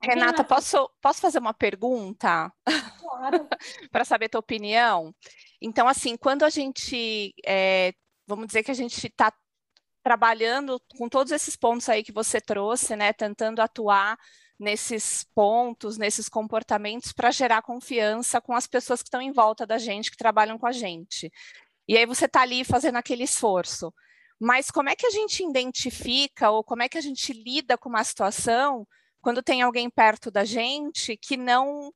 Renata, 0.03 0.45
posso, 0.45 0.89
posso 1.03 1.21
fazer 1.21 1.41
uma 1.41 1.53
pergunta? 1.53 2.51
Claro. 3.01 3.49
Para 3.91 4.05
saber 4.05 4.29
tua 4.29 4.39
opinião? 4.39 5.15
Então, 5.61 5.89
assim, 5.89 6.17
quando 6.17 6.45
a 6.45 6.51
gente, 6.51 7.35
é, 7.45 7.93
vamos 8.27 8.47
dizer 8.47 8.63
que 8.63 8.71
a 8.71 8.75
gente 8.75 9.07
está 9.07 9.33
trabalhando 10.03 10.81
com 10.97 11.09
todos 11.09 11.33
esses 11.33 11.57
pontos 11.57 11.89
aí 11.89 12.03
que 12.03 12.13
você 12.13 12.41
trouxe, 12.41 12.97
né, 12.97 13.13
tentando 13.13 13.61
atuar 13.61 14.17
nesses 14.59 15.25
pontos, 15.35 15.97
nesses 15.97 16.29
comportamentos 16.29 17.13
para 17.13 17.31
gerar 17.31 17.63
confiança 17.63 18.41
com 18.41 18.53
as 18.55 18.67
pessoas 18.67 19.03
que 19.03 19.09
estão 19.09 19.23
em 19.23 19.33
volta 19.33 19.67
da 19.67 19.79
gente, 19.79 20.11
que 20.11 20.17
trabalham 20.17 20.59
com 20.59 20.67
a 20.67 20.73
gente. 20.73 21.31
E 21.87 21.97
aí 21.97 22.05
você 22.05 22.27
está 22.27 22.43
ali 22.43 22.65
fazendo 22.65 22.97
aquele 22.97 23.25
esforço. 23.25 23.93
Mas 24.41 24.71
como 24.71 24.89
é 24.89 24.97
que 24.97 25.07
a 25.07 25.11
gente 25.11 25.43
identifica 25.43 26.51
ou 26.51 26.63
como 26.63 26.83
é 26.83 26.89
que 26.89 26.99
a 26.99 27.01
gente 27.01 27.33
lida 27.33 27.77
com 27.79 27.89
uma 27.89 28.05
situação 28.05 28.87
quando 29.21 29.43
tem 29.43 29.63
alguém 29.63 29.91
perto 29.91 30.31
da 30.31 30.45
gente 30.45 31.17
que 31.17 31.37
não 31.37 31.93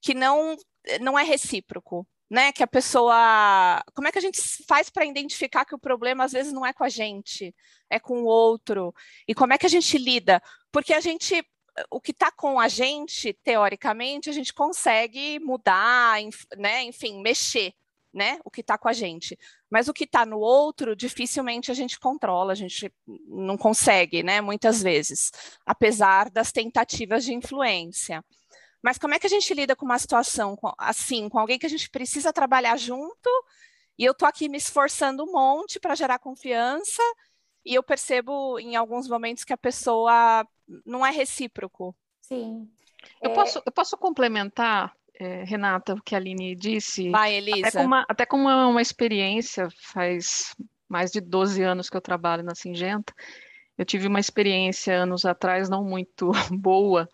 que 0.00 0.14
não 0.14 0.56
não 1.00 1.18
é 1.18 1.22
recíproco, 1.22 2.06
né? 2.30 2.52
Que 2.52 2.62
a 2.62 2.66
pessoa, 2.66 3.82
como 3.94 4.08
é 4.08 4.12
que 4.12 4.18
a 4.18 4.20
gente 4.20 4.40
faz 4.68 4.90
para 4.90 5.04
identificar 5.04 5.64
que 5.64 5.74
o 5.74 5.78
problema 5.78 6.24
às 6.24 6.32
vezes 6.32 6.52
não 6.52 6.64
é 6.64 6.72
com 6.72 6.84
a 6.84 6.88
gente, 6.88 7.54
é 7.90 7.98
com 7.98 8.22
o 8.22 8.26
outro? 8.26 8.94
E 9.26 9.34
como 9.34 9.52
é 9.52 9.58
que 9.58 9.66
a 9.66 9.70
gente 9.70 9.98
lida? 9.98 10.40
Porque 10.70 10.92
a 10.92 11.00
gente 11.00 11.44
o 11.90 12.00
que 12.00 12.12
está 12.12 12.30
com 12.30 12.58
a 12.58 12.68
gente, 12.68 13.32
teoricamente, 13.44 14.30
a 14.30 14.32
gente 14.32 14.52
consegue 14.52 15.38
mudar, 15.40 16.18
né? 16.56 16.82
Enfim, 16.84 17.20
mexer 17.20 17.74
né? 18.16 18.40
O 18.44 18.50
que 18.50 18.62
está 18.62 18.78
com 18.78 18.88
a 18.88 18.94
gente. 18.94 19.38
Mas 19.70 19.88
o 19.88 19.92
que 19.92 20.04
está 20.04 20.24
no 20.24 20.38
outro, 20.38 20.96
dificilmente 20.96 21.70
a 21.70 21.74
gente 21.74 22.00
controla, 22.00 22.52
a 22.52 22.56
gente 22.56 22.90
não 23.28 23.58
consegue, 23.58 24.22
né? 24.22 24.40
Muitas 24.40 24.82
vezes, 24.82 25.30
apesar 25.66 26.30
das 26.30 26.50
tentativas 26.50 27.24
de 27.24 27.34
influência. 27.34 28.24
Mas 28.82 28.96
como 28.96 29.14
é 29.14 29.18
que 29.18 29.26
a 29.26 29.30
gente 29.30 29.52
lida 29.52 29.76
com 29.76 29.84
uma 29.84 29.98
situação 29.98 30.56
assim, 30.78 31.28
com 31.28 31.38
alguém 31.38 31.58
que 31.58 31.66
a 31.66 31.70
gente 31.70 31.90
precisa 31.90 32.32
trabalhar 32.32 32.78
junto, 32.78 33.28
e 33.98 34.04
eu 34.04 34.12
estou 34.12 34.26
aqui 34.26 34.48
me 34.48 34.56
esforçando 34.56 35.22
um 35.22 35.32
monte 35.32 35.78
para 35.78 35.94
gerar 35.94 36.18
confiança, 36.18 37.02
e 37.64 37.74
eu 37.74 37.82
percebo 37.82 38.58
em 38.58 38.76
alguns 38.76 39.08
momentos 39.08 39.44
que 39.44 39.52
a 39.52 39.58
pessoa 39.58 40.46
não 40.84 41.04
é 41.04 41.10
recíproco. 41.10 41.94
Sim. 42.20 42.68
Eu, 43.22 43.30
é... 43.30 43.34
posso, 43.34 43.62
eu 43.64 43.72
posso 43.72 43.96
complementar 43.96 44.92
é, 45.18 45.44
Renata, 45.44 45.94
o 45.94 46.02
que 46.02 46.14
a 46.14 46.18
Aline 46.18 46.54
disse. 46.54 47.10
Vai, 47.10 47.34
Elisa. 47.34 47.68
Até 47.68 47.78
com, 47.78 47.84
uma, 47.84 48.06
até 48.08 48.26
com 48.26 48.36
uma, 48.36 48.66
uma, 48.66 48.82
experiência, 48.82 49.68
faz 49.78 50.54
mais 50.88 51.10
de 51.10 51.20
12 51.20 51.62
anos 51.62 51.88
que 51.88 51.96
eu 51.96 52.00
trabalho 52.00 52.42
na 52.42 52.54
Singenta. 52.54 53.14
Eu 53.78 53.84
tive 53.84 54.06
uma 54.06 54.20
experiência 54.20 55.02
anos 55.02 55.24
atrás, 55.24 55.68
não 55.68 55.84
muito 55.84 56.30
boa, 56.52 57.08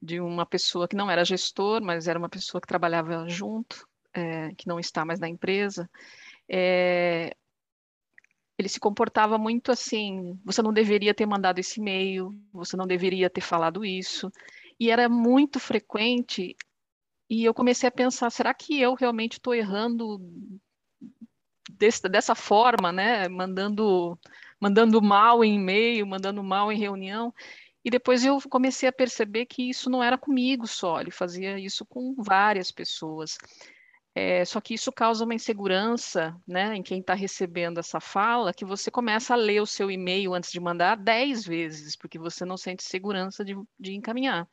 de 0.00 0.20
uma 0.20 0.46
pessoa 0.46 0.86
que 0.86 0.96
não 0.96 1.10
era 1.10 1.24
gestor, 1.24 1.82
mas 1.82 2.06
era 2.06 2.18
uma 2.18 2.28
pessoa 2.28 2.60
que 2.60 2.66
trabalhava 2.66 3.28
junto, 3.28 3.86
é, 4.14 4.50
que 4.56 4.66
não 4.66 4.78
está 4.78 5.04
mais 5.04 5.18
na 5.18 5.28
empresa. 5.28 5.88
É, 6.48 7.34
ele 8.58 8.68
se 8.68 8.80
comportava 8.80 9.38
muito 9.38 9.70
assim: 9.70 10.38
você 10.44 10.60
não 10.60 10.72
deveria 10.72 11.14
ter 11.14 11.26
mandado 11.26 11.58
esse 11.60 11.80
e-mail, 11.80 12.34
você 12.52 12.76
não 12.76 12.86
deveria 12.86 13.30
ter 13.30 13.40
falado 13.40 13.84
isso. 13.84 14.30
E 14.80 14.90
era 14.90 15.08
muito 15.08 15.60
frequente 15.60 16.56
e 17.30 17.44
eu 17.44 17.52
comecei 17.52 17.88
a 17.88 17.92
pensar, 17.92 18.30
será 18.30 18.54
que 18.54 18.80
eu 18.80 18.94
realmente 18.94 19.34
estou 19.34 19.54
errando 19.54 20.18
desse, 21.70 22.08
dessa 22.08 22.34
forma, 22.34 22.90
né? 22.90 23.28
Mandando, 23.28 24.18
mandando 24.58 25.02
mal 25.02 25.44
em 25.44 25.56
e-mail, 25.56 26.06
mandando 26.06 26.42
mal 26.42 26.72
em 26.72 26.78
reunião. 26.78 27.32
E 27.84 27.90
depois 27.90 28.24
eu 28.24 28.38
comecei 28.48 28.88
a 28.88 28.92
perceber 28.92 29.46
que 29.46 29.68
isso 29.68 29.90
não 29.90 30.02
era 30.02 30.18
comigo 30.18 30.66
só, 30.66 31.00
ele 31.00 31.10
fazia 31.10 31.58
isso 31.58 31.86
com 31.86 32.14
várias 32.18 32.70
pessoas. 32.70 33.38
É, 34.20 34.44
só 34.44 34.60
que 34.60 34.74
isso 34.74 34.90
causa 34.90 35.24
uma 35.24 35.32
insegurança 35.32 36.36
né, 36.44 36.74
em 36.74 36.82
quem 36.82 36.98
está 36.98 37.14
recebendo 37.14 37.78
essa 37.78 38.00
fala, 38.00 38.52
que 38.52 38.64
você 38.64 38.90
começa 38.90 39.32
a 39.32 39.36
ler 39.36 39.62
o 39.62 39.66
seu 39.66 39.92
e-mail 39.92 40.34
antes 40.34 40.50
de 40.50 40.58
mandar 40.58 40.96
dez 40.96 41.46
vezes, 41.46 41.94
porque 41.94 42.18
você 42.18 42.44
não 42.44 42.56
sente 42.56 42.82
segurança 42.82 43.44
de, 43.44 43.54
de 43.78 43.94
encaminhar. 43.94 44.48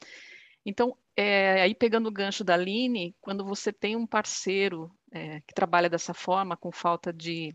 Então, 0.63 0.95
é, 1.17 1.63
aí 1.63 1.73
pegando 1.73 2.07
o 2.07 2.11
gancho 2.11 2.43
da 2.43 2.53
Aline, 2.53 3.15
quando 3.19 3.43
você 3.43 3.73
tem 3.73 3.95
um 3.95 4.05
parceiro 4.05 4.95
é, 5.11 5.41
que 5.41 5.53
trabalha 5.55 5.89
dessa 5.89 6.13
forma, 6.13 6.55
com 6.55 6.71
falta 6.71 7.11
de, 7.11 7.51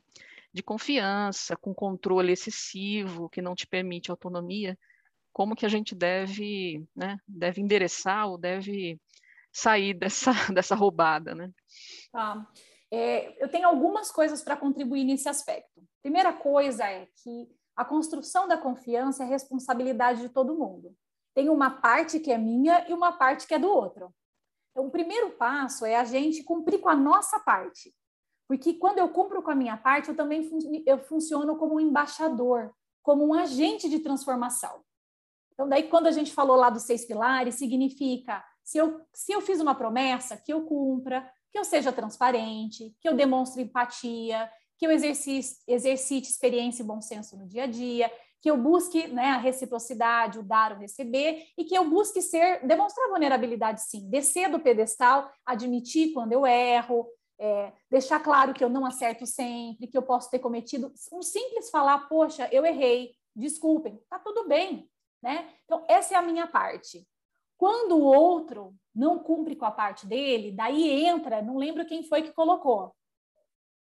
de 0.53 0.65
confiança, 0.65 1.57
com 1.57 1.73
controle 1.73 2.33
excessivo, 2.33 3.31
que 3.31 3.41
não 3.41 3.55
te 3.55 3.69
permite 3.69 4.11
autonomia, 4.11 4.77
como 5.33 5.55
que 5.55 5.65
a 5.65 5.69
gente 5.69 5.95
deve, 5.95 6.85
né, 6.97 7.19
deve 7.29 7.61
endereçar 7.61 8.27
ou 8.29 8.37
deve 8.37 8.99
sair 9.53 9.95
dessa, 9.95 10.33
dessa 10.53 10.75
roubada, 10.75 11.35
né? 11.35 11.51
Tá. 12.13 12.47
É, 12.91 13.43
eu 13.43 13.49
tenho 13.49 13.69
algumas 13.69 14.11
coisas 14.11 14.43
para 14.43 14.57
contribuir 14.57 15.05
nesse 15.05 15.29
aspecto. 15.29 15.83
Primeira 16.03 16.33
coisa 16.33 16.85
é 16.85 17.07
que 17.23 17.49
a 17.77 17.85
construção 17.85 18.49
da 18.49 18.59
confiança 18.59 19.23
é 19.23 19.27
responsabilidade 19.27 20.21
de 20.21 20.29
todo 20.29 20.57
mundo 20.57 20.95
tem 21.35 21.49
uma 21.49 21.71
parte 21.71 22.21
que 22.21 22.33
é 22.33 22.39
minha 22.39 22.87
e 22.89 22.93
uma 22.93 23.13
parte 23.13 23.47
que 23.47 23.55
é 23.55 23.59
do 23.59 23.69
outro. 23.69 24.13
Então, 24.71 24.87
o 24.87 24.91
primeiro 24.91 25.31
passo 25.31 25.85
é 25.85 25.97
a 25.97 26.05
gente 26.05 26.45
cumprir 26.45 26.81
com 26.81 26.89
a 26.89 26.97
nossa 26.97 27.39
parte. 27.41 27.95
Porque 28.49 28.75
quando 28.75 28.99
eu 28.99 29.09
cumpro 29.09 29.43
com 29.43 29.51
a 29.51 29.55
minha 29.55 29.77
parte, 29.77 30.09
eu 30.09 30.17
também 30.17 30.49
fun 30.49 30.59
eu 30.85 30.99
funciono 30.99 31.57
como 31.57 31.77
um 31.77 31.81
embaixador, 31.81 32.73
como 33.03 33.25
um 33.27 33.35
agente 33.35 33.89
de 33.89 34.01
transformação. 34.01 34.83
Então, 35.53 35.69
daí, 35.69 35.85
quando 35.85 36.07
a 36.07 36.13
gente 36.13 36.33
falou 36.33 36.57
lá 36.57 36.71
dos 36.71 36.83
seis 36.83 37.05
pilares, 37.05 37.57
significa 37.57 38.45
se 38.65 38.79
eu, 38.79 39.01
se 39.15 39.33
eu 39.33 39.41
fiz 39.41 39.61
uma 39.61 39.75
promessa, 39.75 40.37
que 40.37 40.53
eu 40.53 40.65
cumpra, 40.65 41.31
que 41.53 41.59
eu 41.59 41.65
seja 41.65 41.93
transparente, 41.93 42.95
que 43.01 43.09
eu 43.09 43.15
demonstre 43.15 43.63
empatia, 43.63 44.51
que 44.79 44.87
eu 44.87 44.91
exercite, 44.91 45.57
exercite 45.69 46.31
experiência 46.31 46.83
e 46.83 46.87
bom 46.87 47.01
senso 47.01 47.37
no 47.37 47.47
dia 47.47 47.65
a 47.65 47.67
dia, 47.67 48.11
que 48.41 48.51
eu 48.51 48.57
busque 48.57 49.07
né, 49.09 49.27
a 49.27 49.37
reciprocidade, 49.37 50.39
o 50.39 50.43
dar, 50.43 50.73
o 50.73 50.79
receber, 50.79 51.45
e 51.59 51.65
que 51.65 51.77
eu 51.77 51.89
busque 51.89 52.23
ser, 52.23 52.67
demonstrar 52.67 53.09
vulnerabilidade 53.11 53.83
sim, 53.83 54.09
descer 54.09 54.51
do 54.51 54.59
pedestal, 54.59 55.31
admitir 55.45 56.13
quando 56.15 56.33
eu 56.33 56.47
erro, 56.47 57.07
é, 57.39 57.73
deixar 57.91 58.21
claro 58.21 58.55
que 58.55 58.65
eu 58.65 58.69
não 58.69 58.87
acerto 58.87 59.27
sempre, 59.27 59.87
que 59.87 59.97
eu 59.97 60.03
posso 60.03 60.31
ter 60.31 60.39
cometido 60.39 60.93
um 61.13 61.23
simples 61.23 61.71
falar, 61.71 62.09
poxa, 62.09 62.49
eu 62.51 62.65
errei, 62.65 63.13
desculpem, 63.37 64.01
tá 64.09 64.19
tudo 64.19 64.49
bem, 64.49 64.89
né? 65.23 65.49
Então, 65.65 65.85
essa 65.89 66.15
é 66.15 66.17
a 66.17 66.23
minha 66.23 66.47
parte. 66.47 67.07
Quando 67.61 67.99
o 67.99 68.05
outro 68.05 68.75
não 68.95 69.19
cumpre 69.19 69.55
com 69.55 69.67
a 69.67 69.71
parte 69.71 70.07
dele, 70.07 70.51
daí 70.51 71.05
entra, 71.05 71.43
não 71.43 71.59
lembro 71.59 71.85
quem 71.85 72.03
foi 72.03 72.23
que 72.23 72.33
colocou, 72.33 72.97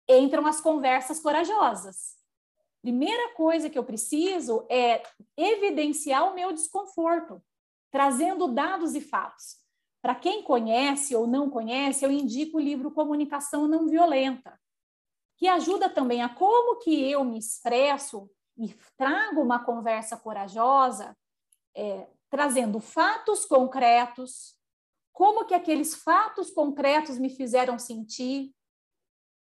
entram 0.08 0.46
as 0.46 0.60
conversas 0.60 1.18
corajosas. 1.18 2.14
Primeira 2.80 3.34
coisa 3.34 3.68
que 3.68 3.76
eu 3.76 3.82
preciso 3.82 4.64
é 4.70 5.02
evidenciar 5.36 6.30
o 6.30 6.34
meu 6.36 6.52
desconforto, 6.52 7.42
trazendo 7.90 8.46
dados 8.46 8.94
e 8.94 9.00
fatos. 9.00 9.56
Para 10.00 10.14
quem 10.14 10.44
conhece 10.44 11.16
ou 11.16 11.26
não 11.26 11.50
conhece, 11.50 12.04
eu 12.04 12.12
indico 12.12 12.58
o 12.58 12.60
livro 12.60 12.92
Comunicação 12.92 13.66
Não 13.66 13.88
Violenta, 13.88 14.60
que 15.36 15.48
ajuda 15.48 15.90
também 15.90 16.22
a 16.22 16.28
como 16.28 16.78
que 16.78 17.10
eu 17.10 17.24
me 17.24 17.36
expresso 17.36 18.30
e 18.56 18.72
trago 18.96 19.40
uma 19.40 19.58
conversa 19.64 20.16
corajosa, 20.16 21.18
é, 21.74 22.06
trazendo 22.30 22.80
fatos 22.80 23.44
concretos, 23.44 24.56
como 25.12 25.46
que 25.46 25.54
aqueles 25.54 25.94
fatos 25.94 26.50
concretos 26.50 27.18
me 27.18 27.30
fizeram 27.30 27.78
sentir, 27.78 28.54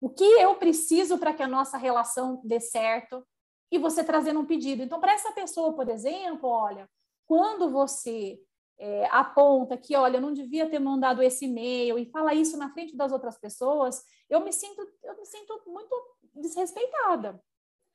o 0.00 0.08
que 0.08 0.24
eu 0.24 0.54
preciso 0.54 1.18
para 1.18 1.34
que 1.34 1.42
a 1.42 1.48
nossa 1.48 1.76
relação 1.76 2.40
dê 2.44 2.60
certo? 2.60 3.26
E 3.70 3.78
você 3.78 4.04
trazendo 4.04 4.40
um 4.40 4.46
pedido. 4.46 4.82
Então, 4.82 5.00
para 5.00 5.12
essa 5.12 5.32
pessoa, 5.32 5.74
por 5.74 5.88
exemplo, 5.88 6.48
olha, 6.48 6.88
quando 7.26 7.68
você 7.70 8.40
é, 8.78 9.06
aponta 9.10 9.76
que, 9.76 9.96
olha, 9.96 10.18
eu 10.18 10.20
não 10.20 10.32
devia 10.32 10.70
ter 10.70 10.78
mandado 10.78 11.22
esse 11.22 11.46
e-mail 11.46 11.98
e 11.98 12.06
fala 12.06 12.32
isso 12.32 12.56
na 12.56 12.70
frente 12.72 12.96
das 12.96 13.10
outras 13.10 13.36
pessoas, 13.36 14.04
eu 14.30 14.40
me 14.40 14.52
sinto, 14.52 14.80
eu 15.02 15.16
me 15.16 15.26
sinto 15.26 15.60
muito 15.66 15.94
desrespeitada. 16.34 17.42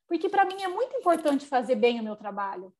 Porque 0.07 0.27
para 0.27 0.45
mim 0.45 0.61
é 0.61 0.67
muito 0.67 0.95
importante 0.97 1.45
fazer 1.45 1.75
bem 1.75 1.99
o 1.99 2.03
meu 2.03 2.15
trabalho. 2.15 2.75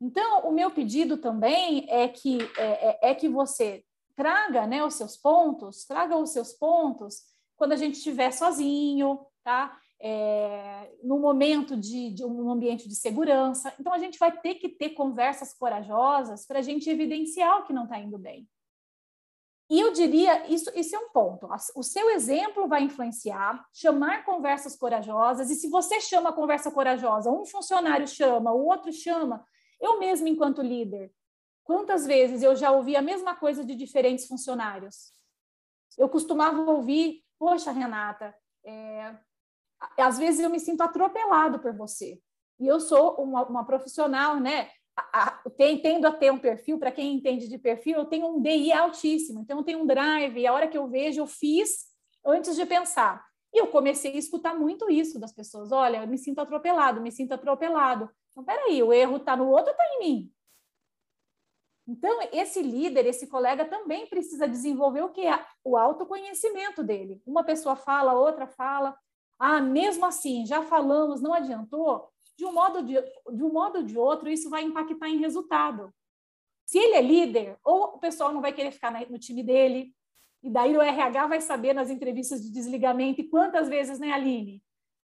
Então, 0.00 0.40
o 0.48 0.52
meu 0.52 0.70
pedido 0.70 1.18
também 1.18 1.86
é 1.88 2.08
que, 2.08 2.38
é, 2.56 3.08
é, 3.08 3.10
é 3.10 3.14
que 3.14 3.28
você 3.28 3.84
traga 4.16 4.66
né, 4.66 4.84
os 4.84 4.94
seus 4.94 5.16
pontos, 5.16 5.84
traga 5.84 6.16
os 6.16 6.30
seus 6.30 6.52
pontos 6.52 7.22
quando 7.56 7.72
a 7.72 7.76
gente 7.76 7.96
estiver 7.96 8.32
sozinho, 8.32 9.20
tá? 9.42 9.78
é, 10.00 10.90
no 11.02 11.18
momento 11.18 11.76
de, 11.76 12.10
de, 12.10 12.24
um 12.24 12.50
ambiente 12.50 12.88
de 12.88 12.96
segurança. 12.96 13.72
Então, 13.78 13.92
a 13.92 13.98
gente 13.98 14.18
vai 14.18 14.32
ter 14.32 14.54
que 14.54 14.68
ter 14.68 14.90
conversas 14.90 15.52
corajosas 15.52 16.46
para 16.46 16.60
a 16.60 16.62
gente 16.62 16.88
evidenciar 16.88 17.58
o 17.58 17.64
que 17.64 17.72
não 17.72 17.84
está 17.84 17.98
indo 17.98 18.18
bem. 18.18 18.48
E 19.68 19.78
eu 19.78 19.92
diria, 19.92 20.52
isso, 20.52 20.68
isso 20.74 20.96
é 20.96 20.98
um 20.98 21.10
ponto. 21.10 21.48
O 21.76 21.82
seu 21.82 22.10
exemplo 22.10 22.66
vai 22.66 22.82
influenciar, 22.82 23.64
chamar 23.72 24.24
conversas 24.24 24.74
corajosas, 24.74 25.48
e 25.48 25.54
se 25.54 25.68
você 25.68 26.00
chama 26.00 26.32
conversa 26.32 26.72
corajosa, 26.72 27.30
um 27.30 27.46
funcionário 27.46 28.08
chama, 28.08 28.52
o 28.52 28.66
outro 28.66 28.92
chama, 28.92 29.46
eu 29.80 29.98
mesmo, 29.98 30.28
enquanto 30.28 30.62
líder, 30.62 31.12
quantas 31.64 32.06
vezes 32.06 32.42
eu 32.42 32.54
já 32.54 32.70
ouvi 32.70 32.96
a 32.96 33.02
mesma 33.02 33.34
coisa 33.34 33.64
de 33.64 33.74
diferentes 33.74 34.26
funcionários? 34.26 35.12
Eu 35.96 36.08
costumava 36.08 36.60
ouvir, 36.70 37.22
poxa, 37.38 37.72
Renata, 37.72 38.34
é, 38.64 39.16
às 39.98 40.18
vezes 40.18 40.40
eu 40.40 40.50
me 40.50 40.60
sinto 40.60 40.82
atropelado 40.82 41.58
por 41.58 41.74
você. 41.74 42.20
E 42.58 42.66
eu 42.66 42.78
sou 42.78 43.14
uma, 43.14 43.46
uma 43.46 43.64
profissional, 43.64 44.38
né? 44.38 44.70
A, 44.96 45.28
a, 45.28 45.50
tem, 45.56 45.80
tendo 45.80 46.06
a 46.06 46.12
ter 46.12 46.30
um 46.30 46.38
perfil, 46.38 46.78
para 46.78 46.92
quem 46.92 47.14
entende 47.14 47.48
de 47.48 47.56
perfil, 47.56 47.98
eu 47.98 48.04
tenho 48.04 48.26
um 48.26 48.42
DI 48.42 48.72
altíssimo, 48.72 49.40
então 49.40 49.58
eu 49.58 49.64
tenho 49.64 49.80
um 49.80 49.86
drive, 49.86 50.38
e 50.38 50.46
a 50.46 50.52
hora 50.52 50.68
que 50.68 50.76
eu 50.76 50.86
vejo, 50.88 51.22
eu 51.22 51.26
fiz 51.26 51.86
antes 52.24 52.54
de 52.54 52.66
pensar. 52.66 53.24
E 53.52 53.58
eu 53.60 53.68
comecei 53.68 54.14
a 54.14 54.18
escutar 54.18 54.54
muito 54.54 54.90
isso 54.90 55.18
das 55.18 55.32
pessoas. 55.32 55.72
Olha, 55.72 56.02
eu 56.02 56.06
me 56.06 56.18
sinto 56.18 56.40
atropelado, 56.40 57.00
me 57.00 57.10
sinto 57.10 57.32
atropelado. 57.32 58.10
Então, 58.40 58.44
peraí, 58.44 58.82
o 58.82 58.92
erro 58.92 59.16
está 59.16 59.36
no 59.36 59.48
outro 59.48 59.66
ou 59.66 59.70
está 59.72 59.84
em 59.94 59.98
mim? 59.98 60.32
Então, 61.86 62.20
esse 62.32 62.62
líder, 62.62 63.06
esse 63.06 63.26
colega 63.26 63.64
também 63.64 64.06
precisa 64.06 64.48
desenvolver 64.48 65.02
o 65.02 65.10
que 65.10 65.26
é 65.26 65.44
o 65.64 65.76
autoconhecimento 65.76 66.82
dele. 66.82 67.20
Uma 67.26 67.44
pessoa 67.44 67.76
fala, 67.76 68.14
outra 68.14 68.46
fala. 68.46 68.96
Ah, 69.38 69.60
mesmo 69.60 70.06
assim, 70.06 70.46
já 70.46 70.62
falamos, 70.62 71.20
não 71.20 71.34
adiantou. 71.34 72.08
De 72.36 72.44
um 72.44 72.52
modo 72.52 72.82
de, 72.82 72.94
de 72.94 73.42
um 73.42 73.52
modo 73.52 73.78
ou 73.78 73.84
de 73.84 73.98
outro, 73.98 74.30
isso 74.30 74.48
vai 74.48 74.62
impactar 74.62 75.08
em 75.08 75.18
resultado. 75.18 75.92
Se 76.64 76.78
ele 76.78 76.94
é 76.94 77.02
líder, 77.02 77.58
ou 77.64 77.96
o 77.96 77.98
pessoal 77.98 78.32
não 78.32 78.40
vai 78.40 78.52
querer 78.52 78.70
ficar 78.70 78.92
no 79.10 79.18
time 79.18 79.42
dele, 79.42 79.92
e 80.42 80.48
daí 80.48 80.76
o 80.76 80.80
RH 80.80 81.26
vai 81.26 81.40
saber 81.40 81.74
nas 81.74 81.90
entrevistas 81.90 82.40
de 82.40 82.50
desligamento, 82.50 83.20
e 83.20 83.28
quantas 83.28 83.68
vezes, 83.68 83.98
né, 83.98 84.12
Aline? 84.12 84.62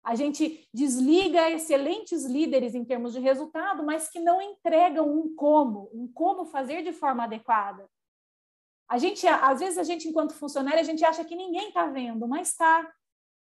A 0.03 0.15
gente 0.15 0.67
desliga 0.73 1.51
excelentes 1.51 2.25
líderes 2.25 2.75
em 2.75 2.85
termos 2.85 3.13
de 3.13 3.21
resultado, 3.21 3.85
mas 3.85 4.09
que 4.09 4.19
não 4.19 4.41
entregam 4.41 5.13
um 5.13 5.35
como, 5.35 5.91
um 5.93 6.11
como 6.13 6.47
fazer 6.47 6.83
de 6.83 6.93
forma 6.93 7.25
adequada. 7.25 7.89
A 8.89 8.99
gente, 8.99 9.27
às 9.27 9.61
vezes, 9.61 9.79
a 9.79 9.85
gente, 9.85 10.09
enquanto 10.09 10.35
funcionário, 10.35 10.81
a 10.81 10.85
gente 10.85 11.05
acha 11.05 11.25
que 11.25 11.37
ninguém 11.37 11.69
está 11.69 11.87
vendo, 11.87 12.27
mas 12.27 12.49
está 12.49 12.91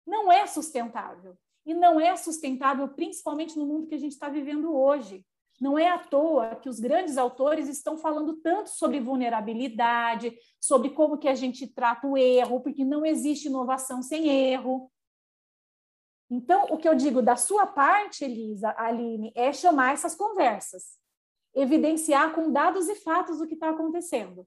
não 0.08 0.32
é 0.32 0.46
sustentável. 0.46 1.36
E 1.66 1.74
não 1.74 2.00
é 2.00 2.16
sustentável, 2.16 2.88
principalmente 2.88 3.58
no 3.58 3.66
mundo 3.66 3.86
que 3.86 3.94
a 3.94 3.98
gente 3.98 4.12
está 4.12 4.30
vivendo 4.30 4.74
hoje. 4.74 5.24
Não 5.60 5.78
é 5.78 5.88
à 5.88 5.98
toa 5.98 6.56
que 6.56 6.68
os 6.68 6.80
grandes 6.80 7.18
autores 7.18 7.68
estão 7.68 7.98
falando 7.98 8.36
tanto 8.36 8.70
sobre 8.70 9.00
vulnerabilidade, 9.00 10.34
sobre 10.58 10.90
como 10.90 11.18
que 11.18 11.28
a 11.28 11.34
gente 11.34 11.66
trata 11.66 12.06
o 12.06 12.16
erro, 12.16 12.60
porque 12.60 12.84
não 12.84 13.04
existe 13.04 13.48
inovação 13.48 14.00
sem 14.00 14.28
erro. 14.28 14.90
Então, 16.30 16.64
o 16.70 16.76
que 16.76 16.88
eu 16.88 16.94
digo 16.94 17.22
da 17.22 17.36
sua 17.36 17.66
parte, 17.66 18.24
Elisa, 18.24 18.74
Aline, 18.76 19.32
é 19.34 19.52
chamar 19.52 19.94
essas 19.94 20.14
conversas, 20.14 20.98
evidenciar 21.54 22.34
com 22.34 22.52
dados 22.52 22.88
e 22.88 22.94
fatos 22.94 23.40
o 23.40 23.46
que 23.46 23.54
está 23.54 23.70
acontecendo. 23.70 24.46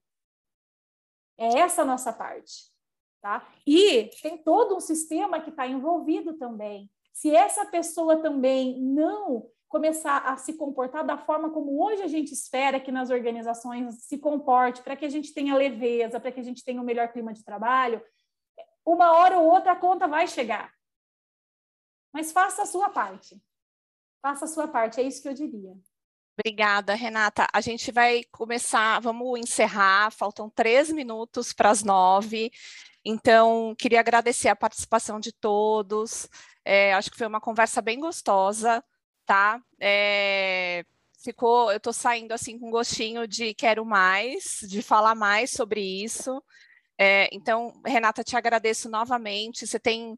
É 1.38 1.60
essa 1.60 1.82
a 1.82 1.86
nossa 1.86 2.14
parte. 2.14 2.72
Tá? 3.20 3.48
E 3.68 4.10
tem 4.22 4.38
todo 4.38 4.76
um 4.76 4.80
sistema 4.80 5.40
que 5.40 5.52
está 5.52 5.68
envolvido 5.68 6.34
também. 6.38 6.90
Se 7.14 7.36
essa 7.36 7.66
pessoa 7.66 8.18
também 8.18 8.80
não 8.82 9.48
começar 9.68 10.18
a 10.26 10.36
se 10.38 10.54
comportar 10.54 11.06
da 11.06 11.18
forma 11.18 11.50
como 11.50 11.82
hoje 11.84 12.04
a 12.04 12.08
gente 12.08 12.34
espera 12.34 12.80
que 12.80 12.92
nas 12.92 13.10
organizações 13.10 14.04
se 14.04 14.18
comporte, 14.18 14.82
para 14.82 14.96
que 14.96 15.06
a 15.06 15.10
gente 15.10 15.34
tenha 15.34 15.56
leveza, 15.56 16.20
para 16.20 16.32
que 16.32 16.40
a 16.40 16.44
gente 16.44 16.64
tenha 16.64 16.82
um 16.82 16.84
melhor 16.84 17.08
clima 17.12 17.32
de 17.32 17.44
trabalho, 17.44 18.04
uma 18.86 19.14
hora 19.14 19.40
ou 19.40 19.50
outra 19.50 19.72
a 19.72 19.76
conta 19.76 20.08
vai 20.08 20.28
chegar. 20.28 20.72
Mas 22.14 22.32
faça 22.32 22.64
a 22.64 22.66
sua 22.66 22.90
parte. 22.90 23.42
Faça 24.22 24.46
a 24.46 24.48
sua 24.48 24.68
parte, 24.68 25.00
é 25.00 25.04
isso 25.04 25.22
que 25.22 25.30
eu 25.30 25.34
diria. 25.34 25.74
Obrigada, 26.40 26.94
Renata. 26.94 27.48
A 27.54 27.62
gente 27.62 27.92
vai 27.92 28.24
começar, 28.32 29.00
vamos 29.00 29.40
encerrar, 29.40 30.12
faltam 30.12 30.50
três 30.50 30.90
minutos 30.92 31.54
para 31.54 31.70
as 31.70 31.84
nove. 31.84 32.52
Então, 33.04 33.76
queria 33.78 34.00
agradecer 34.00 34.48
a 34.48 34.56
participação 34.56 35.20
de 35.20 35.32
todos. 35.32 36.28
É, 36.64 36.94
acho 36.94 37.12
que 37.12 37.18
foi 37.18 37.28
uma 37.28 37.42
conversa 37.42 37.82
bem 37.82 38.00
gostosa, 38.00 38.84
tá? 39.26 39.62
É, 39.80 40.86
ficou, 41.24 41.72
eu 41.72 41.78
estou 41.78 41.94
saindo 41.94 42.32
assim 42.32 42.58
com 42.60 42.70
gostinho 42.70 43.28
de 43.28 43.54
quero 43.54 43.86
mais, 43.86 44.60
de 44.68 44.82
falar 44.82 45.16
mais 45.16 45.52
sobre 45.52 45.82
isso. 45.82 46.42
É, 46.98 47.30
então, 47.32 47.74
Renata, 47.86 48.24
te 48.24 48.38
agradeço 48.38 48.90
novamente. 48.90 49.66
Você 49.66 49.80
tem 49.80 50.18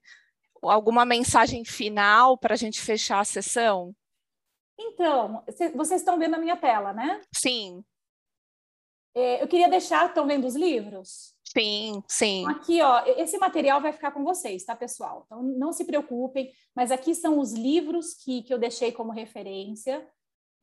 alguma 0.70 1.06
mensagem 1.06 1.64
final 1.66 2.38
para 2.38 2.54
a 2.54 2.58
gente 2.58 2.82
fechar 2.82 3.20
a 3.20 3.26
sessão? 3.26 3.96
Então, 4.80 5.44
vocês 5.76 6.02
estão 6.02 6.18
vendo 6.18 6.36
a 6.36 6.40
minha 6.40 6.58
tela, 6.58 6.94
né? 6.94 7.22
Sim. 7.34 7.84
É, 9.16 9.44
eu 9.44 9.48
queria 9.48 9.70
deixar, 9.70 10.08
estão 10.08 10.26
vendo 10.26 10.48
os 10.48 10.56
livros? 10.56 11.34
Sim, 11.44 12.02
sim. 12.08 12.48
Aqui, 12.50 12.82
ó, 12.82 13.04
esse 13.06 13.38
material 13.38 13.80
vai 13.80 13.94
ficar 13.94 14.12
com 14.12 14.24
vocês, 14.24 14.66
tá, 14.66 14.76
pessoal? 14.76 15.24
Então, 15.26 15.44
não 15.44 15.72
se 15.72 15.86
preocupem, 15.86 16.52
mas 16.76 16.92
aqui 16.92 17.14
são 17.14 17.40
os 17.40 17.54
livros 17.54 18.16
que, 18.16 18.42
que 18.42 18.52
eu 18.52 18.58
deixei 18.58 18.92
como 18.92 19.12
referência. 19.12 20.08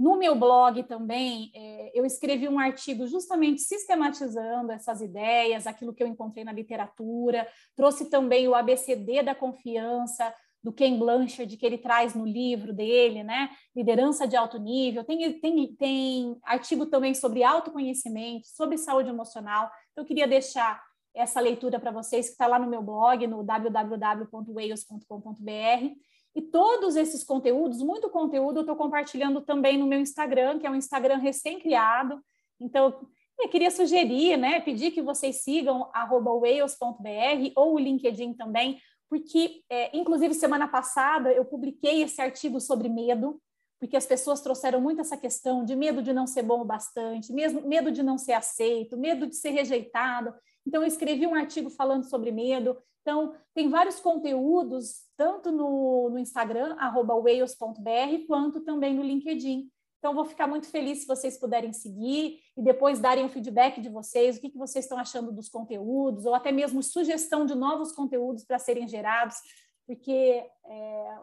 No 0.01 0.17
meu 0.17 0.35
blog 0.35 0.83
também, 0.85 1.53
é, 1.55 1.91
eu 1.93 2.07
escrevi 2.07 2.49
um 2.49 2.59
artigo 2.59 3.07
justamente 3.07 3.61
sistematizando 3.61 4.73
essas 4.73 5.03
ideias, 5.03 5.67
aquilo 5.67 5.93
que 5.93 6.03
eu 6.03 6.07
encontrei 6.07 6.43
na 6.43 6.55
literatura, 6.55 7.47
trouxe 7.77 8.09
também 8.09 8.49
o 8.49 8.55
ABCD 8.55 9.23
da 9.23 9.35
confiança, 9.35 10.35
do 10.65 10.73
Ken 10.73 10.99
Blanchard, 10.99 11.55
que 11.55 11.67
ele 11.67 11.77
traz 11.77 12.15
no 12.15 12.25
livro 12.25 12.73
dele, 12.73 13.23
né? 13.23 13.51
Liderança 13.77 14.27
de 14.27 14.37
alto 14.37 14.59
nível. 14.59 15.05
Tem, 15.05 15.39
tem, 15.39 15.75
tem 15.75 16.35
artigo 16.45 16.87
também 16.87 17.13
sobre 17.13 17.45
autoconhecimento, 17.45 18.47
sobre 18.47 18.79
saúde 18.79 19.11
emocional. 19.11 19.71
Então, 19.93 20.03
eu 20.03 20.09
queria 20.09 20.27
deixar 20.27 20.83
essa 21.15 21.41
leitura 21.41 21.79
para 21.79 21.91
vocês, 21.91 22.25
que 22.25 22.33
está 22.33 22.47
lá 22.47 22.59
no 22.59 22.71
meu 22.71 22.83
blog, 22.83 23.27
no 23.27 23.43
www.wales.com.br. 23.43 26.10
E 26.35 26.43
todos 26.43 26.97
esses 26.97 27.25
conteúdos, 27.25 27.83
muito 27.83 28.09
conteúdo, 28.09 28.59
eu 28.59 28.63
estou 28.63 28.77
compartilhando 28.77 29.41
também 29.41 29.77
no 29.77 29.87
meu 29.87 30.01
Instagram, 30.01 30.59
que 30.59 30.67
é 30.67 30.71
um 30.71 30.77
Instagram 30.77 31.17
recém-criado. 31.17 32.23
Então, 32.61 33.01
eu 33.39 33.49
queria 33.49 33.71
sugerir, 33.71 34.37
né, 34.37 34.61
pedir 34.61 34.91
que 34.91 35.03
vocês 35.03 35.43
sigam 35.43 35.91
wales.br 35.93 37.53
ou 37.57 37.75
o 37.75 37.79
LinkedIn 37.79 38.35
também, 38.35 38.79
porque, 39.09 39.63
é, 39.69 39.97
inclusive, 39.97 40.35
semana 40.35 40.69
passada 40.69 41.33
eu 41.33 41.45
publiquei 41.45 42.03
esse 42.03 42.21
artigo 42.21 42.61
sobre 42.61 42.89
medo, 42.89 43.41
porque 43.81 43.97
as 43.97 44.07
pessoas 44.07 44.41
trouxeram 44.41 44.81
muito 44.81 45.01
essa 45.01 45.17
questão 45.17 45.65
de 45.65 45.75
medo 45.75 46.03
de 46.03 46.13
não 46.13 46.27
ser 46.27 46.43
bom 46.43 46.61
o 46.61 46.65
bastante, 46.65 47.33
mesmo, 47.33 47.67
medo 47.67 47.91
de 47.91 48.03
não 48.03 48.19
ser 48.19 48.35
aceito, 48.35 48.97
medo 48.97 49.27
de 49.27 49.35
ser 49.35 49.51
rejeitado. 49.51 50.33
Então, 50.67 50.83
eu 50.83 50.87
escrevi 50.87 51.27
um 51.27 51.35
artigo 51.35 51.71
falando 51.71 52.05
sobre 52.05 52.31
medo. 52.31 52.77
Então, 53.01 53.35
tem 53.55 53.69
vários 53.71 53.99
conteúdos, 53.99 55.07
tanto 55.21 55.53
no, 55.53 56.09
no 56.09 56.19
Instagram, 56.19 56.75
wales.br, 56.79 58.27
quanto 58.27 58.63
também 58.63 58.95
no 58.95 59.03
LinkedIn. 59.03 59.71
Então, 59.99 60.15
vou 60.15 60.25
ficar 60.25 60.47
muito 60.47 60.67
feliz 60.67 61.01
se 61.01 61.07
vocês 61.07 61.39
puderem 61.39 61.75
seguir 61.75 62.39
e 62.57 62.63
depois 62.63 63.01
darem 63.01 63.27
o 63.27 63.29
feedback 63.29 63.83
de 63.83 63.91
vocês, 63.91 64.39
o 64.39 64.41
que, 64.41 64.49
que 64.49 64.57
vocês 64.57 64.87
estão 64.87 64.97
achando 64.97 65.31
dos 65.31 65.51
conteúdos, 65.51 66.25
ou 66.25 66.35
até 66.35 66.51
mesmo 66.51 66.83
sugestão 66.83 67.45
de 67.45 67.55
novos 67.55 67.93
conteúdos 67.93 68.47
para 68.47 68.59
serem 68.59 68.89
gerados, 68.89 69.37
porque 69.87 70.43
é, 70.65 71.19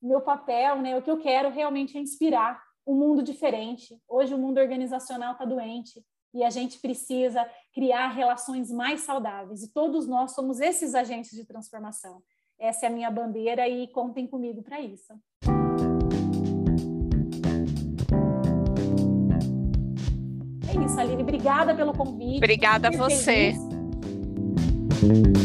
meu 0.00 0.22
papel, 0.22 0.80
né, 0.80 0.96
o 0.96 1.02
que 1.02 1.10
eu 1.10 1.18
quero 1.18 1.50
realmente 1.50 1.98
é 1.98 2.00
inspirar 2.00 2.58
um 2.86 2.94
mundo 2.94 3.22
diferente. 3.22 4.00
Hoje 4.08 4.32
o 4.32 4.38
mundo 4.38 4.58
organizacional 4.58 5.32
está 5.32 5.44
doente 5.44 6.02
e 6.32 6.42
a 6.42 6.48
gente 6.48 6.78
precisa 6.78 7.46
criar 7.74 8.08
relações 8.08 8.70
mais 8.70 9.02
saudáveis, 9.02 9.62
e 9.62 9.70
todos 9.70 10.06
nós 10.06 10.32
somos 10.32 10.60
esses 10.60 10.94
agentes 10.94 11.32
de 11.32 11.44
transformação. 11.44 12.22
Essa 12.64 12.86
é 12.86 12.88
a 12.88 12.92
minha 12.92 13.10
bandeira 13.10 13.68
e 13.68 13.86
contem 13.88 14.26
comigo 14.26 14.62
para 14.62 14.80
isso. 14.80 15.12
É 20.66 20.84
isso, 20.86 20.98
Aline. 20.98 21.22
Obrigada 21.22 21.74
pelo 21.74 21.92
convite. 21.92 22.38
Obrigada 22.38 22.88
a 22.88 22.90
você. 22.90 23.52
Feliz. 24.98 25.43